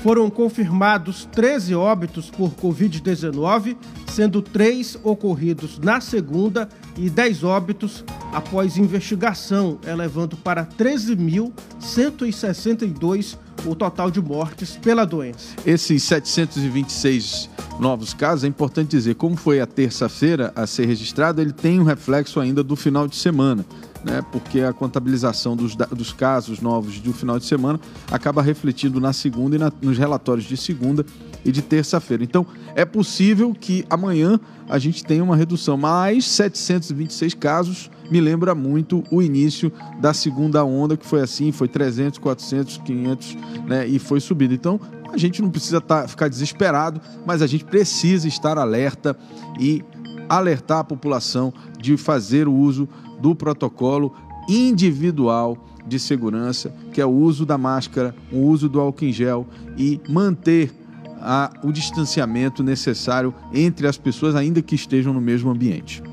Foram 0.03 0.29
confirmados 0.29 1.27
13 1.31 1.73
óbitos 1.75 2.29
por 2.29 2.51
Covid-19, 2.51 3.75
sendo 4.07 4.41
três 4.41 4.97
ocorridos 5.03 5.77
na 5.79 5.99
segunda 5.99 6.69
e 6.95 7.09
10 7.09 7.43
óbitos 7.43 8.05
após 8.31 8.77
investigação, 8.77 9.77
elevando 9.85 10.37
para 10.37 10.65
13.162 10.65 13.37
o 13.65 13.75
total 13.75 14.11
de 14.11 14.21
mortes 14.21 14.77
pela 14.77 15.05
doença. 15.05 15.55
Esses 15.65 16.03
726 16.03 17.49
novos 17.79 18.13
casos, 18.13 18.43
é 18.43 18.47
importante 18.47 18.91
dizer, 18.91 19.15
como 19.15 19.35
foi 19.35 19.59
a 19.59 19.67
terça-feira 19.67 20.51
a 20.55 20.65
ser 20.65 20.85
registrado, 20.85 21.41
ele 21.41 21.53
tem 21.53 21.79
um 21.79 21.83
reflexo 21.83 22.39
ainda 22.39 22.63
do 22.63 22.75
final 22.75 23.07
de 23.07 23.15
semana, 23.15 23.65
né? 24.03 24.23
porque 24.31 24.61
a 24.61 24.73
contabilização 24.73 25.55
dos, 25.55 25.75
dos 25.75 26.13
casos 26.13 26.59
novos 26.59 26.99
do 26.99 27.13
final 27.13 27.39
de 27.39 27.45
semana 27.45 27.79
acaba 28.11 28.41
refletindo 28.41 28.99
na 28.99 29.13
segunda 29.13 29.55
e 29.55 29.59
na, 29.59 29.71
nos 29.81 29.97
relatórios 29.97 30.47
de 30.47 30.57
segunda 30.57 31.05
e 31.43 31.51
de 31.51 31.61
terça-feira. 31.61 32.23
Então, 32.23 32.45
é 32.75 32.85
possível 32.85 33.53
que 33.53 33.85
amanhã 33.89 34.39
a 34.69 34.77
gente 34.77 35.03
tenha 35.03 35.23
uma 35.23 35.35
redução, 35.35 35.77
mas 35.77 36.25
726 36.25 37.33
casos 37.35 37.89
me 38.11 38.19
lembra 38.19 38.55
muito 38.55 39.03
o 39.11 39.21
início 39.21 39.71
da 39.99 40.13
segunda 40.13 40.63
onda, 40.63 40.95
que 40.95 41.05
foi 41.05 41.21
assim, 41.21 41.51
foi 41.51 41.67
300, 41.67 42.19
400, 42.19 42.77
500, 42.77 43.37
né, 43.65 43.87
e 43.87 43.99
foi 43.99 44.19
subindo. 44.19 44.53
Então, 44.53 44.79
a 45.11 45.17
gente 45.17 45.41
não 45.41 45.49
precisa 45.49 45.79
tá, 45.79 46.07
ficar 46.07 46.27
desesperado, 46.27 47.01
mas 47.25 47.41
a 47.41 47.47
gente 47.47 47.65
precisa 47.65 48.27
estar 48.27 48.57
alerta 48.57 49.17
e 49.59 49.83
alertar 50.29 50.79
a 50.79 50.83
população 50.83 51.53
de 51.79 51.95
fazer 51.95 52.47
o 52.47 52.53
uso 52.53 52.87
do 53.19 53.35
protocolo 53.35 54.13
individual 54.47 55.57
de 55.85 55.99
segurança, 55.99 56.73
que 56.91 57.01
é 57.01 57.05
o 57.05 57.09
uso 57.09 57.45
da 57.45 57.57
máscara, 57.57 58.15
o 58.31 58.39
uso 58.39 58.67
do 58.67 58.79
álcool 58.79 59.05
em 59.05 59.11
gel 59.11 59.47
e 59.77 59.99
manter 60.09 60.71
a, 61.19 61.51
o 61.63 61.71
distanciamento 61.71 62.63
necessário 62.63 63.33
entre 63.53 63.87
as 63.87 63.97
pessoas, 63.97 64.35
ainda 64.35 64.61
que 64.61 64.75
estejam 64.75 65.13
no 65.13 65.21
mesmo 65.21 65.49
ambiente. 65.49 66.03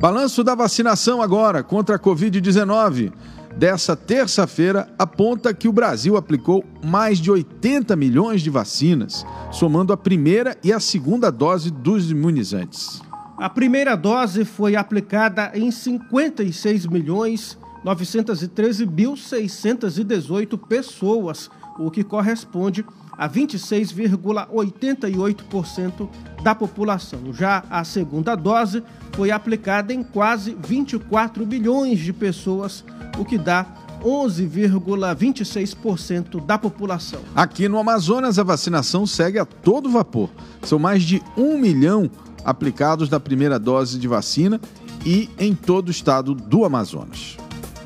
Balanço 0.00 0.42
da 0.42 0.54
vacinação 0.54 1.20
agora 1.20 1.62
contra 1.62 1.96
a 1.96 1.98
Covid-19 1.98 3.12
dessa 3.56 3.94
terça-feira 3.94 4.88
aponta 4.98 5.52
que 5.52 5.68
o 5.68 5.72
Brasil 5.72 6.16
aplicou 6.16 6.64
mais 6.82 7.18
de 7.18 7.30
80 7.30 7.94
milhões 7.96 8.40
de 8.40 8.48
vacinas, 8.48 9.26
somando 9.50 9.92
a 9.92 9.96
primeira 9.96 10.56
e 10.64 10.72
a 10.72 10.80
segunda 10.80 11.30
dose 11.30 11.70
dos 11.70 12.10
imunizantes. 12.10 13.02
A 13.40 13.48
primeira 13.48 13.96
dose 13.96 14.44
foi 14.44 14.76
aplicada 14.76 15.50
em 15.54 15.70
56 15.70 16.84
milhões 16.84 17.56
913.618 17.82 20.58
pessoas, 20.58 21.48
o 21.78 21.90
que 21.90 22.04
corresponde 22.04 22.84
a 23.16 23.26
26,88% 23.26 26.06
da 26.42 26.54
população. 26.54 27.32
Já 27.32 27.64
a 27.70 27.82
segunda 27.82 28.34
dose 28.34 28.82
foi 29.12 29.30
aplicada 29.30 29.94
em 29.94 30.02
quase 30.02 30.54
24 30.62 31.46
milhões 31.46 31.98
de 31.98 32.12
pessoas, 32.12 32.84
o 33.18 33.24
que 33.24 33.38
dá 33.38 33.64
11,26% 34.04 36.44
da 36.44 36.58
população. 36.58 37.22
Aqui 37.34 37.70
no 37.70 37.78
Amazonas, 37.78 38.38
a 38.38 38.42
vacinação 38.42 39.06
segue 39.06 39.38
a 39.38 39.46
todo 39.46 39.88
vapor. 39.88 40.28
São 40.62 40.78
mais 40.78 41.02
de 41.02 41.22
um 41.38 41.56
milhão 41.58 42.10
aplicados 42.44 43.08
da 43.08 43.20
primeira 43.20 43.58
dose 43.58 43.98
de 43.98 44.08
vacina 44.08 44.60
e 45.04 45.28
em 45.38 45.54
todo 45.54 45.88
o 45.88 45.90
estado 45.90 46.34
do 46.34 46.64
Amazonas. 46.64 47.36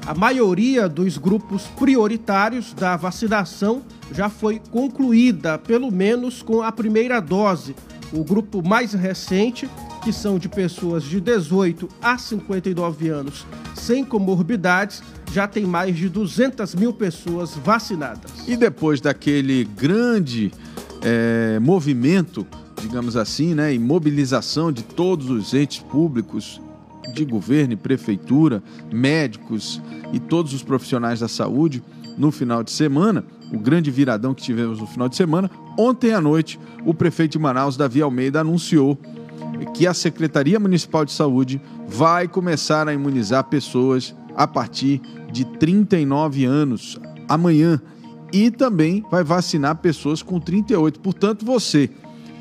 A 0.06 0.12
maioria 0.12 0.86
dos 0.86 1.16
grupos 1.16 1.62
prioritários 1.78 2.74
da 2.74 2.94
vacinação 2.94 3.82
já 4.12 4.28
foi 4.28 4.60
concluída, 4.70 5.58
pelo 5.58 5.90
menos 5.90 6.42
com 6.42 6.62
a 6.62 6.70
primeira 6.70 7.20
dose. 7.20 7.74
O 8.12 8.22
grupo 8.22 8.62
mais 8.62 8.92
recente, 8.92 9.68
que 10.02 10.12
são 10.12 10.38
de 10.38 10.48
pessoas 10.48 11.04
de 11.04 11.20
18 11.20 11.88
a 12.02 12.18
59 12.18 13.08
anos 13.08 13.46
sem 13.74 14.04
comorbidades, 14.04 15.02
já 15.32 15.48
tem 15.48 15.64
mais 15.64 15.96
de 15.96 16.08
200 16.08 16.74
mil 16.74 16.92
pessoas 16.92 17.54
vacinadas. 17.56 18.30
E 18.46 18.56
depois 18.56 19.00
daquele 19.00 19.64
grande 19.64 20.52
é, 21.02 21.58
movimento, 21.60 22.46
digamos 22.80 23.16
assim, 23.16 23.54
né, 23.54 23.74
e 23.74 23.78
mobilização 23.78 24.70
de 24.72 24.82
todos 24.82 25.30
os 25.30 25.54
entes 25.54 25.78
públicos, 25.78 26.60
de 27.12 27.24
governo 27.24 27.74
e 27.74 27.76
prefeitura, 27.76 28.62
médicos 28.92 29.80
e 30.12 30.18
todos 30.18 30.54
os 30.54 30.62
profissionais 30.62 31.20
da 31.20 31.28
saúde 31.28 31.82
no 32.16 32.30
final 32.30 32.62
de 32.62 32.70
semana, 32.70 33.24
o 33.52 33.58
grande 33.58 33.90
viradão 33.90 34.34
que 34.34 34.42
tivemos 34.42 34.80
no 34.80 34.86
final 34.86 35.08
de 35.08 35.16
semana, 35.16 35.50
ontem 35.78 36.12
à 36.12 36.20
noite, 36.20 36.58
o 36.84 36.94
prefeito 36.94 37.32
de 37.32 37.38
Manaus, 37.38 37.76
Davi 37.76 38.00
Almeida, 38.00 38.40
anunciou 38.40 38.98
que 39.74 39.86
a 39.86 39.94
Secretaria 39.94 40.58
Municipal 40.58 41.04
de 41.04 41.12
Saúde 41.12 41.60
vai 41.86 42.26
começar 42.28 42.88
a 42.88 42.94
imunizar 42.94 43.44
pessoas 43.44 44.14
a 44.36 44.46
partir 44.46 45.00
de 45.30 45.44
39 45.44 46.44
anos 46.44 46.98
amanhã 47.28 47.80
e 48.32 48.50
também 48.50 49.04
vai 49.10 49.22
vacinar 49.22 49.76
pessoas 49.76 50.22
com 50.22 50.40
38. 50.40 50.98
Portanto, 51.00 51.44
você 51.44 51.88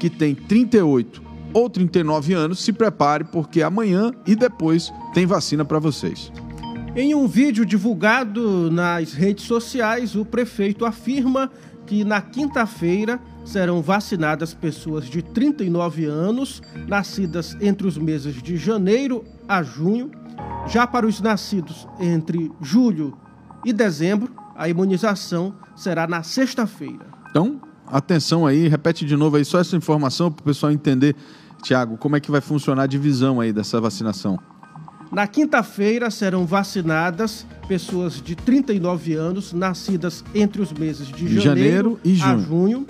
que 0.03 0.09
tem 0.09 0.35
38 0.35 1.23
ou 1.53 1.69
39 1.69 2.33
anos, 2.33 2.61
se 2.61 2.73
prepare 2.73 3.23
porque 3.23 3.61
amanhã 3.61 4.11
e 4.27 4.35
depois 4.35 4.91
tem 5.13 5.25
vacina 5.25 5.63
para 5.63 5.79
vocês. 5.79 6.29
Em 6.93 7.15
um 7.15 7.25
vídeo 7.25 7.65
divulgado 7.65 8.69
nas 8.69 9.13
redes 9.13 9.45
sociais, 9.45 10.13
o 10.13 10.25
prefeito 10.25 10.85
afirma 10.85 11.49
que 11.85 12.03
na 12.03 12.19
quinta-feira 12.21 13.17
serão 13.45 13.81
vacinadas 13.81 14.53
pessoas 14.53 15.05
de 15.05 15.21
39 15.21 16.03
anos, 16.03 16.61
nascidas 16.85 17.55
entre 17.61 17.87
os 17.87 17.97
meses 17.97 18.43
de 18.43 18.57
janeiro 18.57 19.23
a 19.47 19.63
junho. 19.63 20.11
Já 20.67 20.85
para 20.85 21.07
os 21.07 21.21
nascidos 21.21 21.87
entre 21.97 22.51
julho 22.59 23.17
e 23.63 23.71
dezembro, 23.71 24.35
a 24.53 24.67
imunização 24.67 25.55
será 25.77 26.05
na 26.05 26.23
sexta-feira. 26.23 27.05
Então, 27.29 27.61
atenção 27.87 28.45
aí, 28.45 28.67
repete 28.67 29.05
de 29.05 29.15
novo 29.15 29.37
aí 29.37 29.45
só 29.45 29.59
essa 29.59 29.75
informação 29.75 30.31
para 30.31 30.41
o 30.41 30.45
pessoal 30.45 30.71
entender, 30.71 31.15
Tiago, 31.61 31.97
como 31.97 32.15
é 32.15 32.19
que 32.19 32.31
vai 32.31 32.41
funcionar 32.41 32.83
a 32.83 32.87
divisão 32.87 33.39
aí 33.39 33.53
dessa 33.53 33.79
vacinação. 33.79 34.39
Na 35.11 35.27
quinta-feira 35.27 36.09
serão 36.09 36.45
vacinadas 36.45 37.45
pessoas 37.67 38.21
de 38.21 38.35
39 38.35 39.13
anos, 39.13 39.53
nascidas 39.53 40.23
entre 40.33 40.61
os 40.61 40.73
meses 40.73 41.07
de 41.07 41.39
janeiro, 41.39 41.41
janeiro 41.41 41.99
e 42.03 42.15
junho. 42.15 42.39
junho. 42.39 42.87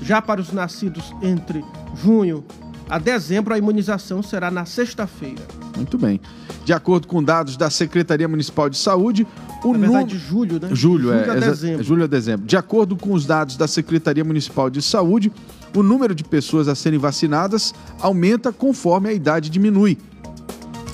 Já 0.00 0.22
para 0.22 0.40
os 0.40 0.52
nascidos 0.52 1.12
entre 1.22 1.64
junho 1.96 2.44
a 2.88 2.98
dezembro, 2.98 3.54
a 3.54 3.58
imunização 3.58 4.22
será 4.22 4.50
na 4.50 4.64
sexta-feira. 4.64 5.42
Muito 5.76 5.96
bem. 5.98 6.20
De 6.64 6.72
acordo 6.72 7.06
com 7.06 7.22
dados 7.22 7.56
da 7.56 7.70
Secretaria 7.70 8.28
Municipal 8.28 8.68
de 8.68 8.76
Saúde, 8.76 9.26
o 9.64 9.72
Na 9.72 9.78
verdade, 9.78 10.18
julho, 10.18 10.60
né? 10.60 10.68
Julho, 10.72 11.04
julho 11.04 11.12
é. 11.12 11.30
A 11.30 11.34
dezembro. 11.34 11.82
Julho 11.82 12.04
a 12.04 12.06
dezembro. 12.06 12.46
De 12.46 12.56
acordo 12.56 12.96
com 12.96 13.12
os 13.12 13.26
dados 13.26 13.56
da 13.56 13.66
Secretaria 13.66 14.24
Municipal 14.24 14.68
de 14.68 14.82
Saúde, 14.82 15.32
o 15.74 15.82
número 15.82 16.14
de 16.14 16.22
pessoas 16.22 16.68
a 16.68 16.74
serem 16.74 16.98
vacinadas 16.98 17.74
aumenta 18.00 18.52
conforme 18.52 19.08
a 19.08 19.12
idade 19.12 19.50
diminui. 19.50 19.98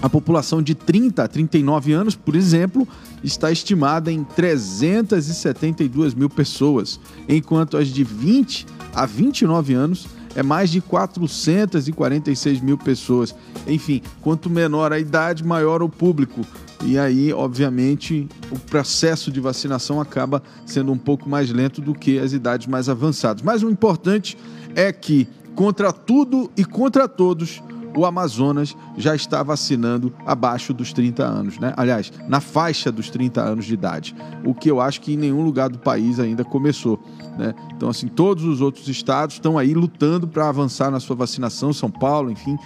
A 0.02 0.08
população 0.08 0.62
de 0.62 0.74
30 0.74 1.24
a 1.24 1.28
39 1.28 1.92
anos, 1.92 2.16
por 2.16 2.34
exemplo, 2.34 2.88
está 3.22 3.52
estimada 3.52 4.10
em 4.10 4.24
372 4.24 6.14
mil 6.14 6.30
pessoas, 6.30 6.98
enquanto 7.28 7.76
as 7.76 7.88
de 7.88 8.02
20 8.02 8.66
a 8.94 9.04
29 9.04 9.74
anos 9.74 10.06
é 10.34 10.42
mais 10.42 10.70
de 10.70 10.80
446 10.80 12.60
mil 12.60 12.78
pessoas. 12.78 13.34
Enfim, 13.66 14.02
quanto 14.20 14.48
menor 14.48 14.92
a 14.92 14.98
idade, 14.98 15.44
maior 15.44 15.82
o 15.82 15.88
público 15.88 16.44
e 16.84 16.98
aí, 16.98 17.32
obviamente, 17.32 18.26
o 18.50 18.58
processo 18.58 19.30
de 19.30 19.38
vacinação 19.38 20.00
acaba 20.00 20.42
sendo 20.64 20.90
um 20.90 20.96
pouco 20.96 21.28
mais 21.28 21.50
lento 21.50 21.80
do 21.80 21.94
que 21.94 22.18
as 22.18 22.32
idades 22.32 22.66
mais 22.66 22.88
avançadas. 22.88 23.42
Mas 23.42 23.62
o 23.62 23.68
importante 23.68 24.36
é 24.74 24.90
que, 24.90 25.28
contra 25.54 25.92
tudo 25.92 26.50
e 26.56 26.64
contra 26.64 27.06
todos, 27.06 27.62
o 27.96 28.06
Amazonas 28.06 28.76
já 28.96 29.14
está 29.14 29.42
vacinando 29.42 30.12
abaixo 30.24 30.72
dos 30.72 30.92
30 30.92 31.24
anos, 31.24 31.58
né? 31.58 31.72
Aliás, 31.76 32.12
na 32.28 32.40
faixa 32.40 32.90
dos 32.92 33.10
30 33.10 33.40
anos 33.40 33.64
de 33.64 33.74
idade, 33.74 34.14
o 34.44 34.54
que 34.54 34.70
eu 34.70 34.80
acho 34.80 35.00
que 35.00 35.14
em 35.14 35.16
nenhum 35.16 35.42
lugar 35.42 35.68
do 35.68 35.78
país 35.78 36.20
ainda 36.20 36.44
começou, 36.44 37.00
né? 37.38 37.54
Então, 37.74 37.88
assim, 37.88 38.08
todos 38.08 38.44
os 38.44 38.60
outros 38.60 38.88
estados 38.88 39.36
estão 39.36 39.58
aí 39.58 39.74
lutando 39.74 40.28
para 40.28 40.48
avançar 40.48 40.90
na 40.90 41.00
sua 41.00 41.16
vacinação, 41.16 41.72
São 41.72 41.90
Paulo, 41.90 42.30
enfim, 42.30 42.56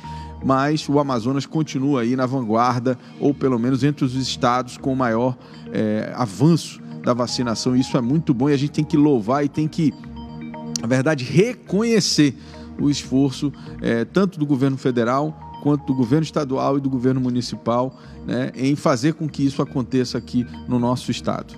mas 0.45 0.87
o 0.89 0.99
Amazonas 0.99 1.47
continua 1.47 2.03
aí 2.03 2.15
na 2.15 2.27
vanguarda, 2.27 2.99
ou 3.19 3.33
pelo 3.33 3.59
menos 3.59 3.83
entre 3.83 4.05
os 4.05 4.15
estados 4.15 4.77
com 4.77 4.95
maior 4.95 5.37
é, 5.73 6.13
avanço 6.15 6.81
da 7.03 7.15
vacinação. 7.15 7.75
Isso 7.75 7.97
é 7.97 8.01
muito 8.01 8.35
bom 8.35 8.51
e 8.51 8.53
a 8.53 8.57
gente 8.57 8.73
tem 8.73 8.85
que 8.85 8.97
louvar 8.97 9.45
e 9.45 9.49
tem 9.49 9.67
que, 9.67 9.93
na 10.81 10.87
verdade, 10.87 11.25
reconhecer 11.25 12.37
o 12.81 12.91
esforço 12.91 13.53
é, 13.81 14.05
tanto 14.05 14.39
do 14.39 14.47
governo 14.47 14.77
federal 14.77 15.39
quanto 15.63 15.87
do 15.87 15.95
governo 15.95 16.25
estadual 16.25 16.77
e 16.77 16.81
do 16.81 16.91
governo 16.91 17.21
municipal 17.21 17.99
né, 18.27 18.53
em 18.55 18.77
fazer 18.77 19.15
com 19.15 19.29
que 19.29 19.45
isso 19.45 19.63
aconteça 19.63 20.19
aqui 20.19 20.47
no 20.69 20.79
nosso 20.79 21.11
estado. 21.11 21.55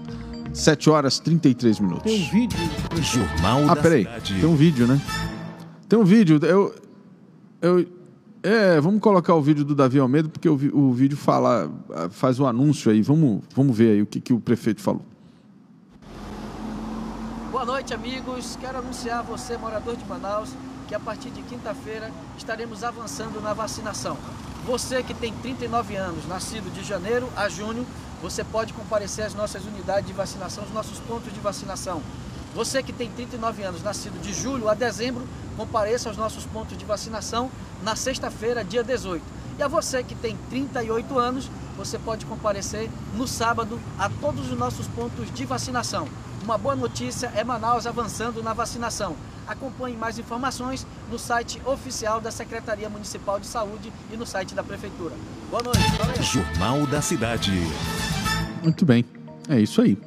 7 0.53 0.89
horas 0.89 1.19
33 1.19 1.81
minutos. 1.81 2.05
Tem 2.05 2.23
um 2.23 2.31
vídeo. 2.31 2.59
Jornal 3.03 3.65
ah, 3.65 3.75
da 3.75 3.83
peraí. 3.83 4.05
Cidade. 4.05 4.41
Tem 4.41 4.49
um 4.49 4.55
vídeo, 4.55 4.87
né? 4.87 5.01
Tem 5.89 5.99
um 5.99 6.05
vídeo. 6.05 6.41
Eu, 6.43 6.75
eu, 7.61 7.87
é, 8.43 8.81
vamos 8.81 9.01
colocar 9.01 9.35
o 9.35 9.43
vídeo 9.43 9.65
do 9.65 9.75
Davi 9.75 9.99
Almeida, 9.99 10.29
porque 10.29 10.49
o, 10.49 10.55
o 10.73 10.93
vídeo 10.93 11.17
fala, 11.17 11.71
faz 12.11 12.41
um 12.41 12.47
anúncio 12.47 12.91
aí. 12.91 13.03
Vamos, 13.03 13.43
vamos 13.55 13.77
ver 13.77 13.91
aí 13.91 14.03
o 14.03 14.07
que, 14.07 14.21
que 14.21 14.33
o 14.33 14.41
prefeito 14.41 14.81
falou. 14.81 15.03
Boa 17.51 17.65
noite, 17.65 17.93
amigos. 17.93 18.57
Quero 18.61 18.79
anunciar 18.79 19.19
a 19.19 19.23
você, 19.23 19.57
morador 19.59 19.97
de 19.97 20.05
Manaus, 20.07 20.51
que 20.87 20.95
a 20.95 21.01
partir 21.01 21.31
de 21.31 21.43
quinta-feira 21.43 22.11
estaremos 22.39 22.85
avançando 22.85 23.41
na 23.41 23.53
vacinação. 23.53 24.17
Você 24.65 25.03
que 25.03 25.15
tem 25.15 25.33
39 25.33 25.97
anos, 25.97 26.27
nascido 26.27 26.73
de 26.73 26.83
janeiro 26.83 27.29
a 27.37 27.49
junho, 27.49 27.87
você 28.23 28.43
pode 28.43 28.73
comparecer 28.73 29.25
às 29.25 29.35
nossas 29.35 29.65
unidades 29.65 30.07
de 30.07 30.13
vacinação, 30.13 30.65
os 30.65 30.73
nossos 30.73 30.99
pontos 31.01 31.33
de 31.33 31.41
vacinação. 31.41 32.03
Você 32.55 32.83
que 32.83 32.93
tem 32.93 33.11
39 33.11 33.63
anos, 33.63 33.83
nascido 33.83 34.21
de 34.21 34.33
julho 34.33 34.69
a 34.69 34.75
dezembro, 34.75 35.27
compareça 35.57 36.09
aos 36.09 36.17
nossos 36.17 36.47
pontos 36.47 36.77
de 36.77 36.85
vacinação 36.85 37.51
na 37.83 37.95
sexta-feira, 37.95 38.65
dia 38.65 38.83
18. 38.83 39.23
E 39.59 39.63
a 39.63 39.69
você 39.69 40.03
que 40.03 40.15
tem 40.15 40.37
38 40.51 41.19
anos, 41.19 41.51
você 41.77 41.99
pode 41.99 42.25
comparecer 42.25 42.91
no 43.15 43.29
sábado 43.29 43.79
a 43.99 44.09
todos 44.09 44.51
os 44.51 44.59
nossos 44.59 44.87
pontos 44.89 45.33
de 45.33 45.45
vacinação. 45.45 46.09
Uma 46.47 46.57
boa 46.57 46.77
notícia 46.77 47.33
é 47.35 47.43
Manaus 47.43 47.89
avançando 47.89 48.41
na 48.41 48.53
vacinação. 48.53 49.17
Acompanhe 49.49 49.97
mais 49.97 50.17
informações 50.17 50.87
no 51.11 51.19
site 51.19 51.61
oficial 51.67 52.21
da 52.21 52.31
Secretaria 52.31 52.89
Municipal 52.89 53.41
de 53.41 53.49
Saúde 53.49 53.93
e 54.13 54.17
no 54.17 54.25
site 54.25 54.55
da 54.55 54.63
Prefeitura. 54.63 55.13
Boa 55.51 55.61
noite. 55.65 55.81
Valeu. 55.99 56.23
Jornal 56.23 56.87
da 56.87 57.03
Cidade. 57.03 57.51
Muito 58.63 58.87
bem. 58.87 59.05
É 59.49 59.59
isso 59.59 59.83
aí. 59.83 59.99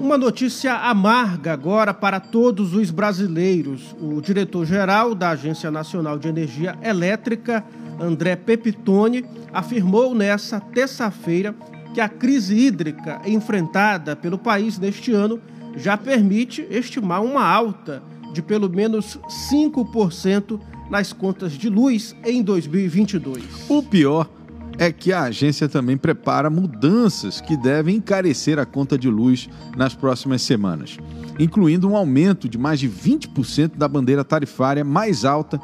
Uma 0.00 0.16
notícia 0.16 0.74
amarga 0.74 1.52
agora 1.52 1.92
para 1.92 2.18
todos 2.18 2.72
os 2.72 2.90
brasileiros. 2.90 3.94
O 4.00 4.22
diretor-geral 4.22 5.14
da 5.14 5.32
Agência 5.32 5.70
Nacional 5.70 6.18
de 6.18 6.28
Energia 6.28 6.78
Elétrica, 6.82 7.62
André 8.00 8.36
Pepitone, 8.36 9.22
afirmou 9.52 10.14
nessa 10.14 10.60
terça-feira 10.60 11.54
que 11.94 12.00
a 12.00 12.08
crise 12.08 12.56
hídrica 12.56 13.22
enfrentada 13.24 14.16
pelo 14.16 14.36
país 14.36 14.78
neste 14.78 15.12
ano 15.12 15.40
já 15.76 15.96
permite 15.96 16.66
estimar 16.68 17.22
uma 17.22 17.46
alta 17.46 18.02
de 18.32 18.42
pelo 18.42 18.68
menos 18.68 19.16
5% 19.52 20.60
nas 20.90 21.12
contas 21.12 21.52
de 21.52 21.68
luz 21.68 22.14
em 22.24 22.42
2022. 22.42 23.44
O 23.68 23.80
pior 23.80 24.28
é 24.76 24.90
que 24.90 25.12
a 25.12 25.22
agência 25.22 25.68
também 25.68 25.96
prepara 25.96 26.50
mudanças 26.50 27.40
que 27.40 27.56
devem 27.56 27.96
encarecer 27.96 28.58
a 28.58 28.66
conta 28.66 28.98
de 28.98 29.08
luz 29.08 29.48
nas 29.76 29.94
próximas 29.94 30.42
semanas, 30.42 30.98
incluindo 31.38 31.88
um 31.88 31.96
aumento 31.96 32.48
de 32.48 32.58
mais 32.58 32.80
de 32.80 32.88
20% 32.88 33.76
da 33.76 33.86
bandeira 33.86 34.24
tarifária 34.24 34.84
mais 34.84 35.24
alta 35.24 35.60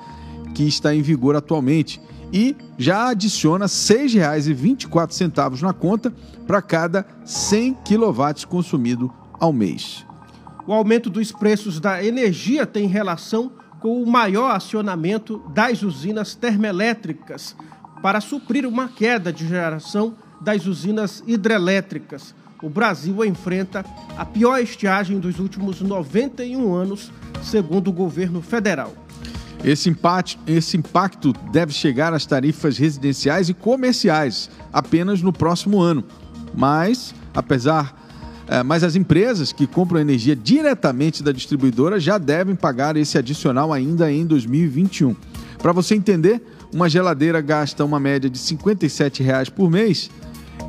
que 0.54 0.62
está 0.62 0.94
em 0.94 1.02
vigor 1.02 1.34
atualmente 1.34 2.00
e 2.32 2.56
já 2.78 3.08
adiciona 3.08 3.64
R$ 3.66 3.70
6,24 3.70 5.60
na 5.60 5.72
conta 5.72 6.12
para 6.46 6.62
cada 6.62 7.06
100 7.24 7.74
kW 7.74 8.46
consumido 8.48 9.12
ao 9.38 9.52
mês. 9.52 10.06
O 10.66 10.72
aumento 10.72 11.10
dos 11.10 11.32
preços 11.32 11.80
da 11.80 12.04
energia 12.04 12.66
tem 12.66 12.86
relação 12.86 13.52
com 13.80 14.02
o 14.02 14.06
maior 14.06 14.54
acionamento 14.54 15.42
das 15.54 15.82
usinas 15.82 16.34
termoelétricas 16.34 17.56
para 18.02 18.20
suprir 18.20 18.66
uma 18.66 18.88
queda 18.88 19.32
de 19.32 19.48
geração 19.48 20.14
das 20.40 20.66
usinas 20.66 21.22
hidrelétricas. 21.26 22.34
O 22.62 22.68
Brasil 22.68 23.24
enfrenta 23.24 23.84
a 24.16 24.24
pior 24.24 24.58
estiagem 24.58 25.18
dos 25.18 25.38
últimos 25.38 25.80
91 25.80 26.74
anos, 26.74 27.10
segundo 27.42 27.88
o 27.88 27.92
governo 27.92 28.42
federal. 28.42 28.92
Esse, 29.64 29.90
empate, 29.90 30.38
esse 30.46 30.76
impacto 30.76 31.32
deve 31.52 31.72
chegar 31.72 32.14
às 32.14 32.24
tarifas 32.24 32.78
residenciais 32.78 33.48
e 33.48 33.54
comerciais 33.54 34.48
apenas 34.72 35.20
no 35.20 35.32
próximo 35.32 35.80
ano. 35.80 36.04
Mas, 36.54 37.14
apesar. 37.34 37.94
eh, 38.48 38.62
mas 38.62 38.82
as 38.82 38.96
empresas 38.96 39.52
que 39.52 39.66
compram 39.66 40.00
energia 40.00 40.34
diretamente 40.34 41.22
da 41.22 41.30
distribuidora 41.30 42.00
já 42.00 42.16
devem 42.18 42.56
pagar 42.56 42.96
esse 42.96 43.18
adicional 43.18 43.72
ainda 43.72 44.10
em 44.10 44.24
2021. 44.26 45.14
Para 45.58 45.72
você 45.72 45.94
entender, 45.94 46.42
uma 46.72 46.88
geladeira 46.88 47.40
gasta 47.40 47.84
uma 47.84 48.00
média 48.00 48.30
de 48.30 48.38
57 48.38 49.22
reais 49.22 49.48
por 49.48 49.70
mês. 49.70 50.10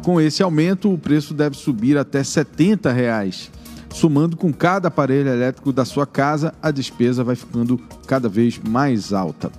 Com 0.04 0.20
esse 0.20 0.44
aumento, 0.44 0.92
o 0.92 0.98
preço 0.98 1.34
deve 1.34 1.56
subir 1.56 1.98
até 1.98 2.24
70 2.24 2.92
reais. 2.92 3.50
Somando 3.94 4.38
com 4.38 4.52
cada 4.52 4.88
aparelho 4.88 5.30
elétrico 5.30 5.72
da 5.72 5.86
sua 5.86 6.08
casa, 6.08 6.54
a 6.62 6.72
despesa 6.72 7.24
vai 7.24 7.36
ficando 7.36 7.80
cada 8.08 8.28
vez 8.30 8.60
mais 8.60 9.14
alta. 9.14 9.52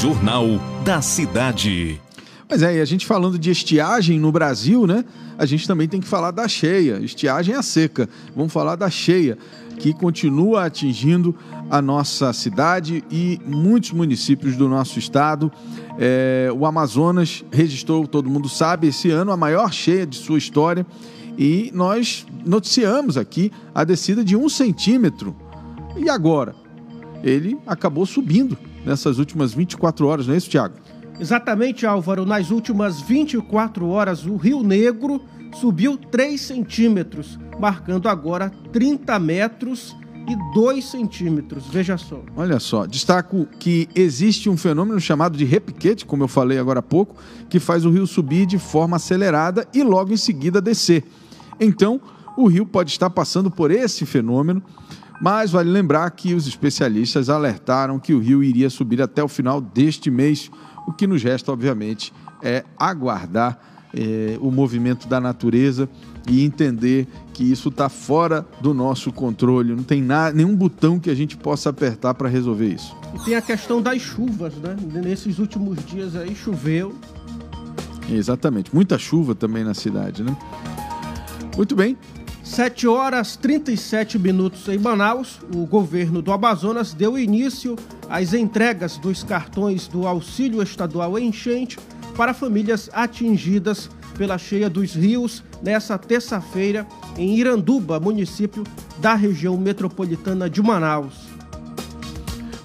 Jornal 0.00 0.46
da 0.84 1.02
Cidade. 1.02 2.00
Mas 2.48 2.62
é, 2.62 2.76
e 2.76 2.80
a 2.80 2.84
gente 2.84 3.06
falando 3.06 3.38
de 3.38 3.50
estiagem 3.50 4.18
no 4.18 4.30
Brasil, 4.32 4.86
né? 4.86 5.04
A 5.38 5.46
gente 5.46 5.66
também 5.66 5.88
tem 5.88 6.00
que 6.00 6.06
falar 6.06 6.32
da 6.32 6.46
cheia. 6.48 6.98
Estiagem 6.98 7.54
é 7.54 7.58
a 7.58 7.62
seca. 7.62 8.08
Vamos 8.34 8.52
falar 8.52 8.76
da 8.76 8.90
cheia, 8.90 9.38
que 9.78 9.94
continua 9.94 10.64
atingindo 10.64 11.34
a 11.70 11.80
nossa 11.80 12.32
cidade 12.32 13.04
e 13.10 13.40
muitos 13.46 13.92
municípios 13.92 14.56
do 14.56 14.68
nosso 14.68 14.98
estado. 14.98 15.50
É, 15.98 16.50
o 16.54 16.66
Amazonas 16.66 17.44
registrou, 17.52 18.06
todo 18.06 18.28
mundo 18.28 18.48
sabe, 18.48 18.88
esse 18.88 19.10
ano 19.10 19.32
a 19.32 19.36
maior 19.36 19.72
cheia 19.72 20.06
de 20.06 20.16
sua 20.16 20.38
história. 20.38 20.84
E 21.36 21.70
nós 21.74 22.26
noticiamos 22.44 23.16
aqui 23.16 23.50
a 23.74 23.84
descida 23.84 24.24
de 24.24 24.36
um 24.36 24.48
centímetro. 24.48 25.34
E 25.96 26.08
agora? 26.08 26.54
Ele 27.22 27.58
acabou 27.66 28.06
subindo 28.06 28.56
nessas 28.84 29.18
últimas 29.18 29.52
24 29.52 30.06
horas, 30.06 30.26
não 30.26 30.34
é 30.34 30.36
isso, 30.36 30.48
Tiago? 30.48 30.74
Exatamente, 31.18 31.86
Álvaro. 31.86 32.24
Nas 32.24 32.50
últimas 32.50 33.00
24 33.02 33.86
horas, 33.88 34.24
o 34.24 34.36
Rio 34.36 34.62
Negro 34.62 35.20
subiu 35.54 35.98
3 35.98 36.40
centímetros, 36.40 37.38
marcando 37.58 38.08
agora 38.08 38.50
30 38.72 39.18
metros 39.18 39.94
e 40.26 40.54
2 40.54 40.84
centímetros. 40.84 41.66
Veja 41.66 41.98
só. 41.98 42.22
Olha 42.36 42.58
só, 42.58 42.86
destaco 42.86 43.46
que 43.58 43.88
existe 43.94 44.48
um 44.48 44.56
fenômeno 44.56 45.00
chamado 45.00 45.36
de 45.36 45.44
repiquete, 45.44 46.06
como 46.06 46.22
eu 46.22 46.28
falei 46.28 46.58
agora 46.58 46.78
há 46.78 46.82
pouco, 46.82 47.16
que 47.48 47.58
faz 47.58 47.84
o 47.84 47.90
rio 47.90 48.06
subir 48.06 48.46
de 48.46 48.58
forma 48.58 48.96
acelerada 48.96 49.66
e 49.74 49.82
logo 49.82 50.12
em 50.12 50.16
seguida 50.16 50.60
descer. 50.60 51.04
Então, 51.60 52.00
o 52.36 52.48
rio 52.48 52.64
pode 52.64 52.90
estar 52.90 53.10
passando 53.10 53.50
por 53.50 53.70
esse 53.70 54.06
fenômeno, 54.06 54.62
mas 55.20 55.50
vale 55.50 55.68
lembrar 55.68 56.10
que 56.10 56.34
os 56.34 56.46
especialistas 56.46 57.28
alertaram 57.28 57.98
que 57.98 58.14
o 58.14 58.18
rio 58.18 58.42
iria 58.42 58.70
subir 58.70 59.02
até 59.02 59.22
o 59.22 59.28
final 59.28 59.60
deste 59.60 60.10
mês. 60.10 60.50
O 60.86 60.92
que 60.92 61.06
nos 61.06 61.22
resta, 61.22 61.52
obviamente, 61.52 62.12
é 62.42 62.64
aguardar 62.78 63.58
eh, 63.94 64.38
o 64.40 64.50
movimento 64.50 65.06
da 65.06 65.20
natureza 65.20 65.88
e 66.28 66.42
entender 66.42 67.06
que 67.34 67.44
isso 67.44 67.68
está 67.68 67.88
fora 67.88 68.46
do 68.60 68.72
nosso 68.72 69.12
controle. 69.12 69.74
Não 69.74 69.82
tem 69.82 70.00
nada, 70.00 70.34
nenhum 70.34 70.54
botão 70.56 70.98
que 70.98 71.10
a 71.10 71.14
gente 71.14 71.36
possa 71.36 71.70
apertar 71.70 72.14
para 72.14 72.28
resolver 72.28 72.68
isso. 72.68 72.96
E 73.14 73.24
tem 73.24 73.34
a 73.34 73.42
questão 73.42 73.82
das 73.82 74.00
chuvas, 74.00 74.54
né? 74.54 74.76
Nesses 75.02 75.38
últimos 75.38 75.84
dias 75.84 76.16
aí 76.16 76.34
choveu. 76.34 76.94
Exatamente. 78.08 78.74
Muita 78.74 78.98
chuva 78.98 79.34
também 79.34 79.64
na 79.64 79.74
cidade, 79.74 80.22
né? 80.22 80.36
Muito 81.56 81.74
bem. 81.74 81.96
7 82.42 82.88
horas 82.88 83.36
37 83.36 84.18
minutos 84.18 84.66
em 84.66 84.78
Manaus, 84.78 85.38
o 85.54 85.66
governo 85.66 86.22
do 86.22 86.32
Amazonas 86.32 86.94
deu 86.94 87.18
início 87.18 87.76
às 88.08 88.32
entregas 88.32 88.96
dos 88.96 89.22
cartões 89.22 89.86
do 89.86 90.06
auxílio 90.06 90.62
estadual 90.62 91.18
enchente 91.18 91.78
para 92.16 92.34
famílias 92.34 92.90
atingidas 92.92 93.90
pela 94.16 94.36
cheia 94.36 94.68
dos 94.68 94.94
rios 94.94 95.44
nessa 95.62 95.96
terça-feira 95.96 96.86
em 97.16 97.36
Iranduba, 97.36 98.00
município 98.00 98.64
da 98.98 99.14
região 99.14 99.56
metropolitana 99.56 100.48
de 100.48 100.62
Manaus. 100.62 101.28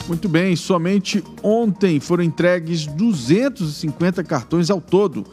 Muito 0.07 0.29
bem, 0.29 0.55
somente 0.55 1.23
ontem 1.41 1.99
foram 1.99 2.23
entregues 2.23 2.85
250 2.85 4.23
cartões 4.23 4.69
ao 4.69 4.79
todo. 4.79 5.25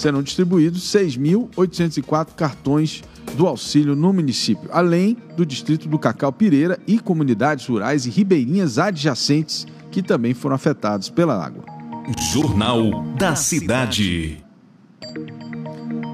Serão 0.00 0.22
distribuídos 0.22 0.90
6.804 0.90 2.28
cartões 2.34 3.02
do 3.36 3.46
auxílio 3.46 3.94
no 3.94 4.14
município, 4.14 4.66
além 4.72 5.14
do 5.36 5.44
distrito 5.44 5.86
do 5.86 5.98
Cacau 5.98 6.32
Pireira 6.32 6.78
e 6.86 6.98
comunidades 6.98 7.66
rurais 7.66 8.06
e 8.06 8.10
ribeirinhas 8.10 8.78
adjacentes 8.78 9.66
que 9.90 10.02
também 10.02 10.32
foram 10.32 10.56
afetados 10.56 11.10
pela 11.10 11.34
água. 11.34 11.66
Jornal 12.32 13.04
da 13.18 13.36
Cidade. 13.36 14.42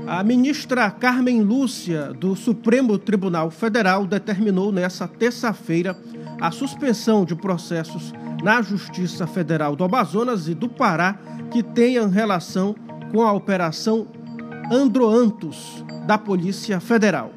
A 0.08 0.20
ministra 0.24 0.90
Carmen 0.90 1.42
Lúcia, 1.42 2.12
do 2.12 2.34
Supremo 2.34 2.98
Tribunal 2.98 3.52
Federal, 3.52 4.04
determinou 4.04 4.72
nesta 4.72 5.06
terça-feira 5.06 5.96
a 6.40 6.50
suspensão 6.50 7.24
de 7.24 7.36
processos 7.36 8.12
na 8.42 8.60
Justiça 8.62 9.28
Federal 9.28 9.76
do 9.76 9.84
Amazonas 9.84 10.48
e 10.48 10.54
do 10.56 10.68
Pará 10.68 11.16
que 11.52 11.62
tenham 11.62 12.10
relação 12.10 12.74
com 13.12 13.22
a 13.22 13.32
Operação 13.32 14.06
Androantos 14.70 15.84
da 16.06 16.18
Polícia 16.18 16.80
Federal. 16.80 17.32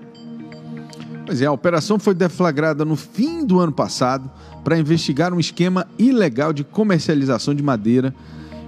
Pois 1.26 1.42
é, 1.42 1.46
a 1.46 1.52
operação 1.52 2.00
foi 2.00 2.16
deflagrada 2.16 2.84
no 2.84 2.96
fim 2.96 3.46
do 3.46 3.60
ano 3.60 3.72
passado 3.72 4.30
para 4.64 4.80
investigar 4.80 5.34
um 5.34 5.40
esquema 5.40 5.88
ilegal 5.98 6.52
de 6.52 6.64
comercialização 6.64 7.54
de 7.54 7.62
madeira, 7.62 8.14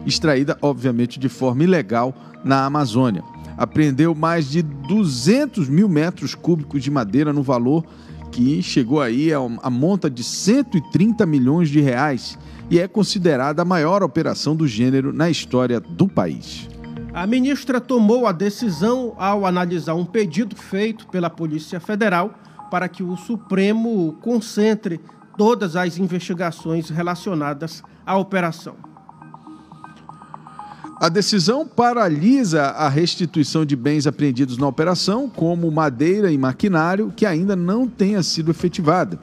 extraída, 0.05 0.57
obviamente, 0.61 1.19
de 1.19 1.27
forma 1.27 1.63
ilegal 1.63 2.13
na 2.43 2.65
Amazônia. 2.65 3.23
Apreendeu 3.57 4.13
mais 4.13 4.49
de 4.49 4.61
200 4.61 5.69
mil 5.69 5.89
metros 5.89 6.35
cúbicos 6.35 6.83
de 6.83 6.91
madeira 6.91 7.33
no 7.33 7.43
valor 7.43 7.83
que 8.31 8.63
chegou 8.63 9.01
aí 9.01 9.33
a, 9.33 9.39
a 9.61 9.69
monta 9.69 10.09
de 10.09 10.23
130 10.23 11.25
milhões 11.25 11.69
de 11.69 11.81
reais 11.81 12.37
e 12.69 12.79
é 12.79 12.87
considerada 12.87 13.61
a 13.61 13.65
maior 13.65 14.01
operação 14.01 14.55
do 14.55 14.67
gênero 14.67 15.11
na 15.11 15.29
história 15.29 15.79
do 15.79 16.07
país. 16.07 16.70
A 17.13 17.27
ministra 17.27 17.81
tomou 17.81 18.25
a 18.25 18.31
decisão 18.31 19.13
ao 19.17 19.45
analisar 19.45 19.95
um 19.95 20.05
pedido 20.05 20.55
feito 20.55 21.07
pela 21.07 21.29
Polícia 21.29 21.77
Federal 21.77 22.33
para 22.69 22.87
que 22.87 23.03
o 23.03 23.17
Supremo 23.17 24.17
concentre 24.21 24.99
todas 25.37 25.75
as 25.75 25.97
investigações 25.97 26.89
relacionadas 26.89 27.83
à 28.05 28.17
operação. 28.17 28.75
A 31.01 31.09
decisão 31.09 31.67
paralisa 31.67 32.61
a 32.67 32.87
restituição 32.87 33.65
de 33.65 33.75
bens 33.75 34.07
apreendidos 34.07 34.57
na 34.57 34.67
operação, 34.67 35.27
como 35.27 35.69
madeira 35.69 36.31
e 36.31 36.37
maquinário, 36.37 37.11
que 37.13 37.25
ainda 37.25 37.57
não 37.57 37.87
tenha 37.87 38.23
sido 38.23 38.51
efetivada. 38.51 39.19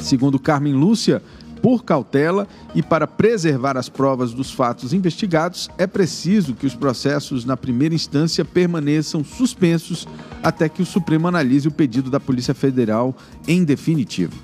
Segundo 0.00 0.38
Carmen 0.38 0.74
Lúcia, 0.74 1.20
por 1.66 1.82
cautela 1.82 2.46
e 2.76 2.80
para 2.80 3.08
preservar 3.08 3.76
as 3.76 3.88
provas 3.88 4.32
dos 4.32 4.52
fatos 4.52 4.92
investigados, 4.92 5.68
é 5.76 5.84
preciso 5.84 6.54
que 6.54 6.64
os 6.64 6.76
processos 6.76 7.44
na 7.44 7.56
primeira 7.56 7.92
instância 7.92 8.44
permaneçam 8.44 9.24
suspensos 9.24 10.06
até 10.44 10.68
que 10.68 10.80
o 10.80 10.86
Supremo 10.86 11.26
analise 11.26 11.66
o 11.66 11.72
pedido 11.72 12.08
da 12.08 12.20
Polícia 12.20 12.54
Federal 12.54 13.16
em 13.48 13.64
definitivo. 13.64 14.40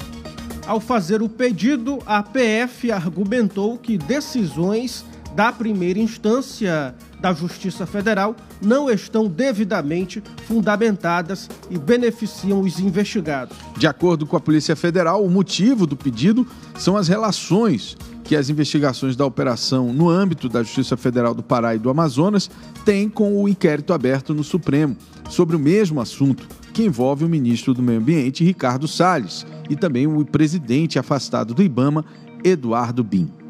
Ao 0.66 0.80
fazer 0.80 1.22
o 1.22 1.28
pedido, 1.28 2.00
a 2.06 2.24
PF 2.24 2.90
argumentou 2.90 3.78
que 3.78 3.96
decisões 3.96 5.04
da 5.34 5.52
primeira 5.52 5.98
instância 5.98 6.94
da 7.20 7.32
Justiça 7.32 7.86
Federal 7.86 8.36
não 8.60 8.90
estão 8.90 9.26
devidamente 9.28 10.22
fundamentadas 10.46 11.48
e 11.70 11.78
beneficiam 11.78 12.60
os 12.60 12.78
investigados. 12.78 13.56
De 13.76 13.86
acordo 13.86 14.26
com 14.26 14.36
a 14.36 14.40
Polícia 14.40 14.76
Federal, 14.76 15.24
o 15.24 15.30
motivo 15.30 15.86
do 15.86 15.96
pedido 15.96 16.46
são 16.76 16.96
as 16.96 17.08
relações 17.08 17.96
que 18.24 18.36
as 18.36 18.48
investigações 18.48 19.16
da 19.16 19.26
operação 19.26 19.92
no 19.92 20.08
âmbito 20.08 20.48
da 20.48 20.62
Justiça 20.62 20.96
Federal 20.96 21.34
do 21.34 21.42
Pará 21.42 21.74
e 21.74 21.78
do 21.78 21.90
Amazonas 21.90 22.50
têm 22.84 23.08
com 23.08 23.42
o 23.42 23.48
inquérito 23.48 23.92
aberto 23.92 24.32
no 24.32 24.44
Supremo 24.44 24.96
sobre 25.28 25.56
o 25.56 25.58
mesmo 25.58 26.00
assunto, 26.00 26.46
que 26.72 26.84
envolve 26.84 27.24
o 27.24 27.28
ministro 27.28 27.74
do 27.74 27.82
Meio 27.82 27.98
Ambiente, 27.98 28.44
Ricardo 28.44 28.86
Salles, 28.86 29.44
e 29.68 29.76
também 29.76 30.06
o 30.06 30.24
presidente 30.24 30.98
afastado 30.98 31.52
do 31.52 31.62
Ibama, 31.62 32.04
Eduardo 32.44 33.02
Bin. 33.02 33.41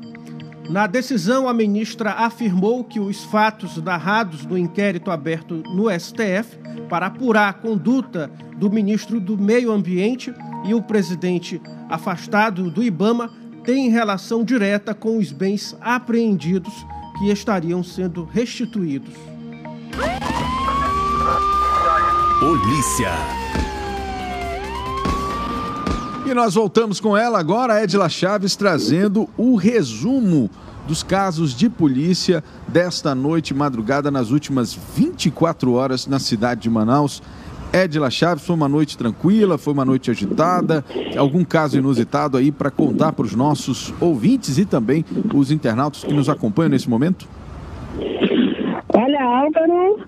Na 0.68 0.86
decisão, 0.86 1.48
a 1.48 1.52
ministra 1.52 2.12
afirmou 2.12 2.84
que 2.84 3.00
os 3.00 3.24
fatos 3.24 3.76
narrados 3.82 4.46
no 4.46 4.56
inquérito 4.56 5.10
aberto 5.10 5.62
no 5.74 5.90
STF 5.90 6.56
para 6.88 7.06
apurar 7.06 7.48
a 7.48 7.52
conduta 7.52 8.30
do 8.56 8.70
ministro 8.70 9.20
do 9.20 9.36
Meio 9.36 9.72
Ambiente 9.72 10.32
e 10.64 10.72
o 10.72 10.80
presidente 10.80 11.60
afastado 11.88 12.70
do 12.70 12.82
Ibama 12.82 13.30
têm 13.64 13.90
relação 13.90 14.44
direta 14.44 14.94
com 14.94 15.18
os 15.18 15.32
bens 15.32 15.76
apreendidos 15.80 16.72
que 17.18 17.30
estariam 17.30 17.82
sendo 17.82 18.24
restituídos. 18.24 19.14
Polícia. 22.40 23.41
E 26.24 26.32
nós 26.32 26.54
voltamos 26.54 27.00
com 27.00 27.16
ela 27.16 27.40
agora, 27.40 27.82
Edila 27.82 28.08
Chaves, 28.08 28.54
trazendo 28.54 29.28
o 29.36 29.56
resumo 29.56 30.48
dos 30.86 31.02
casos 31.02 31.52
de 31.52 31.68
polícia 31.68 32.44
desta 32.68 33.12
noite, 33.12 33.52
madrugada, 33.52 34.08
nas 34.08 34.30
últimas 34.30 34.72
24 34.72 35.72
horas 35.72 36.06
na 36.06 36.20
cidade 36.20 36.62
de 36.62 36.70
Manaus. 36.70 37.20
Edila 37.72 38.08
Chaves, 38.08 38.46
foi 38.46 38.54
uma 38.54 38.68
noite 38.68 38.96
tranquila, 38.96 39.58
foi 39.58 39.72
uma 39.72 39.84
noite 39.84 40.12
agitada, 40.12 40.84
algum 41.16 41.44
caso 41.44 41.76
inusitado 41.76 42.36
aí 42.36 42.52
para 42.52 42.70
contar 42.70 43.12
para 43.12 43.24
os 43.24 43.34
nossos 43.34 43.92
ouvintes 44.00 44.58
e 44.58 44.64
também 44.64 45.04
os 45.34 45.50
internautas 45.50 46.04
que 46.04 46.14
nos 46.14 46.28
acompanham 46.28 46.70
nesse 46.70 46.88
momento? 46.88 47.26
Olha, 48.94 49.22
Álvaro, 49.24 49.98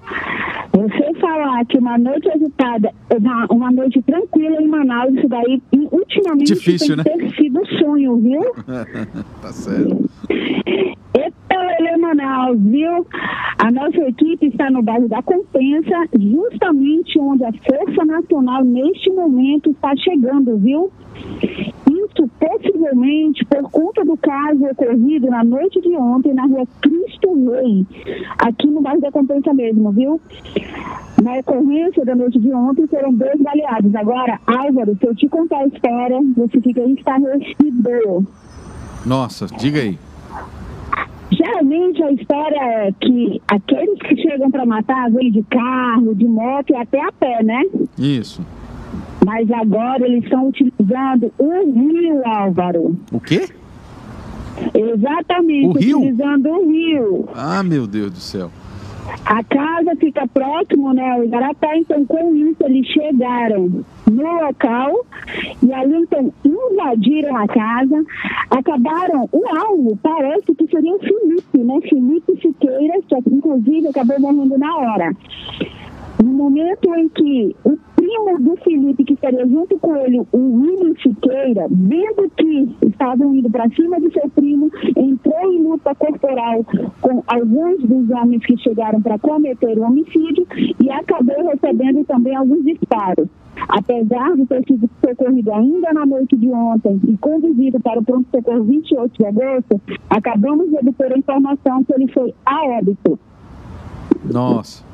você 0.75 1.15
falar 1.21 1.65
que 1.67 1.79
uma 1.79 1.97
noite 1.97 2.29
agitada, 2.29 2.93
uma, 3.17 3.47
uma 3.51 3.71
noite 3.71 4.03
tranquila 4.03 4.61
em 4.61 4.67
Manaus, 4.67 5.15
isso 5.15 5.29
daí 5.29 5.63
ultimamente 5.93 6.55
Difícil, 6.55 6.97
tem 7.03 7.17
né? 7.17 7.31
sido 7.37 7.65
sonho, 7.79 8.17
viu? 8.17 8.43
tá 9.41 9.53
certo. 9.53 10.11
Eita, 10.29 11.57
Lele 11.81 11.97
Manaus, 11.97 12.59
viu? 12.61 13.07
A 13.59 13.71
nossa 13.71 13.99
equipe 14.09 14.47
está 14.47 14.69
no 14.69 14.83
bairro 14.83 15.09
da 15.09 15.23
Compensa, 15.23 16.09
justamente 16.19 17.19
onde 17.21 17.45
a 17.45 17.53
Força 17.53 18.05
Nacional, 18.05 18.65
neste 18.65 19.11
momento, 19.11 19.71
está 19.71 19.95
chegando, 19.97 20.59
viu? 20.59 20.91
Possivelmente 22.39 23.45
por 23.47 23.71
conta 23.71 24.05
do 24.05 24.17
caso 24.17 24.65
ocorrido 24.67 25.29
na 25.29 25.43
noite 25.43 25.81
de 25.81 25.97
ontem 25.97 26.33
na 26.33 26.47
rua 26.47 26.65
Cristo 26.81 27.51
Rei, 27.51 27.87
aqui 28.39 28.67
no 28.67 28.81
bairro 28.81 29.01
da 29.01 29.11
Compensa 29.11 29.53
mesmo, 29.53 29.91
viu? 29.93 30.21
Na 31.23 31.39
ocorrência 31.39 32.05
da 32.05 32.15
noite 32.15 32.39
de 32.39 32.53
ontem 32.53 32.87
foram 32.87 33.13
dois 33.13 33.41
baleados. 33.41 33.95
Agora, 33.95 34.39
Álvaro, 34.47 34.97
se 34.97 35.07
eu 35.07 35.15
te 35.15 35.29
contar 35.29 35.59
a 35.59 35.67
história, 35.67 36.21
você 36.37 36.61
fica 36.61 36.83
estarrecido. 36.83 38.27
Nossa, 39.05 39.47
diga 39.47 39.81
aí. 39.81 39.99
Geralmente 41.31 42.03
a 42.03 42.13
história 42.13 42.61
é 42.61 42.93
que 42.93 43.43
aqueles 43.49 43.99
que 44.01 44.17
chegam 44.17 44.51
para 44.51 44.65
matar 44.65 45.11
vêm 45.11 45.31
de 45.31 45.43
carro, 45.45 46.15
de 46.15 46.25
moto 46.25 46.71
e 46.71 46.77
até 46.77 47.01
a 47.01 47.11
pé, 47.13 47.43
né? 47.43 47.63
Isso. 47.99 48.43
Mas 49.25 49.51
agora 49.51 50.05
eles 50.07 50.25
estão 50.25 50.49
utilizando 50.49 51.33
o 51.39 51.65
rio, 51.73 52.23
Álvaro. 52.27 52.97
O 53.13 53.21
quê? 53.21 53.49
Exatamente, 54.75 55.67
O 55.77 55.81
rio? 55.81 55.99
utilizando 55.99 56.49
o 56.49 56.69
rio. 56.71 57.29
Ah, 57.35 57.63
meu 57.63 57.87
Deus 57.87 58.11
do 58.13 58.19
céu. 58.19 58.51
A 59.27 59.43
casa 59.45 59.95
fica 59.99 60.27
próximo, 60.27 60.93
né, 60.93 61.11
ao 61.13 61.25
Igarapé, 61.25 61.79
então 61.79 62.05
com 62.07 62.35
isso 62.35 62.57
eles 62.65 62.87
chegaram 62.87 63.85
no 64.11 64.23
local 64.47 65.05
e 65.63 65.73
ali 65.73 65.95
então 65.97 66.33
invadiram 66.45 67.37
a 67.37 67.47
casa, 67.47 68.03
acabaram, 68.51 69.29
o 69.31 69.43
alvo 69.59 69.99
parece 70.03 70.55
que 70.55 70.67
seria 70.69 70.95
o 70.95 70.99
Felipe, 70.99 71.59
né, 71.59 71.81
Felipe 71.83 72.33
Siqueira, 72.41 72.95
que 73.07 73.31
inclusive 73.35 73.89
acabou 73.89 74.19
morrendo 74.21 74.59
na 74.59 74.75
hora. 74.77 75.13
No 76.23 76.31
momento 76.31 76.95
em 76.95 77.09
que 77.11 77.55
o 77.65 77.77
primo 78.05 78.39
do 78.39 78.57
Felipe, 78.63 79.05
que 79.05 79.15
estaria 79.15 79.47
junto 79.47 79.79
com 79.79 79.97
ele, 79.97 80.21
o 80.33 80.39
William 80.39 80.95
Siqueira, 81.03 81.67
vendo 81.71 82.31
que 82.37 82.77
estavam 82.87 83.35
indo 83.35 83.49
para 83.51 83.69
cima 83.71 83.99
de 84.01 84.13
seu 84.13 84.29
primo, 84.31 84.71
entrou 84.97 85.53
em 85.53 85.63
luta 85.63 85.95
corporal 85.95 86.65
com 87.01 87.23
alguns 87.27 87.83
dos 87.83 88.11
homens 88.11 88.45
que 88.45 88.57
chegaram 88.59 89.01
para 89.01 89.19
cometer 89.19 89.79
o 89.79 89.83
homicídio 89.83 90.47
e 90.81 90.91
acabou 90.91 91.49
recebendo 91.49 92.05
também 92.05 92.37
alguns 92.37 92.65
disparos. 92.65 93.29
Apesar 93.69 94.37
de 94.37 94.47
ter 94.47 94.65
sido 94.65 94.91
socorrido 95.03 95.53
ainda 95.53 95.93
na 95.93 96.05
noite 96.05 96.37
de 96.37 96.49
ontem 96.51 97.01
e 97.09 97.17
conduzido 97.19 97.81
para 97.81 98.01
o 98.01 98.05
pronto-socorro 98.05 98.65
28 98.65 99.17
de 99.17 99.27
agosto, 99.27 99.81
acabamos 100.11 100.69
de 100.69 100.77
obter 100.77 101.13
a 101.13 101.19
informação 101.19 101.85
que 101.85 101.95
ele 101.95 102.09
foi 102.09 102.35
a 102.45 102.65
óbito. 102.65 103.19
Nossa. 104.31 104.85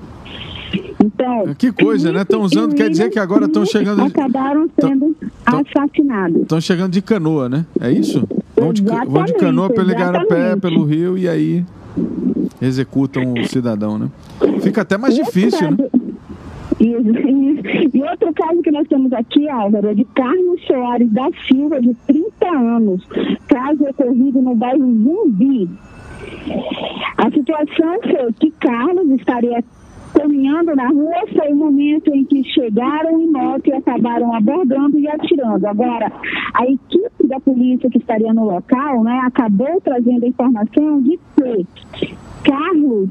Então, 1.03 1.55
que 1.57 1.73
coisa, 1.73 2.13
né? 2.13 2.23
Estão 2.23 2.43
usando, 2.43 2.75
quer 2.75 2.91
dizer 2.91 3.09
que 3.09 3.19
agora 3.19 3.47
estão 3.47 3.65
chegando. 3.65 4.03
Acabaram 4.03 4.69
sendo 4.79 5.17
tão, 5.45 5.61
assassinados. 5.61 6.43
Estão 6.43 6.61
chegando 6.61 6.93
de 6.93 7.01
canoa, 7.01 7.49
né? 7.49 7.65
É 7.81 7.91
isso? 7.91 8.29
Vão 8.55 8.73
de, 8.73 8.83
vão 8.83 9.25
de 9.25 9.33
canoa 9.35 9.71
pelo 9.71 9.91
Igarapé, 9.91 10.57
pelo 10.57 10.85
rio 10.85 11.17
e 11.17 11.27
aí 11.27 11.65
executam 12.61 13.33
o 13.33 13.45
cidadão, 13.49 13.99
né? 13.99 14.11
Fica 14.61 14.83
até 14.83 14.99
mais 14.99 15.15
difícil, 15.15 15.71
né? 15.71 15.89
E, 16.79 16.85
e, 16.93 17.91
e, 17.95 18.03
outro 18.03 18.33
caso 18.35 18.61
que 18.63 18.71
nós 18.71 18.87
temos 18.87 19.13
aqui, 19.13 19.49
Álvaro, 19.49 19.89
é 19.89 19.95
de 19.95 20.05
Carlos 20.05 20.63
Soares 20.67 21.11
da 21.11 21.29
Silva, 21.49 21.81
de 21.81 21.95
30 22.07 22.47
anos. 22.47 23.07
Caso 23.49 23.85
ocorrido 23.85 24.43
no 24.43 24.55
bairro 24.55 24.85
Zumbi. 25.03 25.69
A 27.17 27.31
situação 27.31 27.99
foi 28.03 28.33
que 28.39 28.51
Carlos 28.53 29.11
estaria 29.11 29.63
caminhando 30.13 30.75
na 30.75 30.89
rua, 30.89 31.27
foi 31.37 31.53
o 31.53 31.57
momento 31.57 32.09
em 32.15 32.25
que 32.25 32.43
chegaram 32.45 33.21
em 33.21 33.31
moto 33.31 33.67
e 33.69 33.73
acabaram 33.73 34.35
abordando 34.35 34.99
e 34.99 35.09
atirando. 35.09 35.67
Agora, 35.67 36.13
a 36.55 36.65
equipe 36.65 37.27
da 37.27 37.41
polícia 37.41 37.91
que 37.91 37.99
estaria 37.99 38.33
no 38.33 38.45
local, 38.45 39.03
né, 39.03 39.21
acabou 39.25 39.81
trazendo 39.83 40.25
a 40.25 40.29
informação 40.29 41.01
de 41.03 41.19
que 41.37 41.67
Carlos 42.45 43.11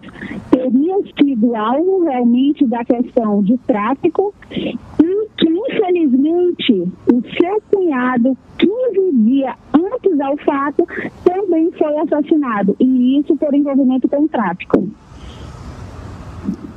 teria 0.50 0.96
sido 1.18 1.56
alvo 1.56 2.04
realmente 2.04 2.66
da 2.66 2.84
questão 2.84 3.44
de 3.44 3.58
tráfico 3.60 4.34
e 4.52 5.28
que, 5.38 5.48
infelizmente, 5.48 6.92
o 7.12 7.22
seu 7.40 7.62
cunhado, 7.72 8.38
15 8.58 9.16
dias 9.24 9.56
antes 9.74 10.20
ao 10.20 10.38
fato, 10.38 10.86
também 11.24 11.72
foi 11.72 11.98
assassinado. 12.00 12.76
E 12.80 13.20
isso 13.20 13.36
por 13.38 13.54
envolvimento 13.54 14.08
com 14.10 14.28
tráfico. 14.28 14.90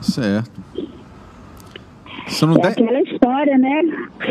Certo. 0.00 0.62
São 2.28 2.52
é 2.52 2.60
dez... 2.60 2.78
aquela 2.78 3.00
história, 3.02 3.58
né? 3.58 3.82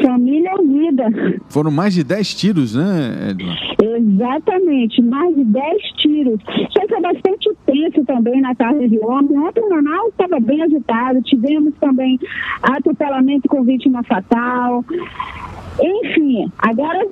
Família 0.02 0.54
unida. 0.56 1.06
Foram 1.50 1.72
mais 1.72 1.94
de 1.94 2.04
10 2.04 2.34
tiros, 2.34 2.76
né, 2.76 3.30
Edna? 3.30 3.56
Exatamente, 3.82 5.02
mais 5.02 5.36
de 5.36 5.44
10 5.44 5.82
tiros. 5.98 6.40
Foi 6.90 7.02
bastante 7.02 7.50
tenso 7.66 8.04
também 8.06 8.42
na 8.42 8.54
tarde 8.56 8.88
de 8.88 9.00
ontem. 9.00 9.38
Ontem 9.38 9.62
o 9.62 9.70
Manaus 9.70 10.10
estava 10.10 10.40
bem 10.40 10.62
agitado. 10.62 11.22
Tivemos 11.22 11.74
também 11.80 12.20
atropelamento 12.62 13.48
com 13.48 13.64
vítima 13.64 14.04
fatal. 14.04 14.84
Enfim, 15.82 16.52
agora 16.58 17.08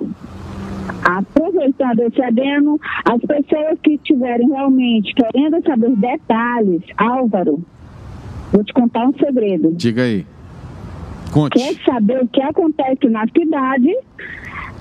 aproveitando 1.04 2.00
esse 2.00 2.22
adeno, 2.22 2.78
as 3.04 3.20
pessoas 3.20 3.78
que 3.82 3.94
estiverem 3.94 4.48
realmente 4.48 5.14
querendo 5.14 5.62
saber 5.62 5.96
detalhes, 5.96 6.82
Álvaro, 6.96 7.64
Vou 8.52 8.64
te 8.64 8.72
contar 8.72 9.06
um 9.06 9.12
segredo. 9.14 9.72
Diga 9.72 10.02
aí. 10.02 10.26
Conte. 11.30 11.58
Quer 11.58 11.74
saber 11.84 12.22
o 12.22 12.28
que 12.28 12.42
acontece 12.42 13.08
na 13.08 13.24
cidade? 13.28 13.96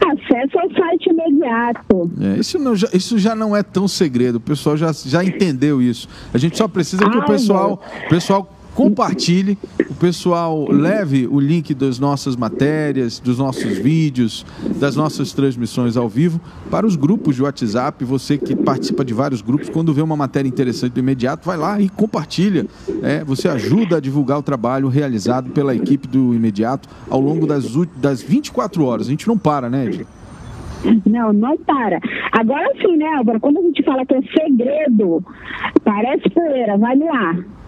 Acesso 0.01 0.59
ao 0.59 0.72
site 0.72 1.09
imediato. 1.09 2.11
É, 2.22 2.39
isso, 2.39 2.57
não, 2.57 2.74
isso 2.74 3.20
já 3.20 3.36
não 3.36 3.55
é 3.55 3.61
tão 3.61 3.88
segredo, 3.88 4.38
o 4.38 4.39
pessoal 4.39 4.76
já, 4.76 4.91
já 4.93 5.24
entendeu 5.24 5.82
isso. 5.82 6.07
A 6.34 6.38
gente 6.38 6.57
só 6.57 6.67
precisa 6.67 7.07
que 7.07 7.17
o 7.17 7.26
pessoal, 7.26 7.84
o 8.05 8.09
pessoal 8.09 8.59
compartilhe, 8.80 9.57
o 9.89 9.93
pessoal 9.93 10.65
leve 10.71 11.27
o 11.27 11.38
link 11.38 11.73
das 11.73 11.99
nossas 11.99 12.38
matérias, 12.38 13.19
dos 13.19 13.38
nossos 13.38 13.77
vídeos, 13.77 14.45
das 14.80 14.95
nossas 14.95 15.34
transmissões 15.34 15.97
ao 15.97 16.07
vivo 16.07 16.39
para 16.71 16.88
os 16.88 16.95
grupos 16.95 17.36
de 17.36 17.43
WhatsApp. 17.43 18.05
Você 18.05 18.38
que 18.38 18.55
participa 18.55 19.03
de 19.03 19.13
vários 19.13 19.41
grupos, 19.41 19.67
quando 19.67 19.93
vê 19.93 20.01
uma 20.01 20.15
matéria 20.15 20.47
interessante 20.47 20.93
do 20.93 20.99
imediato, 21.01 21.45
vai 21.45 21.57
lá 21.57 21.82
e 21.82 21.89
compartilha. 21.89 22.67
É, 23.03 23.21
você 23.21 23.49
ajuda 23.49 23.97
a 23.97 23.99
divulgar 23.99 24.39
o 24.39 24.41
trabalho 24.41 24.88
realizado 24.88 25.49
pela 25.49 25.75
equipe 25.75 26.07
do 26.07 26.34
imediato 26.34 26.88
ao 27.09 27.19
longo 27.19 27.45
das, 27.45 27.65
das 27.97 28.21
24 28.21 28.86
horas. 28.86 29.07
A 29.07 29.09
gente 29.09 29.27
não 29.27 29.38
para, 29.38 29.69
né, 29.69 29.88
Ed? 29.88 30.07
Não, 31.05 31.34
não 31.34 31.57
para. 31.57 31.99
Agora 32.32 32.71
sim, 32.82 32.95
né, 32.95 33.13
Álvaro? 33.17 33.41
Quando 33.41 33.59
a 33.59 33.61
gente 33.61 33.84
fala 33.84 34.05
que 34.05 34.15
é 34.15 34.21
segredo, 34.21 35.21
parece 35.84 36.30
poeira, 36.30 36.77
vai 36.77 36.97
ar. 37.09 37.59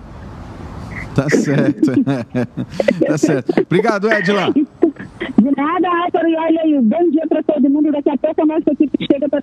Tá 1.15 1.29
certo. 1.29 1.91
tá 3.07 3.17
certo. 3.17 3.61
Obrigado, 3.61 4.11
Edila. 4.11 4.53
De 4.53 5.51
nada, 5.57 5.87
Álvaro. 5.87 6.27
E 6.27 6.35
olha 6.35 6.61
aí, 6.61 6.81
bom 6.81 7.11
dia 7.11 7.27
para 7.27 7.43
todo 7.43 7.69
mundo. 7.69 7.91
Daqui 7.91 8.09
a 8.09 8.17
pouco 8.17 8.41
a 8.41 8.45
nossa 8.45 8.71
equipe 8.71 9.07
chega 9.11 9.27
para 9.27 9.41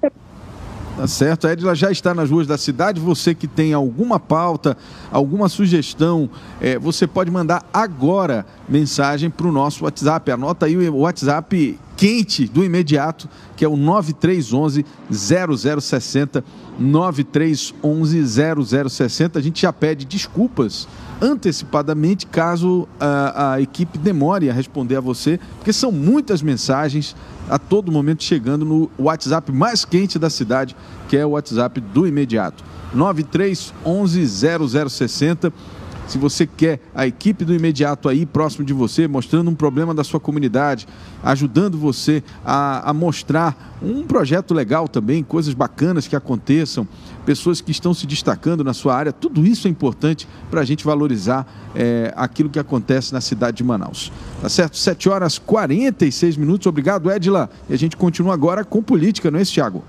Tá 0.99 1.07
certo, 1.07 1.47
a 1.47 1.53
Edila 1.53 1.77
já 1.77 1.93
está 1.93 2.13
nas 2.13 2.29
ruas 2.29 2.45
da 2.45 2.59
cidade. 2.59 3.01
Você 3.01 3.33
que 3.33 3.47
tem 3.47 3.73
alguma 3.73 4.19
pauta, 4.19 4.77
alguma 5.13 5.49
sugestão, 5.49 6.29
é, 6.61 6.77
você 6.77 7.07
pode 7.07 7.31
mandar 7.31 7.65
agora 7.73 8.45
mensagem 8.69 9.31
para 9.31 9.47
o 9.47 9.53
nosso 9.53 9.85
WhatsApp. 9.85 10.29
Anota 10.33 10.67
aí 10.67 10.77
o 10.77 10.97
WhatsApp 10.97 11.79
quente 11.97 12.49
do 12.49 12.65
imediato, 12.65 13.29
que 13.57 13.65
é 13.65 13.69
o 13.69 13.77
9311 13.77 14.85
0060. 15.09 16.45
9311 16.81 18.89
0060. 18.89 19.39
A 19.39 19.43
gente 19.43 19.63
já 19.63 19.73
pede 19.73 20.05
desculpas 20.05 20.89
antecipadamente 21.21 22.27
caso 22.27 22.89
a, 22.99 23.55
a, 23.55 23.61
equipe 23.61 23.99
demore 23.99 24.49
a 24.49 24.53
responder 24.53 24.97
a 24.97 25.01
você, 25.01 25.39
porque 25.57 25.73
são 25.73 25.91
muitas 25.91 26.43
mensagens 26.43 27.17
a 27.49 27.59
todo 27.59 27.91
momento 27.91 28.23
chegando 28.23 28.65
no 28.65 28.91
WhatsApp 28.99 29.51
mais 29.51 29.85
quente 29.85 30.19
da 30.19 30.31
cidade, 30.31 30.77
que 31.09 31.17
é 31.17 31.27
o 31.27 31.31
WhatsApp 31.31 31.81
do 31.81 32.07
imediato. 32.07 32.65
9311 32.95 34.27
0060 34.89 35.53
se 36.09 36.17
você 36.17 36.47
quer 36.47 36.81
a 36.95 37.07
equipe 37.07 37.45
do 37.45 37.55
imediato 37.55 38.09
aí 38.09 38.25
próximo 38.25 38.65
de 38.65 38.73
você, 38.73 39.07
mostrando 39.07 39.51
um 39.51 39.55
problema 39.55 39.95
da 39.95 40.03
sua 40.03 40.19
comunidade, 40.19 40.89
ajudando 41.23 41.77
você 41.77 42.25
a, 42.43 42.89
a 42.89 42.95
mostrar 42.95 43.77
um 43.83 44.05
projeto 44.05 44.55
legal 44.55 44.89
também, 44.89 45.23
coisas 45.23 45.53
bacanas 45.53 46.09
que 46.09 46.17
aconteçam, 46.17 46.89
pessoas 47.29 47.61
que 47.61 47.71
estão 47.71 47.93
se 47.93 48.07
destacando 48.07 48.65
na 48.65 48.73
sua 48.73 48.97
área, 48.97 49.13
tudo 49.13 49.45
isso 49.45 49.69
é 49.69 49.71
importante 49.71 50.27
para 50.51 50.63
a 50.63 50.65
gente 50.65 50.83
valorizar 50.83 51.47
é, 51.75 52.11
aquilo 52.17 52.49
que 52.49 52.59
acontece 52.59 53.13
na 53.13 53.21
cidade 53.21 53.59
de 53.59 53.65
Manaus. 53.65 54.11
Tá 54.41 54.49
certo? 54.49 54.79
7 54.79 55.11
horas 55.11 55.39
46 55.39 56.39
minutos. 56.39 56.67
Obrigado, 56.67 57.13
Edila. 57.13 57.51
E 57.69 57.75
a 57.75 57.77
gente 57.77 57.99
continua 57.99 58.33
agora 58.33 58.65
com 58.65 58.83
política, 58.83 59.31
não 59.31 59.39
é 59.39 59.43
isso, 59.43 59.53
Thiago? 59.53 59.85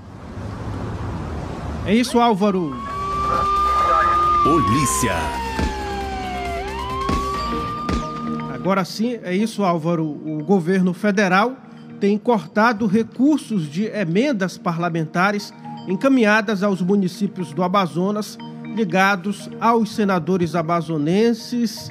É 1.85 1.95
isso, 1.95 2.19
Álvaro. 2.19 2.75
Polícia. 4.43 5.15
Agora 8.53 8.83
sim, 8.83 9.17
é 9.23 9.33
isso, 9.33 9.63
Álvaro. 9.63 10.03
O 10.03 10.43
governo 10.43 10.93
federal 10.93 11.55
tem 12.01 12.17
cortado 12.17 12.85
recursos 12.85 13.71
de 13.71 13.85
emendas 13.85 14.57
parlamentares 14.57 15.53
encaminhadas 15.87 16.63
aos 16.63 16.81
municípios 16.81 17.53
do 17.53 17.63
Amazonas 17.63 18.37
ligados 18.75 19.49
aos 19.59 19.95
senadores 19.95 20.55
amazonenses 20.55 21.89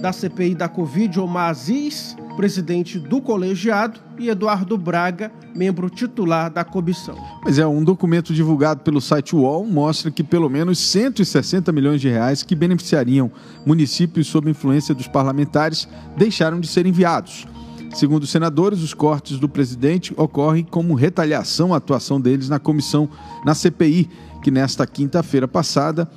da 0.00 0.12
CPI 0.12 0.54
da 0.54 0.68
Covid, 0.68 1.20
Omar 1.20 1.50
Aziz, 1.50 2.16
presidente 2.36 2.98
do 2.98 3.20
colegiado, 3.20 4.00
e 4.18 4.28
Eduardo 4.28 4.78
Braga, 4.78 5.32
membro 5.54 5.90
titular 5.90 6.50
da 6.50 6.64
comissão. 6.64 7.16
Mas 7.44 7.58
é 7.58 7.66
um 7.66 7.82
documento 7.82 8.32
divulgado 8.32 8.80
pelo 8.80 9.00
site 9.00 9.34
UOL 9.34 9.66
mostra 9.66 10.10
que 10.10 10.22
pelo 10.22 10.48
menos 10.48 10.78
160 10.78 11.72
milhões 11.72 12.00
de 12.00 12.08
reais 12.08 12.42
que 12.42 12.54
beneficiariam 12.54 13.30
municípios 13.66 14.28
sob 14.28 14.50
influência 14.50 14.94
dos 14.94 15.08
parlamentares 15.08 15.88
deixaram 16.16 16.60
de 16.60 16.68
ser 16.68 16.86
enviados. 16.86 17.46
Segundo 17.94 18.22
os 18.22 18.30
senadores, 18.30 18.80
os 18.82 18.94
cortes 18.94 19.38
do 19.38 19.48
presidente 19.48 20.14
ocorrem 20.16 20.64
como 20.64 20.94
retaliação 20.94 21.74
à 21.74 21.76
atuação 21.76 22.20
deles 22.20 22.48
na 22.48 22.58
comissão, 22.58 23.08
na 23.44 23.54
CPI, 23.54 24.08
que 24.42 24.50
nesta 24.50 24.86
quinta-feira 24.86 25.46
passada 25.46 26.10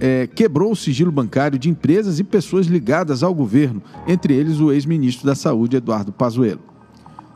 é, 0.00 0.28
quebrou 0.28 0.72
o 0.72 0.76
sigilo 0.76 1.10
bancário 1.10 1.58
de 1.58 1.68
empresas 1.68 2.20
e 2.20 2.24
pessoas 2.24 2.66
ligadas 2.66 3.22
ao 3.22 3.34
governo, 3.34 3.82
entre 4.06 4.32
eles 4.32 4.60
o 4.60 4.70
ex-ministro 4.70 5.26
da 5.26 5.34
Saúde, 5.34 5.76
Eduardo 5.76 6.12
Pazuello. 6.12 6.60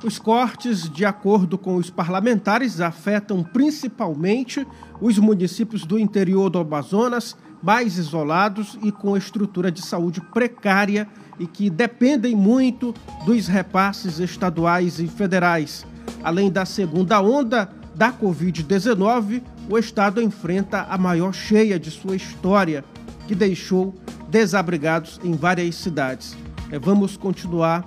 Os 0.05 0.19
cortes, 0.19 0.89
de 0.89 1.05
acordo 1.05 1.57
com 1.57 1.77
os 1.77 1.91
parlamentares, 1.91 2.81
afetam 2.81 3.43
principalmente 3.43 4.67
os 5.01 5.19
municípios 5.19 5.85
do 5.85 5.99
interior 5.99 6.51
do 6.51 6.59
Amazonas, 6.59 7.37
mais 7.63 7.97
isolados 7.97 8.77
e 8.83 8.91
com 8.91 9.17
estrutura 9.17 9.71
de 9.71 9.83
saúde 9.83 10.21
precária 10.21 11.07
e 11.39 11.47
que 11.47 11.71
dependem 11.71 12.35
muito 12.35 12.95
dos 13.25 13.47
repasses 13.47 14.19
estaduais 14.19 14.99
e 14.99 15.07
federais. 15.07 15.87
Além 16.23 16.51
da 16.51 16.65
segunda 16.65 17.21
onda 17.21 17.71
da 17.95 18.13
Covid-19, 18.13 19.43
o 19.69 19.79
estado 19.79 20.21
enfrenta 20.21 20.87
a 20.89 20.99
maior 20.99 21.33
cheia 21.33 21.79
de 21.79 21.91
sua 21.91 22.17
história, 22.17 22.85
que 23.27 23.35
deixou 23.35 23.95
desabrigados 24.29 25.21
em 25.23 25.33
várias 25.33 25.77
cidades. 25.77 26.37
É, 26.71 26.79
vamos 26.79 27.17
continuar 27.17 27.87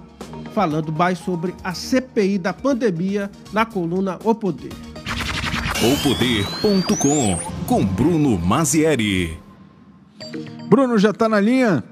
falando 0.53 0.91
mais 0.91 1.19
sobre 1.19 1.53
a 1.63 1.73
CPI 1.73 2.37
da 2.37 2.53
pandemia 2.53 3.29
na 3.51 3.65
coluna 3.65 4.19
O 4.23 4.33
Poder. 4.33 4.71
Opoder.com 5.83 7.37
com 7.67 7.85
Bruno 7.85 8.37
Mazieri. 8.37 9.44
Bruno 10.67 10.97
já 10.97 11.11
está 11.11 11.29
na 11.29 11.39
linha? 11.39 11.83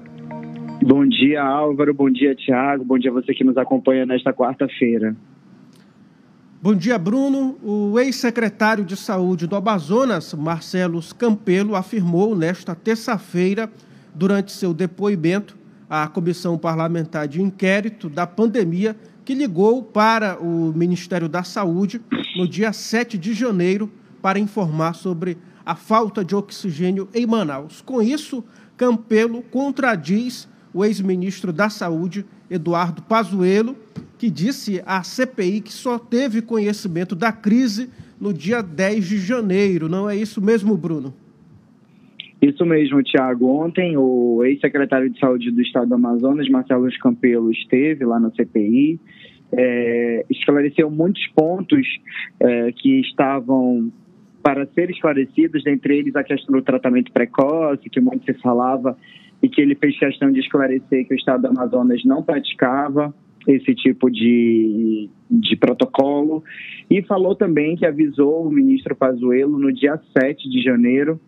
Bom 0.82 1.06
dia, 1.06 1.42
Álvaro. 1.42 1.94
Bom 1.94 2.10
dia, 2.10 2.34
Tiago. 2.34 2.84
Bom 2.84 2.98
dia 2.98 3.10
a 3.10 3.14
você 3.14 3.32
que 3.32 3.44
nos 3.44 3.56
acompanha 3.56 4.04
nesta 4.04 4.32
quarta-feira. 4.32 5.16
Bom 6.60 6.74
dia, 6.74 6.98
Bruno. 6.98 7.56
O 7.62 7.98
ex-secretário 8.00 8.84
de 8.84 8.96
Saúde 8.96 9.46
do 9.46 9.54
Amazonas, 9.54 10.34
Marcelo 10.34 11.00
Campelo, 11.16 11.76
afirmou 11.76 12.34
nesta 12.34 12.74
terça-feira, 12.74 13.70
durante 14.14 14.52
seu 14.52 14.72
depoimento 14.72 15.56
à 15.88 16.06
Comissão 16.08 16.56
Parlamentar 16.56 17.28
de 17.28 17.42
Inquérito 17.42 18.08
da 18.08 18.26
Pandemia, 18.26 18.96
que 19.24 19.34
ligou 19.34 19.82
para 19.82 20.38
o 20.40 20.72
Ministério 20.74 21.28
da 21.28 21.42
Saúde 21.42 22.00
no 22.36 22.48
dia 22.48 22.72
7 22.72 23.16
de 23.18 23.34
janeiro 23.34 23.90
para 24.20 24.38
informar 24.38 24.94
sobre 24.94 25.38
a 25.64 25.74
falta 25.74 26.24
de 26.24 26.34
oxigênio 26.34 27.08
em 27.14 27.26
Manaus. 27.26 27.80
Com 27.80 28.02
isso, 28.02 28.44
Campelo 28.76 29.42
contradiz 29.42 30.48
o 30.72 30.84
ex-ministro 30.84 31.52
da 31.52 31.70
Saúde, 31.70 32.24
Eduardo 32.50 33.02
Pazuello, 33.02 33.76
que 34.18 34.28
disse 34.28 34.82
à 34.84 35.02
CPI 35.02 35.60
que 35.60 35.72
só 35.72 35.98
teve 35.98 36.42
conhecimento 36.42 37.14
da 37.14 37.30
crise 37.30 37.88
no 38.20 38.32
dia 38.32 38.62
10 38.62 39.06
de 39.06 39.18
janeiro. 39.18 39.88
Não 39.88 40.08
é 40.08 40.16
isso 40.16 40.42
mesmo, 40.42 40.76
Bruno? 40.76 41.14
Isso 42.42 42.66
mesmo, 42.66 43.02
Tiago. 43.02 43.46
Ontem, 43.46 43.96
o 43.96 44.42
ex-secretário 44.44 45.08
de 45.08 45.18
Saúde 45.18 45.50
do 45.50 45.62
Estado 45.62 45.88
do 45.88 45.94
Amazonas, 45.94 46.48
Marcelo 46.48 46.88
Campelo, 47.00 47.50
esteve 47.50 48.04
lá 48.04 48.20
na 48.20 48.30
CPI, 48.32 49.00
é, 49.52 50.26
esclareceu 50.28 50.90
muitos 50.90 51.26
pontos 51.28 51.86
é, 52.40 52.72
que 52.72 53.00
estavam 53.00 53.90
para 54.44 54.66
ser 54.66 54.90
esclarecidos, 54.90 55.64
dentre 55.64 55.96
eles 55.96 56.14
a 56.14 56.22
questão 56.22 56.54
do 56.54 56.62
tratamento 56.62 57.10
precoce, 57.10 57.88
que 57.88 57.98
muito 57.98 58.26
se 58.26 58.34
falava, 58.42 58.94
e 59.42 59.48
que 59.48 59.58
ele 59.58 59.74
fez 59.74 59.98
questão 59.98 60.30
de 60.30 60.40
esclarecer 60.40 61.08
que 61.08 61.14
o 61.14 61.16
Estado 61.16 61.40
do 61.40 61.48
Amazonas 61.48 62.04
não 62.04 62.22
praticava 62.22 63.14
esse 63.48 63.74
tipo 63.74 64.10
de, 64.10 65.08
de 65.30 65.56
protocolo, 65.56 66.44
e 66.90 67.02
falou 67.02 67.34
também 67.34 67.74
que 67.74 67.86
avisou 67.86 68.46
o 68.46 68.50
ministro 68.50 68.94
Pazuello 68.94 69.58
no 69.58 69.72
dia 69.72 69.98
7 70.18 70.50
de 70.50 70.62
janeiro 70.62 71.18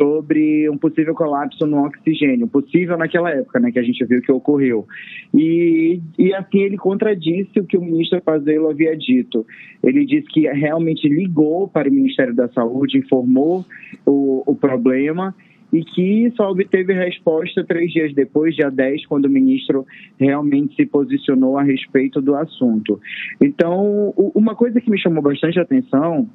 sobre 0.00 0.66
um 0.70 0.78
possível 0.78 1.14
colapso 1.14 1.66
no 1.66 1.84
oxigênio, 1.84 2.48
possível 2.48 2.96
naquela 2.96 3.30
época, 3.30 3.60
né, 3.60 3.70
que 3.70 3.78
a 3.78 3.82
gente 3.82 4.02
viu 4.06 4.22
que 4.22 4.32
ocorreu. 4.32 4.86
E, 5.34 6.00
e 6.18 6.32
assim 6.32 6.60
ele 6.60 6.78
contradisse 6.78 7.60
o 7.60 7.66
que 7.66 7.76
o 7.76 7.82
ministro 7.82 8.18
Pazuello 8.22 8.70
havia 8.70 8.96
dito. 8.96 9.46
Ele 9.84 10.06
disse 10.06 10.26
que 10.28 10.48
realmente 10.48 11.06
ligou 11.06 11.68
para 11.68 11.90
o 11.90 11.92
Ministério 11.92 12.34
da 12.34 12.48
Saúde, 12.48 12.96
informou 12.96 13.66
o, 14.06 14.42
o 14.46 14.54
problema 14.54 15.34
e 15.70 15.84
que 15.84 16.32
só 16.34 16.50
obteve 16.50 16.94
resposta 16.94 17.62
três 17.62 17.92
dias 17.92 18.14
depois, 18.14 18.56
dia 18.56 18.70
10, 18.70 19.04
quando 19.04 19.26
o 19.26 19.30
ministro 19.30 19.86
realmente 20.18 20.74
se 20.76 20.86
posicionou 20.86 21.58
a 21.58 21.62
respeito 21.62 22.22
do 22.22 22.34
assunto. 22.34 22.98
Então, 23.38 24.14
uma 24.34 24.54
coisa 24.54 24.80
que 24.80 24.90
me 24.90 24.98
chamou 24.98 25.22
bastante 25.22 25.60
atenção 25.60 26.26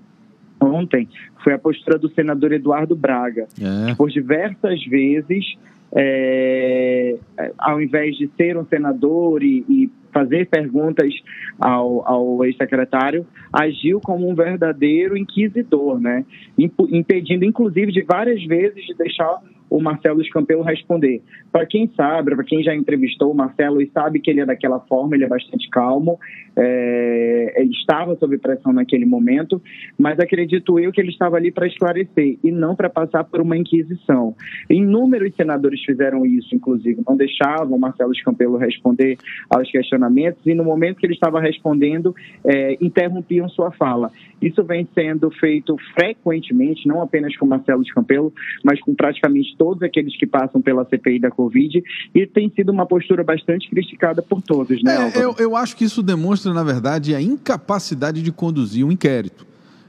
ontem 0.61 1.07
foi 1.43 1.53
a 1.53 1.59
postura 1.59 1.97
do 1.97 2.09
senador 2.09 2.51
Eduardo 2.51 2.95
Braga, 2.95 3.47
é. 3.59 3.89
que 3.89 3.95
por 3.95 4.09
diversas 4.09 4.83
vezes, 4.85 5.55
é, 5.93 7.17
ao 7.57 7.81
invés 7.81 8.15
de 8.17 8.29
ser 8.35 8.57
um 8.57 8.65
senador 8.65 9.43
e, 9.43 9.65
e 9.69 9.89
fazer 10.11 10.47
perguntas 10.47 11.13
ao, 11.59 12.07
ao 12.07 12.45
ex-secretário, 12.45 13.27
agiu 13.51 13.99
como 13.99 14.29
um 14.29 14.33
verdadeiro 14.33 15.17
inquisidor, 15.17 15.99
né? 15.99 16.25
impedindo, 16.57 17.43
inclusive, 17.43 17.91
de 17.91 18.01
várias 18.01 18.41
vezes 18.45 18.85
de 18.85 18.93
deixar 18.93 19.41
o 19.69 19.81
Marcelo 19.81 20.21
Escampelo 20.21 20.63
responder. 20.63 21.21
Para 21.51 21.65
quem 21.65 21.91
sabe, 21.95 22.35
para 22.35 22.43
quem 22.43 22.63
já 22.63 22.75
entrevistou 22.75 23.31
o 23.31 23.35
Marcelo 23.35 23.81
e 23.81 23.89
sabe 23.91 24.19
que 24.19 24.29
ele 24.29 24.41
é 24.41 24.45
daquela 24.45 24.79
forma, 24.81 25.15
ele 25.15 25.25
é 25.25 25.27
bastante 25.27 25.69
calmo, 25.69 26.19
é, 26.55 27.53
ele 27.57 27.71
estava 27.71 28.15
sob 28.15 28.37
pressão 28.37 28.71
naquele 28.71 29.05
momento, 29.05 29.61
mas 29.97 30.19
acredito 30.19 30.79
eu 30.79 30.91
que 30.91 31.01
ele 31.01 31.09
estava 31.09 31.35
ali 31.37 31.51
para 31.51 31.67
esclarecer 31.67 32.37
e 32.43 32.51
não 32.51 32.75
para 32.75 32.89
passar 32.89 33.23
por 33.23 33.41
uma 33.41 33.57
inquisição. 33.57 34.35
Inúmeros 34.69 35.33
senadores 35.35 35.83
fizeram 35.83 36.25
isso, 36.25 36.53
inclusive, 36.55 37.01
não 37.07 37.17
deixavam 37.17 37.75
o 37.75 37.79
Marcelo 37.79 38.11
Escampelo 38.11 38.57
responder 38.57 39.17
aos 39.49 39.69
questionamentos 39.69 40.45
e 40.45 40.53
no 40.53 40.63
momento 40.63 40.97
que 40.97 41.05
ele 41.05 41.13
estava 41.13 41.39
respondendo, 41.39 42.15
é, 42.43 42.77
interrompiam 42.81 43.49
sua 43.49 43.71
fala. 43.71 44.11
Isso 44.41 44.63
vem 44.63 44.87
sendo 44.93 45.31
feito 45.31 45.75
frequentemente, 45.93 46.87
não 46.87 47.01
apenas 47.01 47.35
com 47.37 47.45
Marcelo 47.45 47.81
Escampelo, 47.81 48.33
mas 48.63 48.79
com 48.81 48.93
praticamente 48.93 49.54
todos 49.57 49.81
aqueles 49.83 50.17
que 50.17 50.25
passam 50.25 50.61
pela 50.61 50.85
CPI 50.85 51.19
da 51.19 51.31
Covid, 51.31 51.83
e 52.13 52.27
tem 52.27 52.51
sido 52.55 52.71
uma 52.71 52.85
postura 52.85 53.23
bastante 53.23 53.69
criticada 53.69 54.21
por 54.21 54.41
todos, 54.41 54.81
né? 54.83 55.11
É, 55.13 55.23
eu, 55.23 55.35
eu 55.37 55.55
acho 55.55 55.75
que 55.75 55.83
isso 55.83 56.01
demonstra, 56.01 56.53
na 56.53 56.63
verdade, 56.63 57.15
a 57.15 57.21
incapacidade 57.21 58.21
de 58.21 58.31
conduzir 58.31 58.85
um 58.85 58.91
inquérito. 58.91 59.45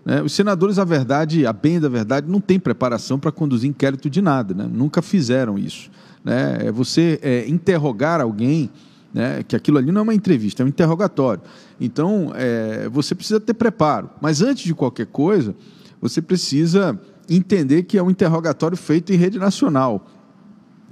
Né? 0.07 0.23
Os 0.23 0.33
senadores, 0.33 0.79
a 0.79 0.85
verdade, 0.85 1.45
a 1.45 1.53
bem 1.53 1.81
da 1.81 1.89
verdade, 1.89 2.31
não 2.31 2.41
têm 2.41 2.61
preparação 2.61 3.19
para 3.19 3.33
conduzir 3.33 3.69
inquérito 3.69 4.09
de 4.09 4.23
nada, 4.23 4.55
né? 4.55 4.71
nunca 4.73 5.03
fizeram 5.03 5.59
isso. 5.59 5.91
Né? 6.25 6.59
É 6.67 6.73
você 6.73 7.19
é, 7.21 7.49
interrogar 7.49 8.21
alguém, 8.21 8.71
né? 9.12 9.43
que 9.43 9.57
aquilo 9.57 9.79
ali 9.79 9.91
não 9.91 10.01
é 10.01 10.03
uma 10.05 10.14
entrevista, 10.14 10.62
é 10.62 10.64
um 10.64 10.69
interrogatório. 10.69 11.43
Então, 11.81 12.33
é, 12.37 12.89
você 12.89 13.17
precisa 13.17 13.41
ter 13.41 13.55
preparo. 13.55 14.09
Mas 14.21 14.41
antes 14.41 14.62
de 14.62 14.75
qualquer 14.75 15.07
coisa, 15.07 15.57
você 16.01 16.23
precisa 16.23 16.99
entender 17.29 17.85
que 17.85 17.99
é 17.99 18.03
um 18.03 18.11
interrogatório 18.11 18.77
feito 18.77 19.12
em 19.12 19.16
rede 19.16 19.39
nacional. 19.39 20.07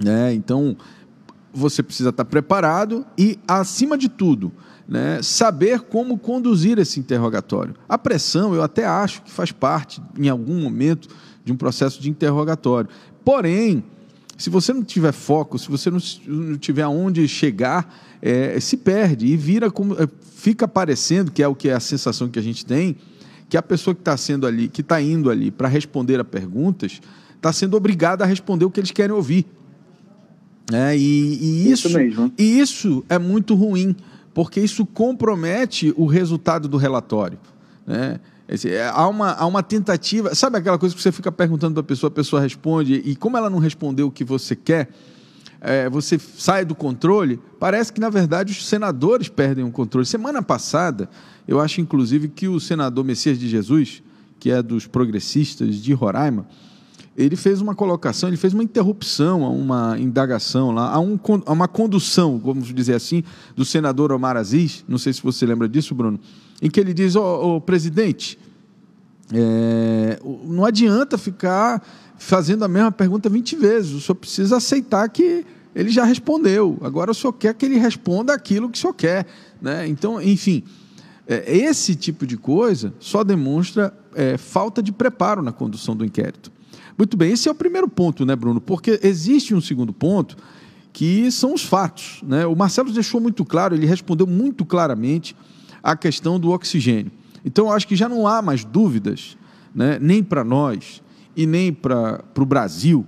Né? 0.03 0.33
Então, 0.33 0.75
você 1.53 1.81
precisa 1.81 2.09
estar 2.09 2.25
preparado 2.25 3.05
e, 3.17 3.39
acima 3.47 3.97
de 3.97 4.09
tudo, 4.09 4.51
né, 4.87 5.21
saber 5.23 5.79
como 5.81 6.17
conduzir 6.17 6.77
esse 6.77 6.99
interrogatório. 6.99 7.73
A 7.87 7.97
pressão, 7.97 8.53
eu 8.53 8.61
até 8.61 8.85
acho 8.85 9.23
que 9.23 9.31
faz 9.31 9.51
parte, 9.51 10.01
em 10.17 10.27
algum 10.27 10.61
momento, 10.61 11.07
de 11.43 11.51
um 11.53 11.55
processo 11.55 12.01
de 12.01 12.09
interrogatório. 12.09 12.89
Porém, 13.23 13.83
se 14.37 14.49
você 14.49 14.73
não 14.73 14.83
tiver 14.83 15.13
foco, 15.13 15.57
se 15.57 15.69
você 15.69 15.89
não, 15.89 16.57
tiver 16.57 16.81
aonde 16.81 17.25
chegar, 17.27 17.95
é, 18.21 18.59
se 18.59 18.75
perde 18.75 19.27
e 19.27 19.37
vira 19.37 19.71
como 19.71 19.93
é, 19.93 20.07
fica 20.35 20.67
parecendo 20.67 21.31
que 21.31 21.41
é 21.41 21.47
o 21.47 21.55
que 21.55 21.69
é 21.69 21.73
a 21.73 21.79
sensação 21.79 22.27
que 22.27 22.37
a 22.37 22.41
gente 22.41 22.65
tem, 22.65 22.97
que 23.55 23.57
a 23.57 23.63
pessoa 23.63 23.95
que 23.95 24.01
está 24.01 24.17
sendo 24.17 24.45
ali, 24.45 24.67
que 24.67 24.81
está 24.81 25.01
indo 25.01 25.29
ali 25.29 25.49
para 25.49 25.69
responder 25.69 26.19
a 26.19 26.25
perguntas, 26.25 26.99
está 27.37 27.53
sendo 27.53 27.77
obrigada 27.77 28.25
a 28.25 28.27
responder 28.27 28.65
o 28.65 28.69
que 28.69 28.81
eles 28.81 28.91
querem 28.91 29.15
ouvir. 29.15 29.45
É, 30.73 30.93
e, 30.97 30.99
e 30.99 31.71
isso, 31.71 31.87
isso 31.87 31.97
mesmo. 31.97 32.33
E 32.37 32.59
isso 32.59 33.05
é 33.07 33.17
muito 33.17 33.55
ruim, 33.55 33.95
porque 34.33 34.59
isso 34.59 34.85
compromete 34.85 35.93
o 35.95 36.05
resultado 36.05 36.67
do 36.67 36.75
relatório. 36.75 37.39
Né? 37.87 38.19
Esse, 38.45 38.73
é, 38.73 38.89
há, 38.89 39.07
uma, 39.07 39.31
há 39.31 39.45
uma 39.45 39.63
tentativa. 39.63 40.35
Sabe 40.35 40.57
aquela 40.57 40.77
coisa 40.77 40.93
que 40.93 41.01
você 41.01 41.13
fica 41.13 41.31
perguntando 41.31 41.75
para 41.75 41.81
a 41.81 41.85
pessoa, 41.85 42.09
a 42.09 42.13
pessoa 42.13 42.41
responde, 42.41 43.01
e 43.05 43.15
como 43.15 43.37
ela 43.37 43.49
não 43.49 43.59
respondeu 43.59 44.07
o 44.07 44.11
que 44.11 44.25
você 44.25 44.53
quer, 44.53 44.89
é, 45.65 45.89
você 45.89 46.19
sai 46.19 46.63
do 46.63 46.75
controle, 46.75 47.39
parece 47.59 47.91
que, 47.91 47.99
na 47.99 48.09
verdade, 48.09 48.51
os 48.51 48.67
senadores 48.67 49.27
perdem 49.27 49.65
o 49.65 49.71
controle. 49.71 50.05
Semana 50.05 50.41
passada, 50.43 51.09
eu 51.47 51.59
acho, 51.59 51.81
inclusive, 51.81 52.27
que 52.27 52.47
o 52.47 52.59
senador 52.59 53.03
Messias 53.03 53.39
de 53.39 53.49
Jesus, 53.49 54.03
que 54.39 54.51
é 54.51 54.61
dos 54.61 54.85
progressistas 54.85 55.77
de 55.77 55.91
Roraima, 55.91 56.47
ele 57.17 57.35
fez 57.35 57.61
uma 57.61 57.73
colocação, 57.73 58.29
ele 58.29 58.37
fez 58.37 58.53
uma 58.53 58.61
interrupção 58.61 59.43
a 59.43 59.49
uma 59.49 59.97
indagação 59.97 60.69
lá, 60.69 60.93
a, 60.93 60.99
um, 60.99 61.17
a 61.45 61.51
uma 61.51 61.67
condução, 61.67 62.37
vamos 62.37 62.71
dizer 62.71 62.93
assim, 62.93 63.23
do 63.55 63.65
senador 63.65 64.11
Omar 64.11 64.37
Aziz, 64.37 64.85
não 64.87 64.99
sei 64.99 65.13
se 65.13 65.23
você 65.23 65.47
lembra 65.47 65.67
disso, 65.67 65.95
Bruno, 65.95 66.19
em 66.61 66.69
que 66.69 66.79
ele 66.79 66.93
diz, 66.93 67.15
ô, 67.15 67.55
oh, 67.55 67.61
presidente, 67.61 68.37
é, 69.33 70.19
não 70.43 70.63
adianta 70.63 71.17
ficar 71.17 71.81
fazendo 72.19 72.63
a 72.63 72.67
mesma 72.67 72.91
pergunta 72.91 73.29
20 73.29 73.55
vezes, 73.55 73.93
o 73.93 74.01
senhor 74.01 74.15
precisa 74.15 74.57
aceitar 74.57 75.09
que 75.09 75.43
ele 75.75 75.89
já 75.89 76.05
respondeu, 76.05 76.77
agora 76.81 77.11
o 77.11 77.13
senhor 77.13 77.33
quer 77.33 77.53
que 77.53 77.65
ele 77.65 77.77
responda 77.77 78.33
aquilo 78.33 78.69
que 78.69 78.77
o 78.77 78.81
senhor 78.81 78.93
quer. 78.93 79.27
Né? 79.61 79.85
Então, 79.87 80.21
enfim, 80.21 80.63
é, 81.27 81.57
esse 81.57 81.95
tipo 81.95 82.25
de 82.25 82.37
coisa 82.37 82.93
só 82.97 83.25
demonstra 83.25 83.93
é, 84.15 84.37
falta 84.37 84.81
de 84.81 84.93
preparo 84.93 85.43
na 85.43 85.51
condução 85.51 85.95
do 85.95 86.05
inquérito. 86.05 86.49
Muito 86.97 87.17
bem, 87.17 87.33
esse 87.33 87.49
é 87.49 87.51
o 87.51 87.55
primeiro 87.55 87.89
ponto, 87.89 88.25
né, 88.25 88.37
Bruno? 88.37 88.61
Porque 88.61 88.97
existe 89.03 89.53
um 89.53 89.59
segundo 89.59 89.91
ponto 89.91 90.37
que 90.93 91.29
são 91.29 91.53
os 91.53 91.61
fatos. 91.61 92.21
Né? 92.23 92.45
O 92.45 92.55
Marcelo 92.55 92.89
deixou 92.93 93.19
muito 93.19 93.43
claro, 93.43 93.75
ele 93.75 93.85
respondeu 93.85 94.25
muito 94.25 94.63
claramente 94.63 95.35
a 95.83 95.93
questão 95.93 96.39
do 96.39 96.51
oxigênio. 96.51 97.11
Então, 97.43 97.69
acho 97.69 97.85
que 97.85 97.97
já 97.97 98.07
não 98.07 98.25
há 98.25 98.41
mais 98.41 98.63
dúvidas, 98.63 99.37
né, 99.73 99.99
nem 100.01 100.23
para 100.23 100.43
nós 100.43 101.03
e 101.35 101.45
nem 101.45 101.71
para 101.71 102.23
o 102.37 102.45
Brasil, 102.45 103.05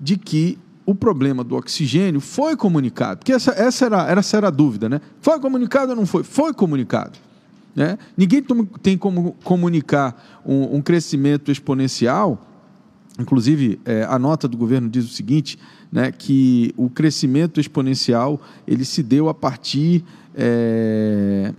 de 0.00 0.16
que 0.16 0.58
o 0.86 0.94
problema 0.94 1.42
do 1.42 1.56
oxigênio 1.56 2.20
foi 2.20 2.56
comunicado. 2.56 3.18
Porque 3.18 3.32
essa, 3.32 3.50
essa, 3.50 3.86
era, 3.86 4.10
essa 4.10 4.36
era 4.36 4.46
a 4.46 4.50
dúvida, 4.50 4.88
né? 4.88 5.00
Foi 5.20 5.38
comunicado 5.40 5.90
ou 5.90 5.96
não 5.96 6.06
foi? 6.06 6.22
Foi 6.22 6.54
comunicado. 6.54 7.18
Né? 7.74 7.98
Ninguém 8.16 8.42
tem 8.80 8.96
como 8.96 9.32
comunicar 9.44 10.40
um, 10.46 10.76
um 10.76 10.80
crescimento 10.80 11.50
exponencial. 11.50 12.40
Inclusive, 13.18 13.80
é, 13.84 14.04
a 14.08 14.18
nota 14.18 14.46
do 14.46 14.56
governo 14.56 14.88
diz 14.88 15.04
o 15.04 15.08
seguinte: 15.08 15.58
né, 15.90 16.12
que 16.12 16.72
o 16.76 16.88
crescimento 16.88 17.60
exponencial 17.60 18.40
ele 18.66 18.84
se 18.84 19.02
deu 19.02 19.28
a 19.28 19.34
partir 19.34 20.04
é, 20.34 21.52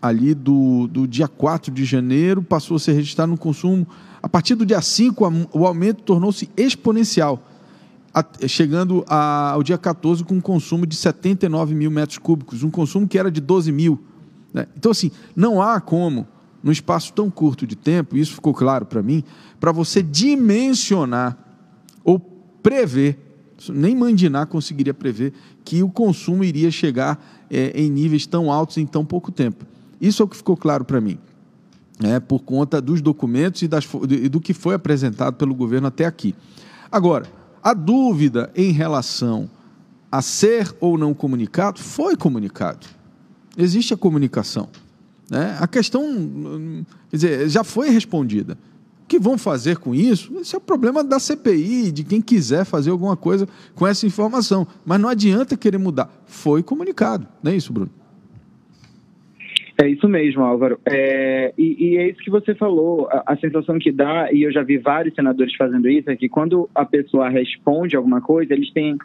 ali 0.00 0.34
do, 0.34 0.86
do 0.86 1.06
dia 1.06 1.26
4 1.26 1.72
de 1.72 1.84
janeiro, 1.84 2.42
passou 2.42 2.76
a 2.76 2.80
ser 2.80 2.92
registrado 2.92 3.32
no 3.32 3.38
consumo. 3.38 3.86
A 4.22 4.28
partir 4.28 4.54
do 4.54 4.64
dia 4.64 4.80
5, 4.80 5.48
o 5.52 5.66
aumento 5.66 6.02
tornou-se 6.02 6.48
exponencial, 6.56 7.42
chegando 8.46 9.04
ao 9.08 9.62
dia 9.62 9.78
14 9.78 10.24
com 10.24 10.34
um 10.34 10.40
consumo 10.40 10.86
de 10.86 10.96
79 10.96 11.74
mil 11.74 11.90
metros 11.90 12.18
cúbicos, 12.18 12.62
um 12.62 12.70
consumo 12.70 13.06
que 13.06 13.18
era 13.18 13.30
de 13.30 13.40
12 13.40 13.72
mil. 13.72 13.98
Né? 14.52 14.66
Então, 14.76 14.90
assim, 14.90 15.10
não 15.34 15.60
há 15.60 15.80
como, 15.80 16.26
num 16.62 16.72
espaço 16.72 17.12
tão 17.12 17.30
curto 17.30 17.66
de 17.66 17.76
tempo, 17.76 18.16
isso 18.16 18.34
ficou 18.34 18.54
claro 18.54 18.86
para 18.86 19.02
mim, 19.02 19.22
para 19.60 19.72
você 19.72 20.02
dimensionar 20.02 21.36
ou 22.04 22.18
prever 22.18 23.28
nem 23.68 23.96
Mandiná 23.96 24.46
conseguiria 24.46 24.94
prever 24.94 25.32
que 25.64 25.82
o 25.82 25.90
consumo 25.90 26.44
iria 26.44 26.70
chegar 26.70 27.20
é, 27.50 27.72
em 27.74 27.90
níveis 27.90 28.26
tão 28.26 28.52
altos 28.52 28.76
em 28.76 28.86
tão 28.86 29.04
pouco 29.04 29.32
tempo. 29.32 29.66
Isso 30.00 30.22
é 30.22 30.24
o 30.24 30.28
que 30.28 30.36
ficou 30.36 30.56
claro 30.56 30.84
para 30.84 31.00
mim, 31.00 31.18
é, 32.04 32.20
por 32.20 32.40
conta 32.40 32.80
dos 32.80 33.00
documentos 33.00 33.62
e, 33.62 33.68
das, 33.68 33.88
e 34.08 34.28
do 34.28 34.40
que 34.40 34.54
foi 34.54 34.74
apresentado 34.74 35.34
pelo 35.34 35.54
governo 35.54 35.88
até 35.88 36.04
aqui. 36.04 36.34
Agora, 36.90 37.26
a 37.68 37.74
dúvida 37.74 38.50
em 38.56 38.72
relação 38.72 39.50
a 40.10 40.22
ser 40.22 40.74
ou 40.80 40.96
não 40.96 41.12
comunicado 41.12 41.78
foi 41.78 42.16
comunicado. 42.16 42.86
Existe 43.58 43.92
a 43.92 43.96
comunicação. 43.96 44.70
Né? 45.30 45.54
A 45.60 45.68
questão 45.68 46.02
quer 47.10 47.16
dizer, 47.16 47.48
já 47.50 47.62
foi 47.62 47.90
respondida 47.90 48.56
que 49.06 49.18
vão 49.18 49.36
fazer 49.36 49.76
com 49.76 49.94
isso? 49.94 50.32
Esse 50.38 50.54
é 50.54 50.58
o 50.58 50.60
problema 50.60 51.04
da 51.04 51.18
CPI, 51.18 51.92
de 51.92 52.04
quem 52.04 52.22
quiser 52.22 52.64
fazer 52.64 52.90
alguma 52.90 53.16
coisa 53.16 53.46
com 53.74 53.86
essa 53.86 54.06
informação. 54.06 54.66
Mas 54.84 54.98
não 54.98 55.08
adianta 55.08 55.54
querer 55.54 55.78
mudar. 55.78 56.10
Foi 56.26 56.62
comunicado, 56.62 57.26
não 57.42 57.52
é 57.52 57.56
isso, 57.56 57.70
Bruno? 57.70 57.90
É 59.80 59.88
isso 59.88 60.08
mesmo, 60.08 60.42
Álvaro. 60.42 60.80
É, 60.84 61.54
e, 61.56 61.76
e, 61.78 61.96
é 61.98 62.08
isso 62.08 62.18
que 62.18 62.30
você 62.30 62.52
falou. 62.52 63.08
A, 63.12 63.32
a, 63.32 63.36
sensação 63.36 63.78
que 63.78 63.92
dá, 63.92 64.28
e 64.32 64.42
eu 64.42 64.50
já 64.50 64.64
vi 64.64 64.76
vários 64.76 65.14
senadores 65.14 65.54
fazendo 65.54 65.88
isso, 65.88 66.10
é 66.10 66.16
que 66.16 66.28
quando 66.28 66.68
a 66.74 66.84
pessoa 66.84 67.28
responde 67.28 67.94
alguma 67.94 68.20
coisa, 68.20 68.54
eles 68.54 68.72
têm 68.72 68.96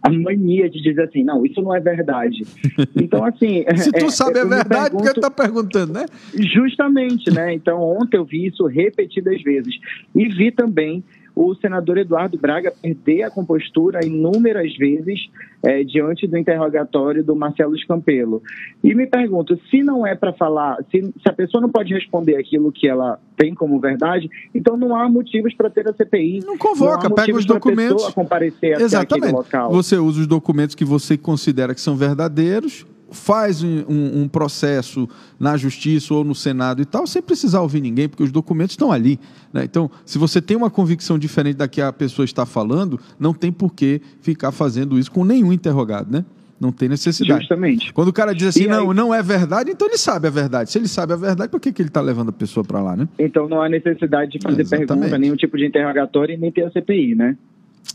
a 0.00 0.08
mania 0.08 0.70
de 0.70 0.80
dizer 0.80 1.02
assim: 1.02 1.24
não, 1.24 1.44
isso 1.44 1.60
não 1.60 1.74
é 1.74 1.80
verdade. 1.80 2.42
Então, 3.00 3.24
assim. 3.24 3.64
Se 3.76 3.90
tu 3.90 4.04
é, 4.04 4.10
sabe 4.10 4.38
a 4.40 4.44
verdade, 4.44 4.90
por 4.90 5.02
que 5.02 5.08
está 5.08 5.30
perguntando, 5.30 5.92
né? 5.92 6.06
Justamente, 6.34 7.32
né? 7.32 7.54
Então, 7.54 7.80
ontem 7.80 8.16
eu 8.16 8.24
vi 8.24 8.46
isso 8.46 8.66
repetidas 8.66 9.42
vezes. 9.42 9.74
E 10.14 10.28
vi 10.28 10.50
também 10.50 11.02
o 11.34 11.54
senador 11.54 11.98
Eduardo 11.98 12.38
Braga 12.38 12.72
perder 12.82 13.22
a 13.22 13.30
compostura 13.30 14.04
inúmeras 14.04 14.76
vezes 14.76 15.30
é, 15.62 15.84
diante 15.84 16.26
do 16.26 16.36
interrogatório 16.36 17.22
do 17.22 17.36
Marcelo 17.36 17.76
Escampelo. 17.76 18.42
E 18.82 18.94
me 18.94 19.06
pergunto, 19.06 19.58
se 19.70 19.82
não 19.82 20.06
é 20.06 20.14
para 20.14 20.32
falar, 20.32 20.78
se, 20.90 21.02
se, 21.02 21.28
a 21.28 21.32
pessoa 21.32 21.60
não 21.60 21.68
pode 21.68 21.92
responder 21.92 22.36
aquilo 22.36 22.72
que 22.72 22.88
ela 22.88 23.18
tem 23.36 23.54
como 23.54 23.78
verdade, 23.78 24.28
então 24.54 24.76
não 24.76 24.96
há 24.96 25.08
motivos 25.08 25.54
para 25.54 25.70
ter 25.70 25.88
a 25.88 25.92
CPI. 25.92 26.40
Não 26.44 26.56
convoca, 26.56 27.08
não 27.08 27.14
pega 27.14 27.36
os 27.36 27.44
documentos. 27.44 28.08
comparecer 28.14 28.80
Exatamente. 28.80 29.32
local. 29.32 29.70
Você 29.70 29.96
usa 29.96 30.20
os 30.20 30.26
documentos 30.26 30.74
que 30.74 30.84
você 30.84 31.16
considera 31.16 31.74
que 31.74 31.80
são 31.80 31.96
verdadeiros, 31.96 32.86
faz 33.10 33.62
um, 33.62 33.84
um, 33.88 34.28
processo 34.28 35.08
na 35.38 35.56
justiça 35.56 36.14
ou 36.14 36.24
no 36.24 36.34
Senado 36.34 36.80
e 36.80 36.84
tal, 36.84 37.06
sem 37.06 37.20
precisar 37.22 37.60
ouvir 37.60 37.80
ninguém, 37.80 38.08
porque 38.08 38.22
os 38.22 38.32
documentos 38.32 38.72
estão 38.72 38.92
ali. 38.92 39.18
Né? 39.52 39.64
Então, 39.64 39.90
se 40.04 40.18
você 40.18 40.40
tem 40.40 40.56
uma 40.56 40.70
convicção 40.70 41.18
diferente 41.18 41.56
da 41.56 41.68
que 41.68 41.80
a 41.80 41.92
pessoa 41.92 42.24
está 42.24 42.46
falando, 42.46 43.00
não 43.18 43.32
tem 43.32 43.50
por 43.50 43.74
que 43.74 44.00
ficar 44.20 44.52
fazendo 44.52 44.98
isso 44.98 45.10
com 45.10 45.24
nenhum 45.24 45.52
interrogado, 45.52 46.10
né? 46.10 46.24
Não 46.60 46.70
tem 46.70 46.90
necessidade. 46.90 47.40
Justamente. 47.40 47.90
Quando 47.94 48.08
o 48.08 48.12
cara 48.12 48.34
diz 48.34 48.48
assim, 48.48 48.66
não, 48.66 48.92
não 48.92 49.14
é 49.14 49.22
verdade, 49.22 49.70
então 49.70 49.88
ele 49.88 49.96
sabe 49.96 50.28
a 50.28 50.30
verdade. 50.30 50.70
Se 50.70 50.76
ele 50.76 50.88
sabe 50.88 51.14
a 51.14 51.16
verdade, 51.16 51.50
por 51.50 51.58
que, 51.58 51.72
que 51.72 51.80
ele 51.80 51.88
está 51.88 52.02
levando 52.02 52.28
a 52.28 52.32
pessoa 52.32 52.62
para 52.62 52.82
lá, 52.82 52.94
né? 52.94 53.08
Então 53.18 53.48
não 53.48 53.62
há 53.62 53.68
necessidade 53.68 54.32
de 54.32 54.38
fazer 54.42 54.62
é, 54.62 54.64
pergunta, 54.86 55.16
nenhum 55.16 55.36
tipo 55.36 55.56
de 55.56 55.64
interrogatório 55.64 56.34
e 56.34 56.36
nem 56.36 56.52
ter 56.52 56.64
a 56.64 56.70
CPI, 56.70 57.14
né? 57.14 57.34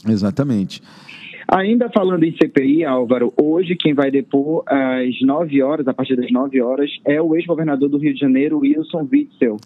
Exatamente. 0.07 0.82
Ainda 1.47 1.89
falando 1.89 2.23
em 2.23 2.35
CPI, 2.35 2.83
Álvaro, 2.85 3.33
hoje 3.39 3.75
quem 3.75 3.93
vai 3.93 4.09
depor 4.09 4.63
às 4.67 5.21
9 5.21 5.61
horas, 5.61 5.87
a 5.87 5.93
partir 5.93 6.15
das 6.15 6.31
9 6.31 6.61
horas, 6.61 6.89
é 7.05 7.21
o 7.21 7.35
ex-governador 7.35 7.87
do 7.87 7.97
Rio 7.97 8.13
de 8.13 8.19
Janeiro, 8.19 8.59
Wilson 8.59 9.07
Witzel. 9.11 9.57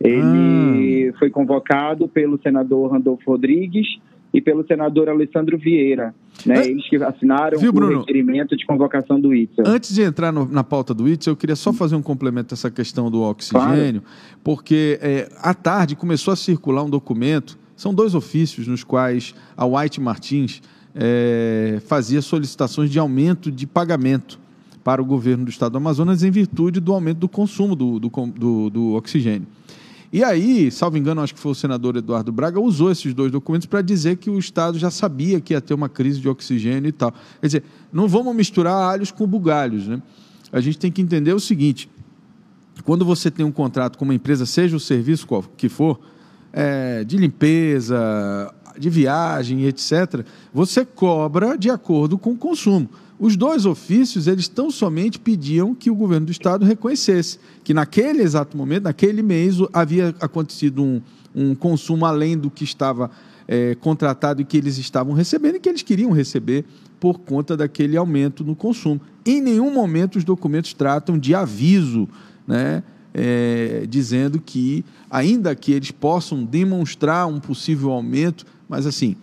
Ele 0.00 1.10
ah. 1.12 1.18
foi 1.18 1.30
convocado 1.30 2.06
pelo 2.06 2.40
senador 2.40 2.92
Randolfo 2.92 3.30
Rodrigues 3.30 3.86
e 4.32 4.40
pelo 4.40 4.66
senador 4.66 5.08
Alessandro 5.08 5.56
Vieira, 5.56 6.14
né? 6.44 6.66
É. 6.66 6.68
Eles 6.68 6.86
que 6.88 6.96
assinaram 6.96 7.58
Viu, 7.58 7.72
o 7.72 8.00
requerimento 8.00 8.54
de 8.54 8.66
convocação 8.66 9.18
do 9.18 9.28
Witzel. 9.30 9.64
Antes 9.66 9.94
de 9.94 10.02
entrar 10.02 10.30
no, 10.30 10.46
na 10.46 10.62
pauta 10.62 10.92
do 10.92 11.04
Witzel, 11.04 11.32
eu 11.32 11.36
queria 11.36 11.56
só 11.56 11.72
fazer 11.72 11.96
um 11.96 12.02
complemento 12.02 12.52
a 12.52 12.54
essa 12.54 12.70
questão 12.70 13.10
do 13.10 13.22
oxigênio, 13.22 14.02
claro. 14.02 14.40
porque 14.44 14.98
é, 15.00 15.28
à 15.40 15.54
tarde 15.54 15.96
começou 15.96 16.32
a 16.32 16.36
circular 16.36 16.82
um 16.82 16.90
documento, 16.90 17.58
são 17.74 17.94
dois 17.94 18.14
ofícios 18.14 18.66
nos 18.66 18.84
quais 18.84 19.34
a 19.56 19.64
White 19.64 20.00
Martins 20.00 20.60
é, 20.96 21.80
fazia 21.86 22.22
solicitações 22.22 22.90
de 22.90 22.98
aumento 22.98 23.52
de 23.52 23.66
pagamento 23.66 24.40
para 24.82 25.02
o 25.02 25.04
governo 25.04 25.44
do 25.44 25.50
estado 25.50 25.72
do 25.72 25.78
Amazonas 25.78 26.22
em 26.22 26.30
virtude 26.30 26.80
do 26.80 26.94
aumento 26.94 27.18
do 27.18 27.28
consumo 27.28 27.76
do, 27.76 28.00
do, 28.00 28.08
do, 28.08 28.70
do 28.70 28.94
oxigênio. 28.94 29.46
E 30.12 30.24
aí, 30.24 30.70
salvo 30.70 30.96
engano, 30.96 31.20
acho 31.20 31.34
que 31.34 31.40
foi 31.40 31.52
o 31.52 31.54
senador 31.54 31.96
Eduardo 31.96 32.32
Braga, 32.32 32.58
usou 32.58 32.90
esses 32.90 33.12
dois 33.12 33.30
documentos 33.30 33.66
para 33.66 33.82
dizer 33.82 34.16
que 34.16 34.30
o 34.30 34.38
Estado 34.38 34.78
já 34.78 34.90
sabia 34.90 35.40
que 35.40 35.52
ia 35.52 35.60
ter 35.60 35.74
uma 35.74 35.88
crise 35.88 36.20
de 36.20 36.28
oxigênio 36.28 36.88
e 36.88 36.92
tal. 36.92 37.12
Quer 37.40 37.46
dizer, 37.46 37.64
não 37.92 38.08
vamos 38.08 38.34
misturar 38.34 38.74
alhos 38.74 39.10
com 39.10 39.26
bugalhos. 39.26 39.86
Né? 39.86 40.00
A 40.52 40.60
gente 40.60 40.78
tem 40.78 40.90
que 40.90 41.02
entender 41.02 41.34
o 41.34 41.40
seguinte: 41.40 41.90
quando 42.84 43.04
você 43.04 43.30
tem 43.30 43.44
um 43.44 43.52
contrato 43.52 43.98
com 43.98 44.04
uma 44.04 44.14
empresa, 44.14 44.46
seja 44.46 44.76
o 44.76 44.80
serviço 44.80 45.26
que 45.56 45.68
for, 45.68 46.00
é, 46.52 47.04
de 47.04 47.16
limpeza, 47.16 48.54
de 48.78 48.90
viagem, 48.90 49.64
etc., 49.64 50.24
você 50.52 50.84
cobra 50.84 51.56
de 51.56 51.70
acordo 51.70 52.18
com 52.18 52.32
o 52.32 52.36
consumo. 52.36 52.88
Os 53.18 53.34
dois 53.34 53.64
ofícios, 53.64 54.26
eles 54.26 54.46
tão 54.46 54.70
somente 54.70 55.18
pediam 55.18 55.74
que 55.74 55.90
o 55.90 55.94
governo 55.94 56.26
do 56.26 56.32
estado 56.32 56.66
reconhecesse 56.66 57.38
que 57.64 57.72
naquele 57.72 58.22
exato 58.22 58.56
momento, 58.56 58.84
naquele 58.84 59.22
mês, 59.22 59.56
havia 59.72 60.14
acontecido 60.20 60.82
um, 60.82 61.00
um 61.34 61.54
consumo 61.54 62.04
além 62.04 62.36
do 62.36 62.50
que 62.50 62.64
estava 62.64 63.10
é, 63.48 63.74
contratado 63.76 64.42
e 64.42 64.44
que 64.44 64.56
eles 64.56 64.76
estavam 64.76 65.14
recebendo 65.14 65.56
e 65.56 65.60
que 65.60 65.68
eles 65.68 65.82
queriam 65.82 66.10
receber 66.10 66.64
por 67.00 67.20
conta 67.20 67.56
daquele 67.56 67.96
aumento 67.96 68.44
no 68.44 68.54
consumo. 68.54 69.00
Em 69.24 69.40
nenhum 69.40 69.72
momento 69.72 70.16
os 70.16 70.24
documentos 70.24 70.72
tratam 70.72 71.18
de 71.18 71.34
aviso, 71.34 72.08
né? 72.46 72.82
É, 73.18 73.86
dizendo 73.88 74.38
que, 74.38 74.84
ainda 75.10 75.54
que 75.54 75.72
eles 75.72 75.90
possam 75.90 76.44
demonstrar 76.44 77.26
um 77.26 77.40
possível 77.40 77.90
aumento, 77.90 78.44
mas 78.68 78.86
assim, 78.86 79.16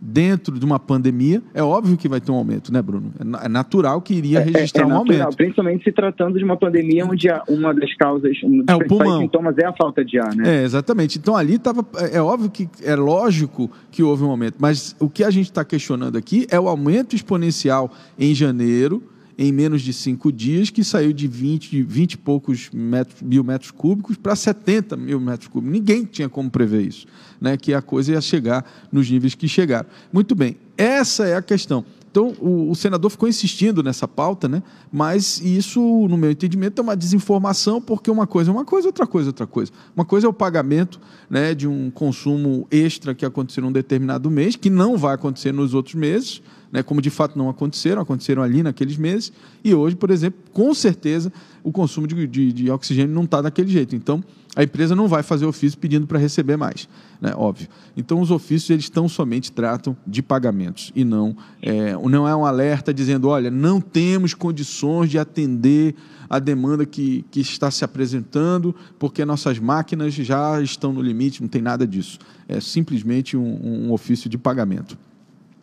dentro 0.00 0.58
de 0.58 0.64
uma 0.64 0.78
pandemia, 0.78 1.42
é 1.52 1.62
óbvio 1.62 1.96
que 1.96 2.08
vai 2.08 2.20
ter 2.20 2.30
um 2.30 2.36
aumento, 2.36 2.72
né, 2.72 2.80
Bruno? 2.80 3.12
É, 3.18 3.46
é 3.46 3.48
natural 3.48 4.00
que 4.00 4.14
iria 4.14 4.40
registrar 4.40 4.82
é, 4.82 4.84
é, 4.84 4.86
é 4.86 4.92
natural, 4.92 5.16
um 5.16 5.22
aumento. 5.22 5.36
Principalmente 5.36 5.84
se 5.84 5.92
tratando 5.92 6.38
de 6.38 6.44
uma 6.44 6.56
pandemia 6.56 7.04
onde 7.04 7.28
uma 7.48 7.74
das 7.74 7.94
causas, 7.94 8.36
um 8.44 8.58
dos 8.58 8.68
é, 8.68 8.78
principais 8.78 9.18
sintomas 9.18 9.58
é 9.58 9.66
a 9.66 9.72
falta 9.72 10.04
de 10.04 10.18
ar, 10.18 10.34
né? 10.34 10.60
É, 10.60 10.64
exatamente. 10.64 11.18
Então 11.18 11.36
ali 11.36 11.54
estava. 11.54 11.84
É, 11.96 12.16
é 12.16 12.22
óbvio 12.22 12.50
que 12.50 12.68
é 12.82 12.94
lógico 12.94 13.70
que 13.90 14.02
houve 14.02 14.22
um 14.22 14.30
aumento, 14.30 14.56
mas 14.58 14.94
o 15.00 15.08
que 15.08 15.24
a 15.24 15.30
gente 15.30 15.46
está 15.46 15.64
questionando 15.64 16.16
aqui 16.16 16.46
é 16.50 16.58
o 16.58 16.68
aumento 16.68 17.16
exponencial 17.16 17.90
em 18.18 18.34
janeiro 18.34 19.02
em 19.38 19.52
menos 19.52 19.82
de 19.82 19.92
cinco 19.92 20.32
dias, 20.32 20.68
que 20.68 20.82
saiu 20.82 21.12
de 21.12 21.28
20, 21.28 21.84
20 21.84 22.14
e 22.14 22.16
poucos 22.16 22.70
metros, 22.72 23.22
mil 23.22 23.44
metros 23.44 23.70
cúbicos 23.70 24.16
para 24.16 24.34
70 24.34 24.96
mil 24.96 25.20
metros 25.20 25.46
cúbicos. 25.46 25.72
Ninguém 25.72 26.04
tinha 26.04 26.28
como 26.28 26.50
prever 26.50 26.82
isso, 26.82 27.06
né? 27.40 27.56
que 27.56 27.72
a 27.72 27.80
coisa 27.80 28.12
ia 28.12 28.20
chegar 28.20 28.68
nos 28.90 29.08
níveis 29.08 29.36
que 29.36 29.46
chegaram. 29.46 29.88
Muito 30.12 30.34
bem, 30.34 30.56
essa 30.76 31.24
é 31.24 31.36
a 31.36 31.42
questão. 31.42 31.84
Então, 32.10 32.34
o, 32.40 32.70
o, 32.70 32.74
senador 32.74 33.10
ficou 33.10 33.28
insistindo 33.28 33.80
nessa 33.80 34.08
pauta, 34.08 34.48
né? 34.48 34.60
mas 34.90 35.40
isso, 35.40 35.80
no 36.08 36.16
meu 36.16 36.32
entendimento, 36.32 36.80
é 36.80 36.82
uma 36.82 36.96
desinformação, 36.96 37.80
porque 37.80 38.10
uma 38.10 38.26
coisa 38.26 38.50
é 38.50 38.52
uma 38.52 38.64
coisa, 38.64 38.88
outra 38.88 39.06
coisa 39.06 39.28
é 39.28 39.30
outra 39.30 39.46
coisa. 39.46 39.70
Uma 39.94 40.04
coisa 40.04 40.26
é 40.26 40.28
o 40.28 40.32
pagamento 40.32 40.98
né, 41.30 41.54
de 41.54 41.68
um 41.68 41.90
consumo 41.90 42.66
extra 42.72 43.14
que 43.14 43.24
aconteceu 43.24 43.62
num 43.62 43.70
determinado 43.70 44.28
mês, 44.30 44.56
que 44.56 44.70
não 44.70 44.96
vai 44.96 45.14
acontecer 45.14 45.52
nos 45.52 45.74
outros 45.74 45.94
meses, 45.94 46.42
né, 46.70 46.82
como 46.82 47.00
de 47.00 47.10
fato 47.10 47.38
não 47.38 47.48
aconteceram, 47.48 48.02
aconteceram 48.02 48.42
ali 48.42 48.62
naqueles 48.62 48.96
meses, 48.96 49.32
e 49.64 49.74
hoje, 49.74 49.96
por 49.96 50.10
exemplo, 50.10 50.40
com 50.52 50.74
certeza, 50.74 51.32
o 51.62 51.72
consumo 51.72 52.06
de, 52.06 52.26
de, 52.26 52.52
de 52.52 52.70
oxigênio 52.70 53.14
não 53.14 53.24
está 53.24 53.40
daquele 53.42 53.68
jeito. 53.68 53.96
Então, 53.96 54.22
a 54.56 54.64
empresa 54.64 54.96
não 54.96 55.06
vai 55.06 55.22
fazer 55.22 55.46
ofício 55.46 55.78
pedindo 55.78 56.06
para 56.06 56.18
receber 56.18 56.56
mais, 56.56 56.88
né? 57.20 57.32
óbvio. 57.36 57.68
Então, 57.96 58.20
os 58.20 58.30
ofícios 58.30 58.70
eles 58.70 58.90
tão 58.90 59.08
somente 59.08 59.52
tratam 59.52 59.96
de 60.06 60.22
pagamentos 60.22 60.90
e 60.96 61.04
não 61.04 61.36
é, 61.62 61.92
não 61.92 62.26
é 62.26 62.34
um 62.34 62.44
alerta 62.44 62.92
dizendo, 62.92 63.28
olha, 63.28 63.50
não 63.50 63.80
temos 63.80 64.34
condições 64.34 65.10
de 65.10 65.18
atender 65.18 65.94
a 66.28 66.38
demanda 66.38 66.84
que, 66.84 67.24
que 67.30 67.40
está 67.40 67.70
se 67.70 67.84
apresentando, 67.84 68.74
porque 68.98 69.24
nossas 69.24 69.58
máquinas 69.58 70.12
já 70.12 70.60
estão 70.60 70.92
no 70.92 71.00
limite, 71.00 71.40
não 71.40 71.48
tem 71.48 71.62
nada 71.62 71.86
disso. 71.86 72.18
É 72.48 72.60
simplesmente 72.60 73.36
um, 73.36 73.86
um 73.86 73.92
ofício 73.92 74.28
de 74.28 74.36
pagamento. 74.36 74.98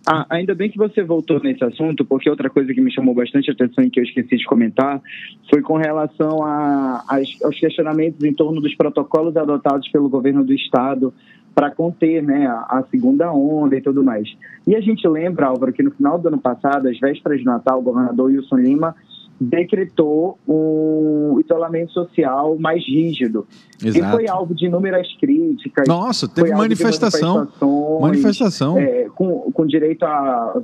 Ah, 0.08 0.26
ainda 0.30 0.53
bem 0.53 0.70
que 0.70 0.78
você 0.78 1.03
voltou 1.03 1.39
nesse 1.39 1.64
assunto, 1.64 2.06
porque 2.06 2.30
outra 2.30 2.47
coisa 2.47 2.72
que 2.72 2.80
me 2.80 2.93
chamou 2.93 3.16
bastante 3.16 3.49
atenção 3.49 3.84
e 3.84 3.89
que 3.89 3.99
eu 3.99 4.03
esqueci 4.03 4.38
de 4.38 4.45
comentar 4.45 5.01
foi 5.49 5.64
com 5.64 5.78
relação 5.78 6.43
a, 6.43 7.03
aos 7.43 7.60
questionamentos 7.60 8.24
em 8.24 8.32
torno 8.32 8.62
dos 8.62 8.76
protocolos 8.76 9.36
adotados 9.36 9.89
pelo 9.89 10.08
governo 10.08 10.43
do 10.43 10.53
estado 10.53 11.12
para 11.56 11.72
conter 11.72 12.22
né, 12.22 12.45
a, 12.45 12.84
segunda 12.91 13.32
onda 13.32 13.78
e 13.78 13.82
tudo 13.82 14.03
mais. 14.03 14.30
E 14.68 14.76
a 14.76 14.82
gente 14.82 15.08
lembra, 15.08 15.47
Álvaro, 15.47 15.74
que 15.74 15.82
no 15.82 15.89
final 15.89 16.20
do 16.20 16.28
ano 16.28 16.38
passado, 16.38 16.88
às 16.88 16.99
vésperas 16.99 17.39
de 17.39 17.45
Natal, 17.45 17.80
o 17.80 17.84
governador 17.84 18.28
Wilson 18.28 18.58
Lima 18.58 18.95
decretou 19.39 20.39
um 20.47 21.39
isolamento 21.43 21.91
social 21.91 22.57
mais 22.57 22.86
rígido. 22.86 23.45
Exato. 23.83 23.97
E 23.97 24.11
foi 24.11 24.27
alvo 24.29 24.55
de 24.55 24.65
inúmeras 24.65 25.07
críticas. 25.19 25.88
Nossa, 25.88 26.27
teve 26.27 26.53
manifestação. 26.53 27.47
Manifestação. 27.99 28.77
É, 28.77 29.09
com, 29.13 29.51
com 29.51 29.65
direito 29.65 30.03
a 30.03 30.61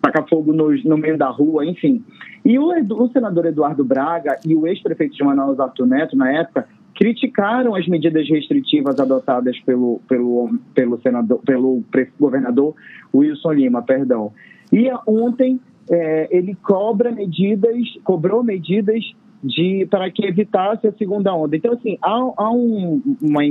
tacar 0.00 0.26
fogo 0.28 0.52
no, 0.52 0.70
no 0.84 0.96
meio 0.96 1.18
da 1.18 1.28
rua, 1.28 1.66
enfim. 1.66 2.02
E 2.44 2.58
o, 2.58 2.70
o 2.70 3.08
senador 3.08 3.46
Eduardo 3.46 3.84
Braga 3.84 4.38
e 4.46 4.54
o 4.54 4.66
ex-prefeito 4.66 5.16
de 5.16 5.24
Manaus, 5.24 5.60
Arthur 5.60 5.86
Neto, 5.86 6.16
na 6.16 6.32
época, 6.32 6.66
criticaram 6.94 7.74
as 7.74 7.86
medidas 7.86 8.26
restritivas 8.28 8.98
adotadas 8.98 9.58
pelo, 9.60 10.00
pelo, 10.08 10.58
pelo, 10.74 10.98
senador, 11.02 11.40
pelo 11.44 11.84
governador 12.18 12.74
Wilson 13.14 13.52
Lima, 13.52 13.82
perdão. 13.82 14.32
E 14.72 14.90
ontem 15.06 15.60
é, 15.90 16.28
ele 16.30 16.54
cobra 16.54 17.10
medidas, 17.12 17.76
cobrou 18.04 18.42
medidas 18.42 19.02
de 19.42 19.86
para 19.90 20.10
que 20.10 20.24
evitasse 20.24 20.86
a 20.86 20.92
segunda 20.92 21.34
onda. 21.34 21.56
Então, 21.56 21.72
assim, 21.72 21.96
há, 22.02 22.32
há 22.36 22.50
um, 22.50 23.00
uma. 23.20 23.44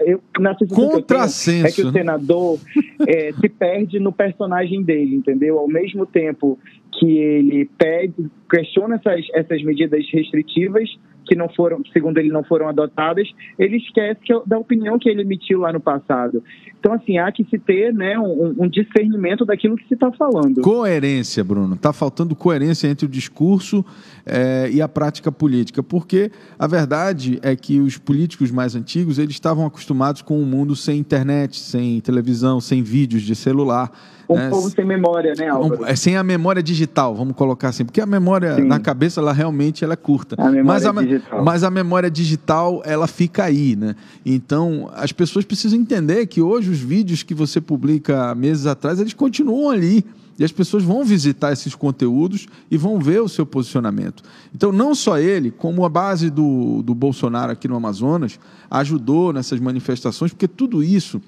Eu, 0.00 0.20
na 0.38 0.54
Contrassenso. 0.54 1.62
Que 1.62 1.68
é 1.68 1.72
que 1.72 1.82
o 1.82 1.92
né? 1.92 2.00
senador 2.00 2.58
é, 3.06 3.32
se 3.32 3.48
perde 3.48 3.98
no 3.98 4.12
personagem 4.12 4.82
dele, 4.82 5.16
entendeu? 5.16 5.58
Ao 5.58 5.68
mesmo 5.68 6.04
tempo 6.04 6.58
que 6.98 7.18
ele 7.18 7.70
pede, 7.78 8.30
questiona 8.50 8.96
essas, 8.96 9.24
essas 9.34 9.62
medidas 9.62 10.04
restritivas, 10.12 10.88
que 11.28 11.36
não 11.36 11.48
foram, 11.50 11.82
segundo 11.92 12.16
ele, 12.18 12.30
não 12.30 12.42
foram 12.42 12.68
adotadas, 12.68 13.28
ele 13.58 13.76
esquece 13.76 14.18
que, 14.22 14.32
da 14.46 14.58
opinião 14.58 14.98
que 14.98 15.08
ele 15.08 15.20
emitiu 15.20 15.60
lá 15.60 15.72
no 15.72 15.78
passado. 15.78 16.42
Então, 16.80 16.94
assim, 16.94 17.18
há 17.18 17.30
que 17.30 17.44
se 17.44 17.58
ter 17.58 17.92
né, 17.92 18.18
um, 18.18 18.54
um 18.60 18.68
discernimento 18.68 19.44
daquilo 19.44 19.76
que 19.76 19.86
se 19.86 19.94
está 19.94 20.10
falando. 20.12 20.62
Coerência, 20.62 21.44
Bruno. 21.44 21.74
Está 21.74 21.92
faltando 21.92 22.34
coerência 22.34 22.88
entre 22.88 23.04
o 23.04 23.08
discurso 23.08 23.84
é, 24.24 24.70
e 24.72 24.80
a 24.80 24.88
prática 24.88 25.30
política, 25.30 25.82
porque 25.82 26.30
a 26.58 26.66
verdade 26.66 27.38
é 27.42 27.54
que 27.54 27.78
os 27.78 27.98
políticos 27.98 28.50
mais 28.50 28.74
antigos 28.74 29.18
eles 29.18 29.34
estavam 29.34 29.66
acostumados 29.66 30.22
com 30.22 30.40
um 30.40 30.46
mundo 30.46 30.74
sem 30.74 30.98
internet, 30.98 31.58
sem 31.58 32.00
televisão, 32.00 32.60
sem 32.60 32.82
vídeos 32.82 33.22
de 33.22 33.34
celular. 33.34 33.92
Um 34.28 34.36
né? 34.36 34.50
povo 34.50 34.68
sem 34.68 34.84
memória, 34.84 35.32
né, 35.36 35.48
Álvaro? 35.48 35.84
É, 35.86 35.96
sem 35.96 36.16
a 36.16 36.22
memória 36.22 36.62
digital, 36.62 37.14
vamos 37.14 37.34
colocar 37.34 37.68
assim, 37.70 37.84
porque 37.84 38.00
a 38.00 38.06
memória 38.06 38.56
Sim. 38.56 38.64
na 38.64 38.78
cabeça 38.78 39.20
ela 39.20 39.32
realmente 39.32 39.82
ela 39.82 39.94
é 39.94 39.96
curta. 39.96 40.36
A 40.38 40.62
mas, 40.62 40.84
a, 40.84 40.92
digital. 40.92 41.44
mas 41.44 41.64
a 41.64 41.70
memória 41.70 42.10
digital 42.10 42.82
ela 42.84 43.06
fica 43.06 43.44
aí, 43.44 43.74
né? 43.74 43.96
Então 44.26 44.90
as 44.94 45.12
pessoas 45.12 45.46
precisam 45.46 45.78
entender 45.78 46.26
que 46.26 46.42
hoje 46.42 46.68
os 46.70 46.78
vídeos 46.78 47.22
que 47.22 47.32
você 47.32 47.60
publica 47.60 48.34
meses 48.34 48.66
atrás 48.66 49.00
eles 49.00 49.14
continuam 49.14 49.70
ali. 49.70 50.04
E 50.38 50.44
as 50.44 50.52
pessoas 50.52 50.84
vão 50.84 51.04
visitar 51.04 51.52
esses 51.52 51.74
conteúdos 51.74 52.46
e 52.70 52.76
vão 52.76 53.00
ver 53.00 53.20
o 53.20 53.28
seu 53.28 53.44
posicionamento. 53.44 54.22
Então, 54.54 54.70
não 54.70 54.94
só 54.94 55.18
ele, 55.18 55.50
como 55.50 55.84
a 55.84 55.88
base 55.88 56.30
do, 56.30 56.80
do 56.80 56.94
Bolsonaro 56.94 57.50
aqui 57.50 57.66
no 57.66 57.74
Amazonas, 57.74 58.38
ajudou 58.70 59.32
nessas 59.32 59.58
manifestações, 59.58 60.32
porque 60.32 60.46
tudo 60.46 60.80
isso 60.80 61.20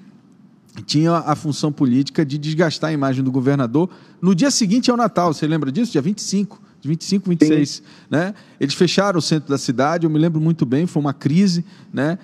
tinha 0.85 1.11
a 1.11 1.35
função 1.35 1.71
política 1.71 2.25
de 2.25 2.37
desgastar 2.37 2.91
a 2.91 2.93
imagem 2.93 3.23
do 3.23 3.31
governador. 3.31 3.89
No 4.21 4.33
dia 4.33 4.49
seguinte 4.49 4.89
ao 4.89 4.95
Natal, 4.95 5.33
você 5.33 5.45
lembra 5.45 5.71
disso? 5.71 5.91
Dia 5.91 6.01
25, 6.01 6.61
de 6.79 6.87
25, 6.87 7.29
26. 7.29 7.83
Né? 8.09 8.33
Eles 8.59 8.73
fecharam 8.73 9.19
o 9.19 9.21
centro 9.21 9.49
da 9.49 9.57
cidade, 9.57 10.05
eu 10.05 10.09
me 10.09 10.17
lembro 10.17 10.39
muito 10.39 10.65
bem, 10.65 10.85
foi 10.85 11.01
uma 11.01 11.13
crise, 11.13 11.65
né? 11.93 12.17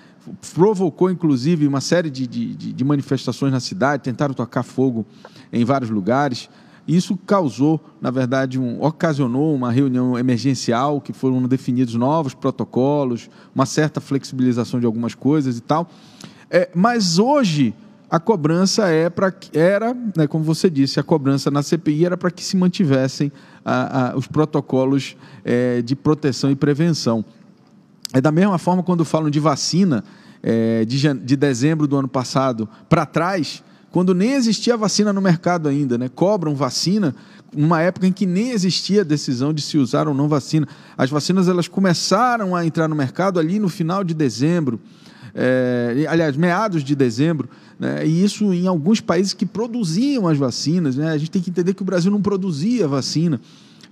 provocou 0.54 1.10
inclusive 1.10 1.66
uma 1.66 1.80
série 1.80 2.10
de, 2.10 2.26
de, 2.26 2.54
de 2.54 2.84
manifestações 2.84 3.52
na 3.52 3.60
cidade, 3.60 4.02
tentaram 4.02 4.34
tocar 4.34 4.62
fogo 4.62 5.06
em 5.52 5.64
vários 5.64 5.90
lugares. 5.90 6.48
Isso 6.86 7.18
causou, 7.18 7.78
na 8.00 8.10
verdade, 8.10 8.58
um, 8.58 8.82
ocasionou 8.82 9.54
uma 9.54 9.70
reunião 9.70 10.18
emergencial 10.18 11.02
que 11.02 11.12
foram 11.12 11.42
definidos 11.42 11.94
novos 11.94 12.32
protocolos, 12.32 13.28
uma 13.54 13.66
certa 13.66 14.00
flexibilização 14.00 14.80
de 14.80 14.86
algumas 14.86 15.14
coisas 15.14 15.58
e 15.58 15.60
tal. 15.60 15.90
É, 16.50 16.70
mas 16.74 17.18
hoje 17.18 17.74
a 18.10 18.18
cobrança 18.18 18.88
é 18.88 19.10
para 19.10 19.32
era, 19.52 19.94
né, 20.16 20.26
como 20.26 20.42
você 20.42 20.70
disse, 20.70 20.98
a 20.98 21.02
cobrança 21.02 21.50
na 21.50 21.62
CPI 21.62 22.06
era 22.06 22.16
para 22.16 22.30
que 22.30 22.42
se 22.42 22.56
mantivessem 22.56 23.30
a, 23.64 24.12
a, 24.12 24.16
os 24.16 24.26
protocolos 24.26 25.16
é, 25.44 25.82
de 25.82 25.94
proteção 25.94 26.50
e 26.50 26.56
prevenção. 26.56 27.24
É 28.12 28.20
da 28.20 28.32
mesma 28.32 28.56
forma 28.58 28.82
quando 28.82 29.04
falam 29.04 29.28
de 29.28 29.38
vacina 29.38 30.02
é, 30.42 30.84
de, 30.86 31.12
de 31.14 31.36
dezembro 31.36 31.86
do 31.86 31.96
ano 31.96 32.08
passado 32.08 32.66
para 32.88 33.04
trás, 33.04 33.62
quando 33.90 34.14
nem 34.14 34.32
existia 34.32 34.76
vacina 34.76 35.12
no 35.12 35.20
mercado 35.20 35.68
ainda, 35.68 35.98
né? 35.98 36.08
Cobram 36.08 36.54
vacina 36.54 37.14
numa 37.54 37.80
época 37.80 38.06
em 38.06 38.12
que 38.12 38.26
nem 38.26 38.50
existia 38.50 39.00
a 39.00 39.04
decisão 39.04 39.52
de 39.52 39.62
se 39.62 39.78
usar 39.78 40.08
ou 40.08 40.14
não 40.14 40.28
vacina. 40.28 40.66
As 40.96 41.10
vacinas 41.10 41.48
elas 41.48 41.68
começaram 41.68 42.54
a 42.54 42.64
entrar 42.64 42.88
no 42.88 42.94
mercado 42.94 43.38
ali 43.38 43.58
no 43.58 43.68
final 43.68 44.04
de 44.04 44.14
dezembro, 44.14 44.80
é, 45.34 46.06
aliás, 46.08 46.36
meados 46.36 46.82
de 46.82 46.94
dezembro. 46.94 47.48
Né? 47.78 48.06
E 48.06 48.24
isso 48.24 48.52
em 48.52 48.66
alguns 48.66 49.00
países 49.00 49.32
que 49.34 49.46
produziam 49.46 50.26
as 50.26 50.36
vacinas. 50.36 50.96
Né? 50.96 51.10
A 51.10 51.18
gente 51.18 51.30
tem 51.30 51.42
que 51.42 51.50
entender 51.50 51.74
que 51.74 51.82
o 51.82 51.84
Brasil 51.84 52.10
não 52.10 52.20
produzia 52.20 52.88
vacina. 52.88 53.40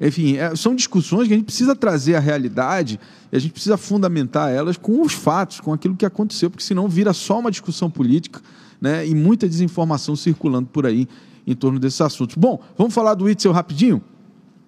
Enfim, 0.01 0.37
é, 0.37 0.55
são 0.55 0.75
discussões 0.75 1.27
que 1.27 1.35
a 1.35 1.37
gente 1.37 1.47
precisa 1.47 1.75
trazer 1.75 2.17
à 2.17 2.21
realidade 2.21 3.01
e 3.33 3.37
a 3.37 3.39
gente 3.39 3.53
precisa 3.53 3.77
fundamentar 3.77 4.51
elas 4.53 4.77
com 4.77 5.01
os 5.01 5.13
fatos, 5.13 5.61
com 5.61 5.73
aquilo 5.73 5.97
que 5.97 6.05
aconteceu, 6.05 6.51
porque 6.51 6.65
senão 6.65 6.87
vira 6.89 7.13
só 7.13 7.39
uma 7.39 7.51
discussão 7.51 7.91
política 7.91 8.41
né? 8.81 9.07
e 9.07 9.15
muita 9.15 9.49
desinformação 9.49 10.15
circulando 10.15 10.69
por 10.69 10.87
aí 10.87 11.09
em 11.47 11.55
torno 11.55 11.79
desses 11.79 12.01
assuntos. 12.01 12.37
Bom, 12.37 12.61
vamos 12.77 12.93
falar 12.93 13.15
do 13.15 13.29
Itzel 13.31 13.53
rapidinho? 13.53 14.03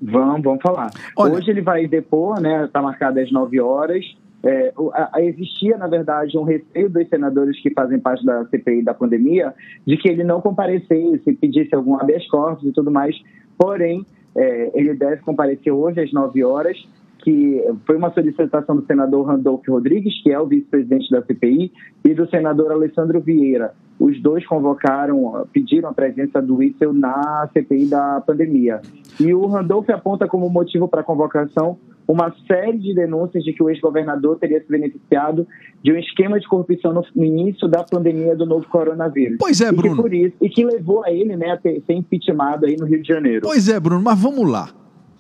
Vamos, 0.01 0.43
vamos 0.43 0.63
falar. 0.63 0.91
Olha, 1.17 1.35
Hoje 1.35 1.51
ele 1.51 1.61
vai 1.61 1.87
depor, 1.89 2.41
né? 2.41 2.65
Está 2.65 2.81
marcado 2.81 3.19
às 3.19 3.33
9 3.33 3.61
horas. 3.61 4.05
É, 4.45 4.73
a, 4.93 5.19
a 5.19 5.23
existia, 5.23 5.77
na 5.77 5.89
verdade, 5.89 6.39
um 6.39 6.45
receio 6.45 6.89
dos 6.89 7.09
senadores 7.09 7.61
que 7.61 7.71
fazem 7.71 7.99
parte 7.99 8.25
da 8.25 8.45
CPI 8.47 8.83
da 8.83 8.95
pandemia 8.95 9.53
de 9.87 9.97
que 9.97 10.09
ele 10.09 10.23
não 10.23 10.41
comparecesse, 10.41 11.33
pedisse 11.41 11.75
algum 11.75 11.97
habeas 11.97 12.27
corpus 12.29 12.69
e 12.69 12.73
tudo 12.73 12.91
mais. 12.91 13.17
Porém, 13.57 14.07
é, 14.37 14.71
ele 14.75 14.95
deve 14.95 15.23
comparecer 15.23 15.73
hoje 15.73 16.01
às 16.01 16.13
9 16.13 16.45
horas, 16.45 16.77
que 17.19 17.63
foi 17.85 17.97
uma 17.97 18.13
solicitação 18.13 18.77
do 18.77 18.87
senador 18.87 19.27
Randolfo 19.27 19.73
Rodrigues, 19.73 20.23
que 20.23 20.31
é 20.31 20.39
o 20.39 20.47
vice-presidente 20.47 21.11
da 21.11 21.23
CPI, 21.23 21.73
e 22.05 22.15
do 22.15 22.29
senador 22.31 22.71
Alessandro 22.71 23.21
Vieira. 23.21 23.75
Os 23.99 24.21
dois 24.23 24.47
convocaram, 24.47 25.47
pediram 25.53 25.89
a 25.89 25.93
presença 25.93 26.41
do 26.41 26.57
Witzel 26.57 26.93
na 26.93 27.49
CPI 27.53 27.87
da 27.87 28.21
pandemia. 28.21 28.81
E 29.19 29.35
o 29.35 29.47
Randolfo 29.47 29.93
aponta 29.93 30.29
como 30.29 30.49
motivo 30.49 30.87
para 30.87 31.01
a 31.01 31.05
convocação 31.05 31.79
uma 32.09 32.35
série 32.47 32.79
de 32.79 32.95
denúncias 32.95 33.45
de 33.45 33.53
que 33.53 33.63
o 33.63 33.69
ex-governador 33.69 34.39
teria 34.39 34.59
se 34.61 34.67
beneficiado 34.67 35.47
de 35.83 35.93
um 35.93 35.97
esquema 35.99 36.41
de 36.41 36.49
corrupção 36.49 36.95
no, 36.95 37.25
início 37.25 37.69
da 37.69 37.85
pandemia 37.85 38.35
do 38.35 38.47
novo 38.47 38.67
coronavírus. 38.67 39.37
Pois 39.39 39.61
é, 39.61 39.71
Bruno. 39.71 39.93
E 39.93 39.97
que, 39.97 40.03
por 40.03 40.15
isso, 40.15 40.37
e 40.41 40.49
que 40.49 40.65
levou 40.65 41.05
a 41.05 41.13
ele 41.13 41.37
né, 41.37 41.51
a 41.51 41.57
ter, 41.59 41.83
ser 41.85 41.93
impeachmentado 41.93 42.65
aí 42.65 42.77
no 42.77 42.87
Rio 42.87 43.03
de 43.03 43.09
Janeiro. 43.09 43.43
Pois 43.43 43.69
é, 43.69 43.79
Bruno, 43.79 44.03
mas 44.03 44.19
vamos 44.19 44.49
lá. 44.49 44.71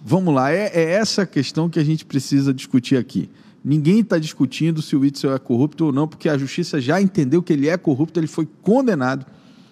Vamos 0.00 0.34
lá, 0.34 0.50
é, 0.50 0.70
é 0.72 0.92
essa 0.92 1.26
questão 1.26 1.68
que 1.68 1.78
a 1.78 1.84
gente 1.84 2.06
precisa 2.06 2.54
discutir 2.54 2.96
aqui. 2.96 3.28
Ninguém 3.64 4.00
está 4.00 4.18
discutindo 4.18 4.80
se 4.80 4.94
o 4.94 5.00
Witzel 5.00 5.34
é 5.34 5.38
corrupto 5.38 5.86
ou 5.86 5.92
não, 5.92 6.06
porque 6.06 6.28
a 6.28 6.38
justiça 6.38 6.80
já 6.80 7.00
entendeu 7.00 7.42
que 7.42 7.52
ele 7.52 7.68
é 7.68 7.76
corrupto, 7.76 8.18
ele 8.18 8.26
foi 8.26 8.48
condenado, 8.62 9.26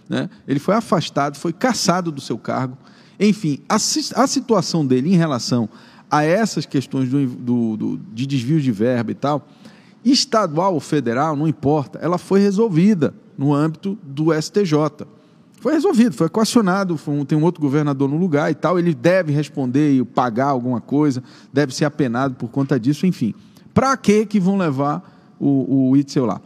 né? 0.09 0.29
ele 0.47 0.59
foi 0.59 0.75
afastado, 0.75 1.37
foi 1.37 1.53
cassado 1.53 2.13
do 2.13 2.21
seu 2.21 2.39
cargo 2.39 2.77
Enfim, 3.19 3.61
a, 3.69 3.77
a 3.77 4.27
situação 4.27 4.87
dele 4.87 5.13
em 5.13 5.17
relação 5.17 5.69
a 6.11 6.25
essas 6.25 6.67
questões 6.67 7.09
do, 7.09 7.27
do, 7.27 7.77
do, 7.77 8.01
de 8.13 8.27
desvio 8.27 8.61
de 8.61 8.71
verba 8.71 9.11
e 9.11 9.15
tal, 9.15 9.47
estadual 10.05 10.75
ou 10.75 10.81
federal, 10.81 11.35
não 11.35 11.49
importa, 11.49 11.99
ela 12.01 12.19
foi 12.19 12.41
resolvida 12.41 13.15
no 13.37 13.53
âmbito 13.53 13.99
do 14.03 14.33
STJ. 14.41 15.07
Foi 15.61 15.73
resolvido, 15.73 16.15
foi 16.15 16.27
equacionado, 16.27 16.97
foi 16.97 17.15
um, 17.15 17.25
tem 17.25 17.37
um 17.37 17.43
outro 17.43 17.61
governador 17.61 18.09
no 18.09 18.17
lugar 18.17 18.51
e 18.51 18.55
tal, 18.55 18.79
ele 18.79 18.95
deve 18.95 19.33
responder 19.33 19.97
e 19.97 20.05
pagar 20.05 20.47
alguma 20.47 20.81
coisa, 20.81 21.23
deve 21.53 21.75
ser 21.75 21.85
apenado 21.87 22.35
por 22.35 22.49
conta 22.51 22.79
disso, 22.79 23.07
enfim. 23.07 23.35
Para 23.77 23.95
que 23.95 24.25
que 24.25 24.41
vão 24.41 24.57
levar 24.57 25.37
o, 25.39 25.91
o 25.91 25.97
Itzel 25.99 26.25
lá? 26.25 26.41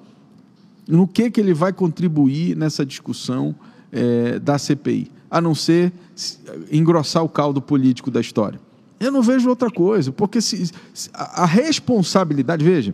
No 0.84 1.06
que 1.06 1.30
que 1.30 1.40
ele 1.40 1.54
vai 1.54 1.72
contribuir 1.72 2.56
nessa 2.56 2.84
discussão 2.84 3.54
é, 3.92 4.40
da 4.40 4.58
CPI? 4.58 5.12
A 5.30 5.40
não 5.40 5.54
ser 5.54 5.92
engrossar 6.72 7.22
o 7.22 7.28
caldo 7.28 7.62
político 7.62 8.10
da 8.10 8.20
história. 8.20 8.60
Eu 8.98 9.12
não 9.12 9.22
vejo 9.22 9.48
outra 9.48 9.70
coisa, 9.70 10.10
porque 10.10 10.40
se, 10.40 10.72
se 10.92 11.08
a, 11.14 11.44
a 11.44 11.46
responsabilidade, 11.46 12.64
veja, 12.64 12.92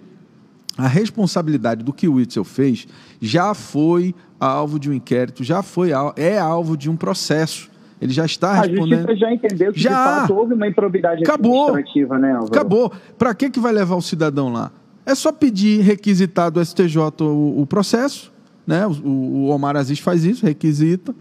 a 0.76 0.87
responsabilidade 0.87 1.82
do 1.82 1.91
que 1.91 2.07
o 2.07 2.16
Witzel 2.16 2.45
fez 2.45 2.87
já 3.18 3.55
foi 3.55 4.14
alvo 4.39 4.78
de 4.78 4.91
um 4.91 4.93
inquérito, 4.93 5.43
já 5.43 5.62
foi 5.62 5.93
é 6.14 6.39
alvo 6.39 6.76
de 6.76 6.91
um 6.91 6.97
processo. 6.97 7.70
Ele 8.01 8.13
já 8.13 8.25
está 8.25 8.61
respondendo. 8.61 8.93
A 8.93 8.97
justiça 8.97 9.17
já 9.17 9.33
entendeu 9.33 9.73
que 9.73 9.81
já. 9.81 9.89
de 9.89 10.21
fato 10.21 10.35
houve 10.35 10.55
uma 10.55 10.67
improbidade 10.67 11.23
Acabou. 11.23 11.69
administrativa, 11.69 12.19
né, 12.19 12.33
Álvaro? 12.33 12.53
Acabou. 12.53 12.93
Para 13.17 13.35
que, 13.35 13.51
que 13.51 13.59
vai 13.59 13.73
levar 13.73 13.97
o 13.97 14.03
cidadão 14.03 14.53
lá? 14.53 14.71
É 15.05 15.15
só 15.15 15.33
pedir 15.33 15.81
requisitar 15.83 16.51
do 16.51 16.63
STJ 16.65 16.99
o, 17.21 17.61
o 17.61 17.67
processo, 17.67 18.33
né? 18.67 18.87
O, 18.87 18.91
o, 18.93 19.47
Omar 19.49 19.77
Aziz 19.77 19.99
faz 19.99 20.25
isso, 20.25 20.45
requisita, 20.45 21.15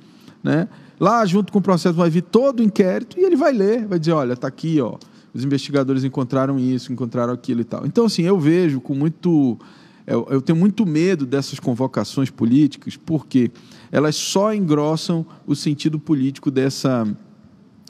né? 0.43 0.67
Lá 0.99 1.25
junto 1.25 1.51
com 1.51 1.59
o 1.59 1.61
processo 1.61 1.95
vai 1.95 2.09
vir 2.09 2.23
todo 2.23 2.61
o 2.61 2.63
inquérito 2.63 3.19
e 3.19 3.23
ele 3.23 3.35
vai 3.35 3.53
ler, 3.53 3.85
vai 3.85 3.99
dizer, 3.99 4.13
olha, 4.13 4.33
está 4.33 4.47
aqui, 4.47 4.81
ó, 4.81 4.97
os 5.33 5.43
investigadores 5.43 6.03
encontraram 6.03 6.57
isso, 6.57 6.91
encontraram 6.91 7.33
aquilo 7.33 7.61
e 7.61 7.65
tal. 7.65 7.85
Então, 7.85 8.05
assim, 8.05 8.23
eu 8.23 8.39
vejo 8.39 8.79
com 8.79 8.95
muito. 8.95 9.59
Eu, 10.07 10.25
eu 10.29 10.41
tenho 10.41 10.57
muito 10.57 10.85
medo 10.85 11.25
dessas 11.25 11.59
convocações 11.59 12.29
políticas, 12.29 12.95
porque 12.95 13.51
elas 13.91 14.15
só 14.15 14.53
engrossam 14.53 15.25
o 15.45 15.55
sentido 15.55 15.99
político 15.99 16.49
dessa, 16.51 17.07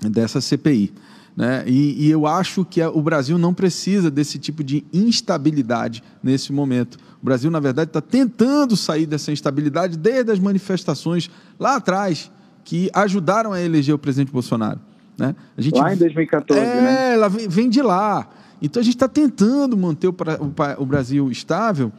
dessa 0.01 0.41
CPI. 0.41 0.93
Né? 1.35 1.63
E, 1.67 2.05
e, 2.05 2.09
eu 2.09 2.25
acho 2.25 2.63
que 2.63 2.81
o 2.81 3.01
Brasil 3.01 3.37
não 3.37 3.53
precisa 3.53 4.09
desse 4.09 4.39
tipo 4.39 4.63
de 4.63 4.85
instabilidade 4.93 6.01
nesse 6.23 6.53
momento. 6.53 6.97
O 7.21 7.25
Brasil, 7.25 7.51
na 7.51 7.59
verdade, 7.59 7.89
está 7.89 7.99
tentando 7.99 8.77
sair 8.77 9.05
dessa 9.05 9.31
instabilidade 9.31 9.97
desde 9.97 10.31
as 10.31 10.39
manifestações 10.39 11.29
lá 11.59 11.75
atrás, 11.75 12.31
que 12.63 12.89
ajudaram 12.93 13.51
a 13.51 13.61
eleger 13.61 13.93
o 13.93 13.97
presidente 13.97 14.31
Bolsonaro. 14.31 14.79
Né? 15.17 15.35
A 15.57 15.61
gente, 15.61 15.77
lá 15.77 15.93
em 15.93 15.97
2014, 15.97 16.59
é, 16.59 16.81
né? 16.81 17.13
ela 17.13 17.29
vem 17.29 17.69
de 17.69 17.81
lá. 17.81 18.29
Então 18.61 18.79
a 18.79 18.83
gente 18.83 18.95
está 18.95 19.07
tentando 19.07 19.75
manter 19.75 20.07
o, 20.07 20.11
o, 20.11 20.81
o, 20.81 20.85
Brasil 20.85 21.29
estável, 21.29 21.91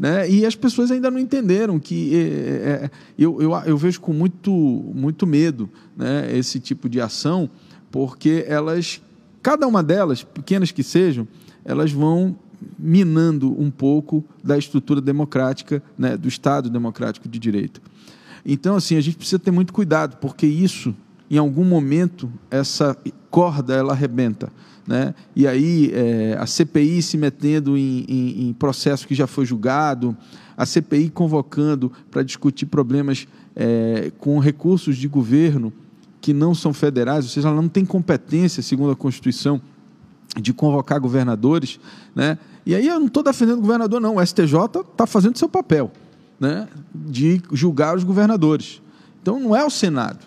né? 0.00 0.30
E 0.30 0.46
as 0.46 0.54
pessoas 0.54 0.90
ainda 0.90 1.10
não 1.10 1.18
entenderam 1.18 1.78
que 1.78 2.16
é, 2.16 2.18
é, 2.18 2.84
é, 2.86 2.90
eu, 3.18 3.42
eu, 3.42 3.52
eu, 3.66 3.76
vejo 3.76 4.00
com 4.00 4.14
muito, 4.14 4.50
muito 4.50 5.26
medo 5.26 5.68
né, 5.94 6.34
esse 6.34 6.58
tipo 6.58 6.88
de 6.88 7.02
ação, 7.02 7.50
porque 7.90 8.46
elas, 8.48 9.02
cada 9.42 9.68
uma 9.68 9.82
delas, 9.82 10.22
pequenas 10.24 10.70
que 10.70 10.82
sejam, 10.82 11.28
elas 11.62 11.92
vão 11.92 12.34
minando 12.78 13.54
um 13.60 13.70
pouco 13.70 14.24
da 14.42 14.56
estrutura 14.56 15.02
democrática, 15.02 15.82
né, 15.98 16.16
do 16.16 16.28
Estado 16.28 16.70
democrático 16.70 17.28
de 17.28 17.38
direito. 17.38 17.82
Então, 18.42 18.76
assim, 18.76 18.96
a 18.96 19.02
gente 19.02 19.18
precisa 19.18 19.38
ter 19.38 19.50
muito 19.50 19.70
cuidado, 19.70 20.16
porque 20.16 20.46
isso 20.46 20.94
em 21.30 21.36
algum 21.36 21.64
momento 21.64 22.32
essa 22.50 22.96
corda 23.28 23.74
ela 23.74 23.92
arrebenta. 23.92 24.50
Né? 24.90 25.14
E 25.36 25.46
aí 25.46 25.92
é, 25.94 26.36
a 26.36 26.46
CPI 26.46 27.00
se 27.00 27.16
metendo 27.16 27.78
em, 27.78 28.04
em, 28.08 28.48
em, 28.48 28.52
processo 28.52 29.06
que 29.06 29.14
já 29.14 29.24
foi 29.24 29.46
julgado, 29.46 30.16
a 30.56 30.66
CPI 30.66 31.10
convocando 31.10 31.92
para 32.10 32.24
discutir 32.24 32.66
problemas 32.66 33.28
é, 33.54 34.10
com 34.18 34.40
recursos 34.40 34.96
de 34.96 35.06
governo 35.06 35.72
que 36.20 36.32
não 36.32 36.56
são 36.56 36.74
federais, 36.74 37.24
ou 37.24 37.30
seja, 37.30 37.46
ela 37.46 37.62
não 37.62 37.68
tem 37.68 37.84
competência, 37.84 38.64
segundo 38.64 38.90
a 38.90 38.96
Constituição, 38.96 39.62
de 40.36 40.52
convocar 40.52 40.98
governadores. 40.98 41.78
Né? 42.12 42.36
E 42.66 42.74
aí 42.74 42.88
eu 42.88 42.98
não 42.98 43.06
estou 43.06 43.22
defendendo 43.22 43.58
o 43.58 43.62
governador, 43.62 44.00
não. 44.00 44.16
O 44.16 44.26
STJ 44.26 44.42
está 44.90 45.06
fazendo 45.06 45.38
seu 45.38 45.48
papel 45.48 45.92
né? 46.40 46.66
de 46.92 47.40
julgar 47.52 47.96
os 47.96 48.02
governadores. 48.02 48.82
Então 49.22 49.38
não 49.38 49.54
é 49.54 49.64
o 49.64 49.70
Senado. 49.70 50.26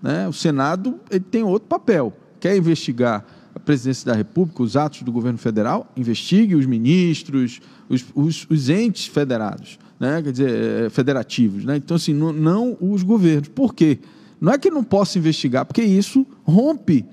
Né? 0.00 0.28
O 0.28 0.32
Senado 0.32 1.00
ele 1.10 1.24
tem 1.28 1.42
outro 1.42 1.68
papel. 1.68 2.12
Quer 2.38 2.56
investigar 2.56 3.24
presidência 3.68 4.06
da 4.06 4.14
República, 4.14 4.62
os 4.62 4.78
atos 4.78 5.02
do 5.02 5.12
governo 5.12 5.36
federal? 5.36 5.92
Investigue 5.94 6.54
os 6.54 6.64
ministros, 6.64 7.60
os, 7.86 8.02
os, 8.14 8.46
os 8.48 8.70
entes 8.70 9.04
federados, 9.04 9.78
né? 10.00 10.22
quer 10.22 10.32
dizer, 10.32 10.50
eh, 10.86 10.88
federativos. 10.88 11.66
Né? 11.66 11.76
Então, 11.76 11.98
assim, 11.98 12.14
não, 12.14 12.32
não 12.32 12.78
os 12.80 13.02
governos. 13.02 13.48
Por 13.48 13.74
quê? 13.74 13.98
Não 14.40 14.50
é 14.50 14.56
que 14.56 14.70
não 14.70 14.82
possa 14.82 15.18
investigar, 15.18 15.66
porque 15.66 15.82
isso 15.82 16.26
rompe 16.44 17.04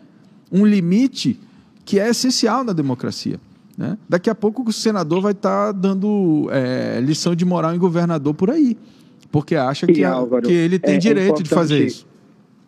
um 0.49 0.65
limite 0.65 1.37
que 1.83 1.99
é 1.99 2.09
essencial 2.09 2.63
na 2.63 2.71
democracia. 2.71 3.37
Né? 3.77 3.97
Daqui 4.07 4.29
a 4.29 4.35
pouco 4.35 4.63
o 4.69 4.71
senador 4.71 5.21
vai 5.21 5.33
estar 5.33 5.67
tá 5.67 5.71
dando 5.73 6.47
é, 6.51 7.01
lição 7.01 7.35
de 7.35 7.43
moral 7.43 7.75
em 7.75 7.77
governador 7.77 8.33
por 8.33 8.49
aí, 8.49 8.77
porque 9.29 9.57
acha 9.57 9.85
que, 9.85 10.05
Álvaro, 10.05 10.47
que 10.47 10.53
ele 10.53 10.79
tem 10.79 10.95
é, 10.95 10.99
direito 10.99 11.41
é 11.41 11.43
de 11.43 11.49
fazer 11.49 11.85
isso 11.85 12.14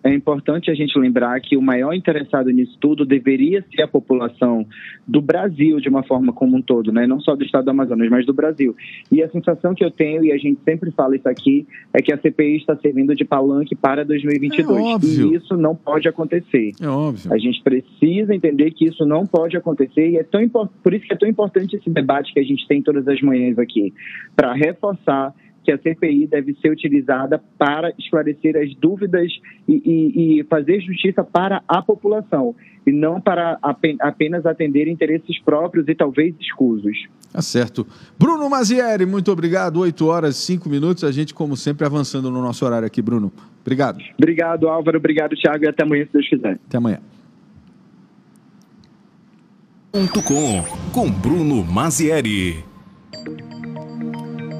é 0.04 0.14
importante 0.14 0.70
a 0.70 0.74
gente 0.74 0.98
lembrar 0.98 1.40
que 1.42 1.58
o 1.58 1.62
maior 1.62 1.94
interessado 1.94 2.50
nisso 2.50 2.78
tudo 2.80 3.06
deveria 3.06 3.64
ser 3.74 3.84
a 3.84 3.88
população 3.88 4.66
do 5.08 5.22
Brasil, 5.22 5.80
de 5.80 5.90
uma 5.90 6.04
forma 6.04 6.32
como 6.32 6.58
um 6.58 6.62
todo, 6.62 6.92
né? 6.92 7.08
não 7.08 7.20
só 7.20 7.36
do 7.36 7.44
estado 7.44 7.66
do 7.66 7.72
Amazonas, 7.72 8.10
mas 8.10 8.26
do 8.26 8.34
Brasil. 8.34 8.76
E 9.12 9.22
a 9.22 9.30
sensação 9.30 9.74
que 9.74 9.84
eu 9.84 9.92
tenho, 9.92 10.24
e 10.24 10.32
a 10.32 10.38
gente 10.38 10.60
sempre 10.64 10.92
fala 10.92 11.16
isso 11.16 11.28
aqui, 11.28 11.68
é 11.94 12.02
que 12.02 12.14
a 12.14 12.18
CPI 12.18 12.58
está 12.58 12.76
servindo 12.76 13.16
de 13.16 13.26
palanque 13.26 13.76
para 13.76 14.06
2022. 14.06 15.04
É 15.04 15.08
e 15.08 15.36
isso 15.36 15.56
não 15.58 15.76
pode 15.76 16.08
acontecer. 16.08 16.72
É 16.82 16.88
óbvio. 16.88 17.34
A 17.34 17.38
gente 17.38 17.62
precisa 17.64 18.34
entender 18.34 18.72
que 18.72 18.86
isso 18.86 19.06
não 19.06 19.26
pode 19.26 19.58
acontecer, 19.58 20.10
e 20.10 20.18
é 20.18 20.24
tão 20.24 20.48
por 20.48 20.94
isso 20.94 21.06
que 21.06 21.14
é 21.14 21.18
tão 21.18 21.28
importante 21.28 21.76
esse 21.76 21.90
debate 21.90 22.34
que 22.34 22.40
a 22.40 22.44
gente 22.44 22.66
tem 22.68 22.82
todas 22.82 23.08
as 23.08 23.22
manhãs 23.22 23.58
aqui, 23.60 23.94
para 24.36 24.54
reforçar 24.54 25.34
que 25.68 25.72
a 25.74 25.78
CPI 25.78 26.28
deve 26.28 26.56
ser 26.62 26.72
utilizada 26.72 27.44
para 27.58 27.94
esclarecer 28.00 28.56
as 28.56 28.74
dúvidas 28.76 29.30
e, 29.68 29.74
e, 29.74 30.40
e 30.40 30.44
fazer 30.46 30.80
justiça 30.80 31.26
para 31.26 31.62
a 31.68 31.82
população 31.82 32.56
e 32.86 32.92
não 32.94 33.20
para 33.20 33.60
apenas 34.00 34.46
atender 34.46 34.88
interesses 34.88 35.38
próprios 35.42 35.86
e 35.90 35.94
talvez 35.94 36.34
escusos. 36.40 36.98
Tá 37.34 37.42
certo. 37.42 37.86
Bruno 38.18 38.50
Mazieri, 38.50 39.06
muito 39.06 39.30
obrigado. 39.30 39.82
8 39.82 40.08
horas, 40.08 40.38
5 40.38 40.70
minutos. 40.70 41.04
A 41.04 41.12
gente, 41.12 41.34
como 41.34 41.58
sempre, 41.58 41.86
avançando 41.86 42.32
no 42.32 42.42
nosso 42.42 42.66
horário 42.66 42.88
aqui, 42.88 43.02
Bruno. 43.02 43.30
Obrigado. 43.60 44.02
Obrigado, 44.18 44.70
Álvaro. 44.70 44.98
Obrigado, 44.98 45.36
Thiago. 45.36 45.66
E 45.66 45.68
até 45.68 45.84
amanhã, 45.84 46.06
se 46.06 46.14
Deus 46.14 46.30
quiser. 46.30 46.58
Até 46.66 46.78
amanhã. 46.78 47.00
Com, 49.92 50.64
com 50.94 51.12
Bruno 51.12 51.62
Mazieri. 51.66 52.67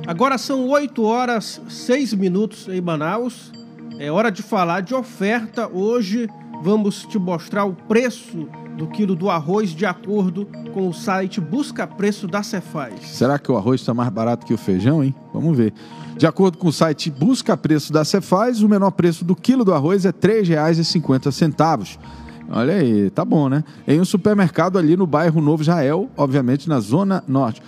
Agora 0.08 0.38
são 0.38 0.70
8 0.70 1.04
horas 1.04 1.60
6 1.68 2.14
minutos 2.14 2.70
em 2.70 2.80
Manaus. 2.80 3.52
É 4.00 4.10
hora 4.10 4.32
de 4.32 4.42
falar 4.42 4.80
de 4.80 4.96
oferta. 4.96 5.68
Hoje 5.68 6.30
vamos 6.64 7.06
te 7.06 7.20
mostrar 7.20 7.66
o 7.66 7.74
preço 7.74 8.48
do 8.78 8.88
quilo 8.88 9.18
do 9.18 9.30
arroz 9.30 9.72
de 9.72 9.86
acordo 9.86 10.48
com 10.74 10.88
o 10.88 10.94
site 10.94 11.42
Busca 11.42 11.86
Preço 11.86 12.26
da 12.26 12.42
Cefaz. 12.42 13.02
Será 13.02 13.38
que 13.38 13.52
o 13.52 13.58
arroz 13.58 13.82
está 13.82 13.94
mais 13.94 14.10
barato 14.10 14.46
que 14.46 14.54
o 14.54 14.58
feijão, 14.58 15.04
hein? 15.04 15.14
Vamos 15.34 15.58
ver. 15.58 15.74
De 16.16 16.26
acordo 16.26 16.58
com 16.58 16.70
o 16.70 16.74
site 16.74 17.12
Busca 17.12 17.58
Preço 17.58 17.92
da 17.92 18.06
Cefaz, 18.06 18.64
o 18.64 18.70
menor 18.70 18.92
preço 18.92 19.26
do 19.26 19.36
quilo 19.36 19.66
do 19.66 19.74
arroz 19.74 20.06
é 20.06 20.10
R$ 20.10 20.14
3,50. 20.14 21.98
Olha 22.50 22.76
aí, 22.76 23.10
tá 23.10 23.26
bom, 23.26 23.50
né? 23.50 23.62
Em 23.86 24.00
um 24.00 24.06
supermercado 24.06 24.78
ali 24.78 24.96
no 24.96 25.06
bairro 25.06 25.42
Novo 25.42 25.64
Israel, 25.64 26.10
obviamente 26.16 26.70
na 26.70 26.80
Zona 26.80 27.22
Norte. 27.28 27.62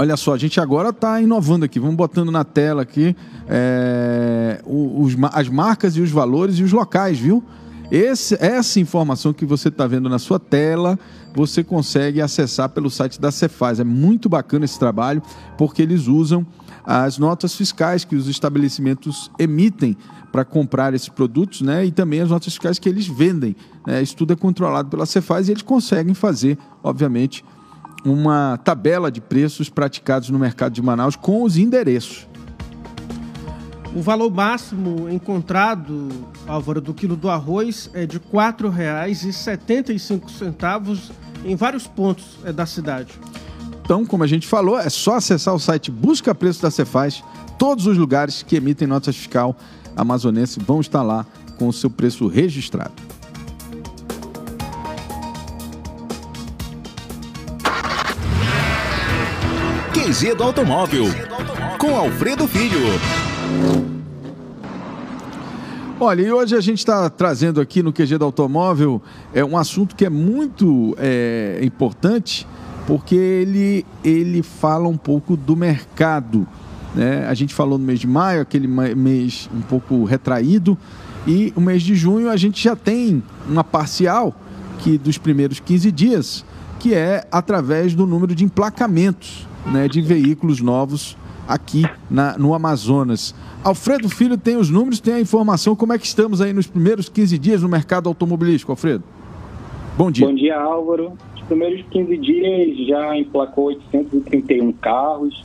Olha 0.00 0.16
só, 0.16 0.32
a 0.32 0.38
gente 0.38 0.60
agora 0.60 0.90
está 0.90 1.20
inovando 1.20 1.64
aqui, 1.64 1.80
vamos 1.80 1.96
botando 1.96 2.30
na 2.30 2.44
tela 2.44 2.82
aqui 2.82 3.16
é, 3.48 4.62
os, 4.64 5.16
as 5.32 5.48
marcas 5.48 5.96
e 5.96 6.00
os 6.00 6.08
valores 6.08 6.56
e 6.56 6.62
os 6.62 6.70
locais, 6.70 7.18
viu? 7.18 7.42
Esse, 7.90 8.36
essa 8.40 8.78
informação 8.78 9.32
que 9.32 9.44
você 9.44 9.68
está 9.68 9.88
vendo 9.88 10.08
na 10.08 10.20
sua 10.20 10.38
tela, 10.38 10.96
você 11.34 11.64
consegue 11.64 12.20
acessar 12.20 12.68
pelo 12.68 12.88
site 12.88 13.20
da 13.20 13.32
Cefaz. 13.32 13.80
É 13.80 13.84
muito 13.84 14.28
bacana 14.28 14.66
esse 14.66 14.78
trabalho, 14.78 15.20
porque 15.56 15.82
eles 15.82 16.06
usam 16.06 16.46
as 16.84 17.18
notas 17.18 17.56
fiscais 17.56 18.04
que 18.04 18.14
os 18.14 18.28
estabelecimentos 18.28 19.32
emitem 19.36 19.96
para 20.30 20.44
comprar 20.44 20.94
esses 20.94 21.08
produtos, 21.08 21.60
né? 21.60 21.84
E 21.84 21.90
também 21.90 22.20
as 22.20 22.30
notas 22.30 22.52
fiscais 22.52 22.78
que 22.78 22.88
eles 22.88 23.08
vendem. 23.08 23.56
Né? 23.84 24.00
Isso 24.00 24.14
tudo 24.14 24.32
é 24.32 24.36
controlado 24.36 24.88
pela 24.88 25.06
Cefaz 25.06 25.48
e 25.48 25.52
eles 25.52 25.62
conseguem 25.62 26.14
fazer, 26.14 26.56
obviamente, 26.84 27.44
uma 28.04 28.58
tabela 28.64 29.10
de 29.10 29.20
preços 29.20 29.68
praticados 29.68 30.30
no 30.30 30.38
mercado 30.38 30.72
de 30.72 30.80
Manaus 30.82 31.16
com 31.16 31.42
os 31.42 31.56
endereços. 31.56 32.28
O 33.94 34.02
valor 34.02 34.30
máximo 34.30 35.08
encontrado, 35.08 36.08
Álvaro, 36.46 36.80
do 36.80 36.94
quilo 36.94 37.16
do 37.16 37.28
arroz 37.30 37.90
é 37.94 38.06
de 38.06 38.18
R$ 38.18 38.24
4,75 38.32 41.10
em 41.44 41.56
vários 41.56 41.86
pontos 41.86 42.38
é, 42.44 42.52
da 42.52 42.66
cidade. 42.66 43.12
Então, 43.82 44.04
como 44.04 44.22
a 44.22 44.26
gente 44.26 44.46
falou, 44.46 44.78
é 44.78 44.90
só 44.90 45.14
acessar 45.14 45.54
o 45.54 45.58
site 45.58 45.90
Busca 45.90 46.34
Preço 46.34 46.60
da 46.60 46.70
Cefaz. 46.70 47.24
Todos 47.58 47.86
os 47.86 47.96
lugares 47.96 48.42
que 48.42 48.56
emitem 48.56 48.86
notas 48.86 49.16
fiscal 49.16 49.56
amazonense 49.96 50.60
vão 50.60 50.80
estar 50.80 51.02
lá 51.02 51.24
com 51.58 51.68
o 51.68 51.72
seu 51.72 51.88
preço 51.88 52.28
registrado. 52.28 52.92
QG 60.08 60.34
do 60.36 60.42
Automóvel, 60.42 61.04
com 61.76 61.94
Alfredo 61.94 62.48
Filho. 62.48 62.80
Olha, 66.00 66.22
e 66.22 66.32
hoje 66.32 66.56
a 66.56 66.62
gente 66.62 66.78
está 66.78 67.10
trazendo 67.10 67.60
aqui 67.60 67.82
no 67.82 67.92
QG 67.92 68.16
do 68.16 68.24
Automóvel 68.24 69.02
é 69.34 69.44
um 69.44 69.54
assunto 69.54 69.94
que 69.94 70.06
é 70.06 70.08
muito 70.08 70.96
é, 70.98 71.60
importante, 71.62 72.46
porque 72.86 73.14
ele, 73.14 73.84
ele 74.02 74.42
fala 74.42 74.88
um 74.88 74.96
pouco 74.96 75.36
do 75.36 75.54
mercado. 75.54 76.48
Né? 76.94 77.26
A 77.28 77.34
gente 77.34 77.52
falou 77.52 77.76
no 77.76 77.84
mês 77.84 78.00
de 78.00 78.06
maio, 78.06 78.40
aquele 78.40 78.66
mês 78.66 79.50
um 79.54 79.60
pouco 79.60 80.04
retraído, 80.04 80.78
e 81.26 81.52
o 81.54 81.60
mês 81.60 81.82
de 81.82 81.94
junho 81.94 82.30
a 82.30 82.36
gente 82.38 82.64
já 82.64 82.74
tem 82.74 83.22
uma 83.46 83.62
parcial 83.62 84.34
que 84.78 84.96
dos 84.96 85.18
primeiros 85.18 85.60
15 85.60 85.92
dias, 85.92 86.46
que 86.78 86.94
é 86.94 87.28
através 87.30 87.94
do 87.94 88.06
número 88.06 88.34
de 88.34 88.42
emplacamentos 88.42 89.46
né, 89.72 89.88
de 89.88 90.00
veículos 90.00 90.60
novos 90.60 91.16
aqui 91.46 91.84
na, 92.10 92.36
no 92.36 92.54
Amazonas. 92.54 93.34
Alfredo 93.64 94.08
Filho 94.08 94.36
tem 94.36 94.56
os 94.56 94.68
números, 94.68 95.00
tem 95.00 95.14
a 95.14 95.20
informação. 95.20 95.74
Como 95.74 95.92
é 95.92 95.98
que 95.98 96.06
estamos 96.06 96.40
aí 96.40 96.52
nos 96.52 96.66
primeiros 96.66 97.08
15 97.08 97.38
dias 97.38 97.62
no 97.62 97.68
mercado 97.68 98.08
automobilístico, 98.08 98.72
Alfredo? 98.72 99.02
Bom 99.96 100.10
dia. 100.10 100.26
Bom 100.26 100.34
dia, 100.34 100.60
Álvaro. 100.60 101.12
Nos 101.34 101.42
primeiros 101.46 101.84
15 101.90 102.16
dias 102.18 102.86
já 102.86 103.16
emplacou 103.16 103.66
831 103.66 104.72
carros, 104.72 105.44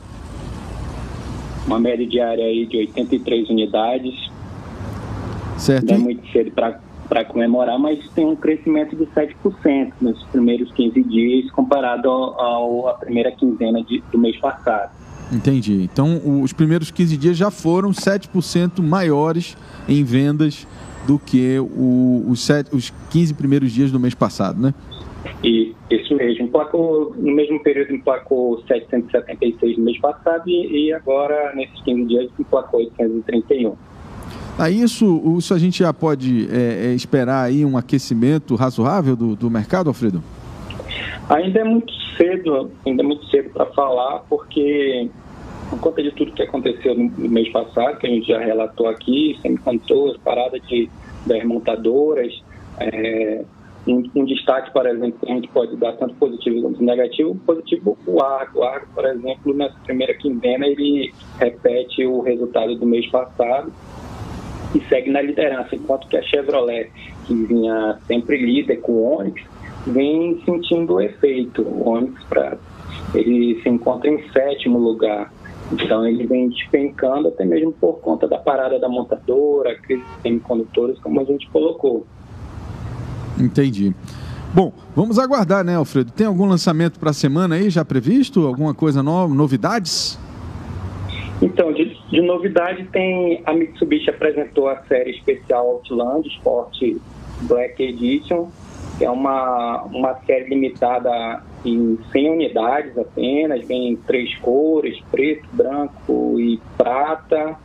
uma 1.66 1.80
média 1.80 2.06
diária 2.06 2.44
aí 2.44 2.66
de 2.66 2.78
83 2.78 3.50
unidades. 3.50 4.14
Certo. 5.58 5.88
Não 5.88 5.96
é 5.96 5.98
muito 5.98 6.30
cedo 6.32 6.52
para 6.52 6.80
comemorar, 7.26 7.78
mas 7.78 8.00
tem 8.10 8.26
um 8.26 8.36
crescimento 8.36 8.96
de 8.96 9.06
7% 9.06 9.94
nos 10.02 10.24
primeiros 10.26 10.72
15 10.72 11.04
dias 11.04 11.52
comparado 11.52 12.10
à 12.10 12.98
primeira 13.00 13.32
quinzena 13.32 13.84
de, 13.84 14.04
do 14.12 14.18
mês 14.18 14.38
passado. 14.38 14.92
Entendi. 15.32 15.84
Então, 15.84 16.20
os 16.42 16.54
primeiros 16.54 16.92
15 16.92 17.18
dias 17.18 17.38
já 17.38 17.50
foram 17.50 17.92
7% 17.92 18.82
maiores 18.82 19.58
em 19.88 20.04
vendas 20.04 20.68
do 21.08 21.20
que 21.20 21.60
o, 21.60 22.24
os, 22.28 22.44
7, 22.46 22.76
os 22.76 22.92
15 23.12 23.34
primeiros 23.34 23.72
dias 23.72 23.92
do 23.92 24.00
mês 24.00 24.14
passado, 24.14 24.62
né? 24.62 24.74
E, 25.44 25.74
isso 25.90 26.16
mesmo. 26.16 26.46
Emplacou, 26.46 27.14
no 27.18 27.34
mesmo 27.34 27.62
período 27.62 27.94
emplacou 27.94 28.62
776 28.68 29.78
no 29.78 29.86
mês 29.86 30.00
passado 30.00 30.44
e, 30.48 30.88
e 30.88 30.94
agora, 30.94 31.54
nesses 31.56 31.82
15 31.82 32.06
dias, 32.06 32.32
emplacou 32.40 32.80
831. 32.80 33.76
Ah, 34.58 34.70
isso, 34.70 35.36
isso 35.38 35.54
a 35.54 35.58
gente 35.58 35.80
já 35.80 35.92
pode 35.92 36.48
é, 36.52 36.88
é, 36.88 36.94
esperar 36.94 37.44
aí 37.44 37.66
um 37.66 37.76
aquecimento 37.76 38.56
razoável 38.56 39.16
do, 39.16 39.36
do 39.36 39.50
mercado, 39.50 39.88
Alfredo? 39.88 40.24
Ainda 41.28 41.60
é 41.60 41.64
muito 41.64 41.92
cedo, 42.16 42.70
ainda 42.86 43.02
é 43.02 43.06
muito 43.06 43.26
cedo 43.30 43.50
para 43.50 43.66
falar, 43.68 44.20
porque 44.30 45.10
por 45.70 45.80
conta 45.80 46.04
de 46.04 46.12
tudo 46.12 46.34
que 46.34 46.44
aconteceu 46.44 46.96
no 46.96 47.30
mês 47.30 47.52
passado, 47.52 47.98
que 47.98 48.06
a 48.06 48.10
gente 48.10 48.28
já 48.28 48.40
relatou 48.40 48.88
aqui, 48.88 49.38
semicondutores, 49.42 50.18
parada 50.24 50.60
de, 50.60 50.88
das 51.26 51.44
montadoras, 51.44 52.32
é, 52.80 53.44
um, 53.88 54.04
um, 54.16 54.26
destaque, 54.26 54.72
por 54.72 54.86
exemplo, 54.86 55.18
que 55.20 55.32
a 55.32 55.36
gente 55.36 55.48
pode 55.48 55.76
dar 55.78 55.94
tanto 55.94 56.14
positivo 56.16 56.62
quanto 56.62 56.84
negativo, 56.84 57.36
positivo 57.46 57.98
o 58.06 58.22
Argo. 58.22 58.60
O 58.60 58.64
Argo, 58.64 58.86
por 58.94 59.06
exemplo, 59.06 59.54
nessa 59.54 59.76
primeira 59.84 60.14
quinzena, 60.14 60.68
ele 60.68 61.12
repete 61.40 62.06
o 62.06 62.22
resultado 62.22 62.76
do 62.76 62.86
mês 62.86 63.10
passado 63.10 63.74
e 64.76 64.82
segue 64.90 65.12
na 65.12 65.22
liderança, 65.22 65.76
enquanto 65.76 66.08
que 66.08 66.18
a 66.18 66.22
Chevrolet, 66.24 66.90
que 67.26 67.34
vinha 67.34 67.98
sempre 68.08 68.38
líder 68.38 68.78
com 68.78 68.92
o 68.94 69.20
Onix, 69.20 69.42
vem 69.86 70.42
sentindo 70.46 70.96
o 70.96 71.02
efeito. 71.02 71.62
O 71.62 71.90
Onix 71.90 72.24
pra, 72.24 72.58
ele 73.14 73.62
se 73.62 73.70
encontra 73.70 74.10
em 74.10 74.22
sétimo 74.32 74.80
lugar. 74.80 75.32
Então 75.72 76.06
ele 76.06 76.26
vem 76.28 76.50
despencando 76.50 77.30
até 77.30 77.46
mesmo 77.46 77.72
por 77.72 78.00
conta 78.00 78.28
da 78.28 78.38
parada 78.38 78.80
da 78.80 78.90
montadora, 78.90 79.76
crise 79.80 80.04
de 80.04 80.22
semicondutores, 80.22 81.00
como 81.00 81.20
a 81.20 81.24
gente 81.24 81.48
colocou. 81.50 82.06
Entendi. 83.40 83.94
Bom, 84.54 84.72
vamos 84.96 85.18
aguardar, 85.18 85.64
né, 85.64 85.76
Alfredo? 85.76 86.12
Tem 86.12 86.28
algum 86.28 86.46
lançamento 86.46 87.00
para 87.00 87.10
a 87.10 87.14
semana 87.14 87.56
aí 87.56 87.72
já 87.72 87.84
previsto? 87.84 88.46
Alguma 88.46 88.74
coisa 88.74 89.02
nova, 89.02 89.34
novidades? 89.34 90.20
Então, 91.42 91.74
de, 91.74 91.93
de, 92.14 92.22
novidade 92.22 92.86
tem 92.92 93.42
a 93.44 93.54
Mitsubishi 93.54 94.10
apresentou 94.12 94.70
a 94.70 94.78
série 94.84 95.12
especial 95.12 95.68
Outland 95.68 96.28
Sport 96.28 96.78
Black 97.42 97.82
Edition, 97.82 98.52
que 99.00 99.06
é 99.06 99.10
uma, 99.10 99.82
uma 99.86 100.14
série 100.26 100.50
limitada 100.50 101.42
em 101.66 101.98
100 102.12 102.30
unidades 102.30 102.96
apenas, 103.00 103.66
vem 103.66 103.94
em 103.94 103.96
três 103.96 104.36
cores, 104.38 105.00
preto, 105.10 105.48
branco 105.54 106.40
e 106.40 106.60
prata, 106.78 107.58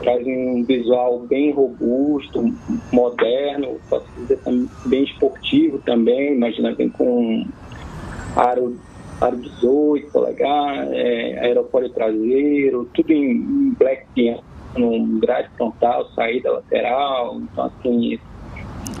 traz 0.00 0.26
um 0.26 0.62
visual 0.62 1.20
bem 1.20 1.52
robusto, 1.52 2.52
moderno, 2.92 3.80
posso 3.88 4.06
dizer 4.18 4.38
bem 4.84 5.04
esportivo 5.04 5.78
também, 5.78 6.34
imagina 6.34 6.74
vem 6.74 6.90
com 6.90 7.46
aro, 8.36 8.76
aro 9.20 9.36
18 9.36 10.10
polegar, 10.10 10.88
é, 10.92 11.38
aerofólio 11.40 11.90
traseiro, 11.90 12.88
tudo 12.94 13.12
em 13.12 13.74
black 13.78 14.06
piano, 14.14 14.42
grade 15.20 15.48
frontal, 15.56 16.06
saída 16.14 16.52
lateral, 16.52 17.38
então 17.40 17.64
assim, 17.64 18.18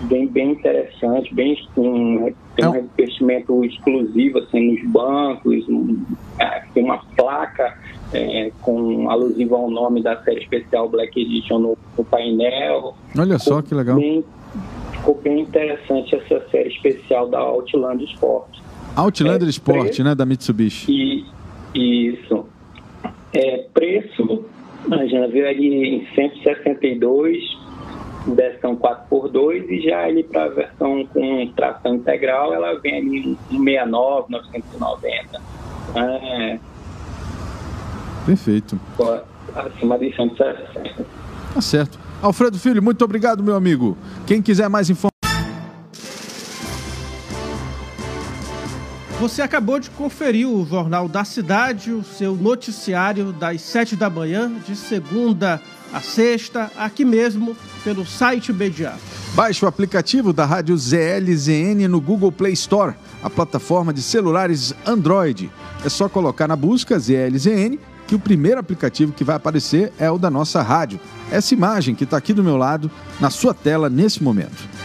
bem, 0.04 0.26
bem 0.26 0.52
interessante, 0.52 1.34
bem 1.34 1.56
um, 1.76 2.32
tem 2.54 2.66
um 2.66 2.74
é 2.74 2.80
revestimento 2.96 3.64
exclusivo 3.64 4.38
assim, 4.38 4.72
nos 4.72 4.90
bancos, 4.90 5.68
um, 5.68 6.02
é, 6.38 6.62
tem 6.72 6.84
uma 6.84 6.98
placa 7.16 7.76
é, 8.12 8.50
com 8.62 9.10
alusivo 9.10 9.54
ao 9.54 9.70
nome 9.70 10.02
da 10.02 10.22
série 10.22 10.40
especial 10.40 10.88
Black 10.88 11.20
Edition 11.20 11.58
no, 11.58 11.78
no 11.96 12.04
painel. 12.04 12.94
Olha 13.18 13.38
só 13.38 13.60
que 13.60 13.74
legal. 13.74 13.96
Bem, 13.96 14.24
ficou 14.92 15.14
bem 15.22 15.40
interessante 15.40 16.14
essa 16.14 16.48
série 16.50 16.68
especial 16.68 17.28
da 17.28 17.38
Outlander 17.38 18.06
Sport. 18.08 18.65
Outlander 18.96 19.46
é, 19.46 19.50
Sport, 19.50 19.80
preço, 19.80 20.04
né, 20.04 20.14
da 20.14 20.24
Mitsubishi. 20.24 20.90
E, 20.90 21.24
isso. 22.08 22.46
É, 23.32 23.66
preço, 23.72 24.44
a 24.90 25.04
gente 25.04 25.32
veio 25.32 25.48
ali 25.48 25.96
em 25.96 26.06
162 26.14 27.66
versão 28.34 28.76
4x2 28.76 29.68
e 29.68 29.82
já 29.82 30.04
ali 30.04 30.24
para 30.24 30.44
a 30.44 30.48
versão 30.48 31.06
com 31.06 31.46
tração 31.54 31.94
integral 31.94 32.52
ela 32.52 32.78
vem 32.80 32.96
ali 32.96 33.38
em 33.50 33.64
69, 33.64 34.32
990. 34.32 35.40
É... 35.94 36.58
Perfeito. 38.24 38.80
Acima 39.54 39.98
de 39.98 40.14
160. 40.14 41.06
Tá 41.54 41.60
certo. 41.60 41.98
Alfredo 42.20 42.58
Filho, 42.58 42.82
muito 42.82 43.04
obrigado, 43.04 43.42
meu 43.42 43.54
amigo. 43.54 43.96
Quem 44.26 44.42
quiser 44.42 44.68
mais 44.68 44.90
informações. 44.90 45.25
Você 49.18 49.40
acabou 49.40 49.80
de 49.80 49.88
conferir 49.88 50.46
o 50.46 50.66
Jornal 50.66 51.08
da 51.08 51.24
Cidade, 51.24 51.90
o 51.90 52.04
seu 52.04 52.34
noticiário 52.34 53.32
das 53.32 53.62
7 53.62 53.96
da 53.96 54.10
manhã, 54.10 54.52
de 54.66 54.76
segunda 54.76 55.60
a 55.90 56.02
sexta, 56.02 56.70
aqui 56.76 57.02
mesmo, 57.02 57.56
pelo 57.82 58.04
site 58.04 58.50
imediato. 58.50 58.98
Baixe 59.34 59.64
o 59.64 59.68
aplicativo 59.68 60.34
da 60.34 60.44
Rádio 60.44 60.76
ZLZN 60.76 61.88
no 61.88 61.98
Google 61.98 62.30
Play 62.30 62.52
Store, 62.52 62.94
a 63.22 63.30
plataforma 63.30 63.90
de 63.90 64.02
celulares 64.02 64.74
Android. 64.84 65.50
É 65.82 65.88
só 65.88 66.10
colocar 66.10 66.46
na 66.46 66.56
busca 66.56 66.98
ZLZN 66.98 67.78
que 68.06 68.14
o 68.14 68.18
primeiro 68.18 68.60
aplicativo 68.60 69.12
que 69.12 69.24
vai 69.24 69.36
aparecer 69.36 69.92
é 69.98 70.10
o 70.10 70.18
da 70.18 70.30
nossa 70.30 70.60
rádio. 70.60 71.00
Essa 71.30 71.54
imagem 71.54 71.94
que 71.94 72.04
está 72.04 72.18
aqui 72.18 72.34
do 72.34 72.44
meu 72.44 72.58
lado, 72.58 72.90
na 73.18 73.30
sua 73.30 73.54
tela 73.54 73.88
nesse 73.88 74.22
momento. 74.22 74.75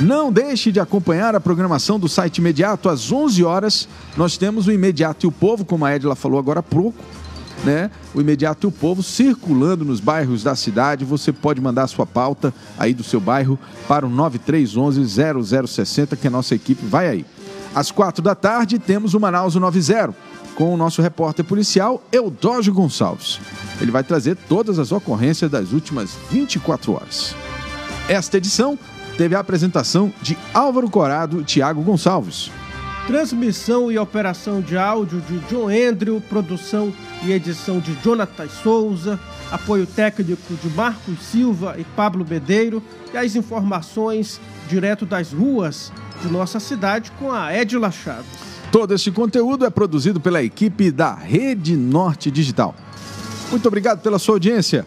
Não 0.00 0.32
deixe 0.32 0.72
de 0.72 0.80
acompanhar 0.80 1.34
a 1.34 1.40
programação 1.40 1.98
do 1.98 2.08
site 2.08 2.38
Imediato 2.38 2.88
às 2.88 3.12
11 3.12 3.44
horas. 3.44 3.88
Nós 4.16 4.36
temos 4.36 4.66
o 4.66 4.72
Imediato 4.72 5.24
e 5.24 5.28
o 5.28 5.32
Povo, 5.32 5.64
como 5.64 5.84
a 5.84 5.94
Edila 5.94 6.16
falou 6.16 6.38
agora 6.38 6.60
há 6.60 6.62
pouco 6.62 7.02
né? 7.64 7.90
O 8.14 8.20
imediato 8.20 8.66
e 8.66 8.68
o 8.68 8.72
povo 8.72 9.02
circulando 9.02 9.84
nos 9.84 10.00
bairros 10.00 10.42
da 10.42 10.54
cidade. 10.54 11.04
Você 11.04 11.32
pode 11.32 11.60
mandar 11.60 11.86
sua 11.86 12.06
pauta 12.06 12.52
aí 12.78 12.94
do 12.94 13.02
seu 13.02 13.20
bairro 13.20 13.58
para 13.88 14.06
o 14.06 14.10
9311 14.10 15.66
0060 15.66 16.16
que 16.16 16.26
a 16.26 16.30
nossa 16.30 16.54
equipe 16.54 16.84
vai 16.84 17.08
aí. 17.08 17.26
Às 17.74 17.90
quatro 17.90 18.22
da 18.22 18.34
tarde 18.34 18.78
temos 18.78 19.14
o 19.14 19.20
Manaus 19.20 19.54
90. 19.54 20.14
com 20.54 20.72
o 20.72 20.76
nosso 20.76 21.02
repórter 21.02 21.44
policial 21.44 22.00
Eudógio 22.12 22.72
Gonçalves. 22.72 23.40
Ele 23.80 23.90
vai 23.90 24.04
trazer 24.04 24.36
todas 24.48 24.78
as 24.78 24.92
ocorrências 24.92 25.50
das 25.50 25.72
últimas 25.72 26.10
24 26.30 26.92
horas. 26.92 27.34
Esta 28.08 28.36
edição 28.36 28.78
teve 29.16 29.34
a 29.34 29.40
apresentação 29.40 30.12
de 30.22 30.36
Álvaro 30.52 30.90
Corado 30.90 31.40
e 31.40 31.44
Tiago 31.44 31.82
Gonçalves. 31.82 32.50
Transmissão 33.06 33.92
e 33.92 33.98
operação 33.98 34.62
de 34.62 34.78
áudio 34.78 35.20
de 35.20 35.38
John 35.40 35.68
Andrew, 35.68 36.22
produção 36.22 36.92
e 37.22 37.32
edição 37.32 37.78
de 37.78 37.94
Jonathan 38.02 38.48
Souza, 38.48 39.20
apoio 39.50 39.86
técnico 39.86 40.54
de 40.54 40.68
Marcos 40.70 41.18
Silva 41.20 41.74
e 41.78 41.84
Pablo 41.84 42.24
Bedeiro 42.24 42.82
e 43.12 43.16
as 43.16 43.36
informações 43.36 44.40
direto 44.68 45.04
das 45.04 45.32
ruas 45.32 45.92
de 46.22 46.28
nossa 46.28 46.58
cidade 46.58 47.12
com 47.18 47.30
a 47.30 47.54
Edila 47.54 47.90
Chaves. 47.90 48.54
Todo 48.72 48.94
este 48.94 49.12
conteúdo 49.12 49.66
é 49.66 49.70
produzido 49.70 50.18
pela 50.18 50.42
equipe 50.42 50.90
da 50.90 51.14
Rede 51.14 51.76
Norte 51.76 52.30
Digital. 52.30 52.74
Muito 53.50 53.68
obrigado 53.68 54.00
pela 54.00 54.18
sua 54.18 54.36
audiência. 54.36 54.86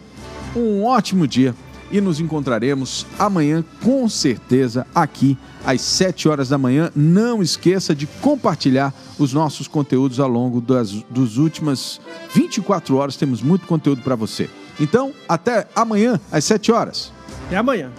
Um 0.56 0.84
ótimo 0.84 1.26
dia 1.26 1.54
e 1.90 2.00
nos 2.00 2.20
encontraremos 2.20 3.06
amanhã 3.18 3.64
com 3.82 4.08
certeza 4.08 4.86
aqui 4.94 5.36
às 5.64 5.80
7 5.80 6.28
horas 6.28 6.48
da 6.48 6.58
manhã. 6.58 6.90
Não 6.94 7.42
esqueça 7.42 7.94
de 7.94 8.06
compartilhar 8.06 8.92
os 9.18 9.32
nossos 9.32 9.66
conteúdos 9.68 10.20
ao 10.20 10.28
longo 10.28 10.60
das 10.60 10.90
dos 11.10 11.38
últimas 11.38 12.00
24 12.34 12.96
horas. 12.96 13.16
Temos 13.16 13.42
muito 13.42 13.66
conteúdo 13.66 14.02
para 14.02 14.14
você. 14.14 14.48
Então, 14.80 15.12
até 15.28 15.66
amanhã 15.74 16.20
às 16.30 16.44
7 16.44 16.70
horas. 16.72 17.12
Até 17.46 17.56
amanhã. 17.56 17.90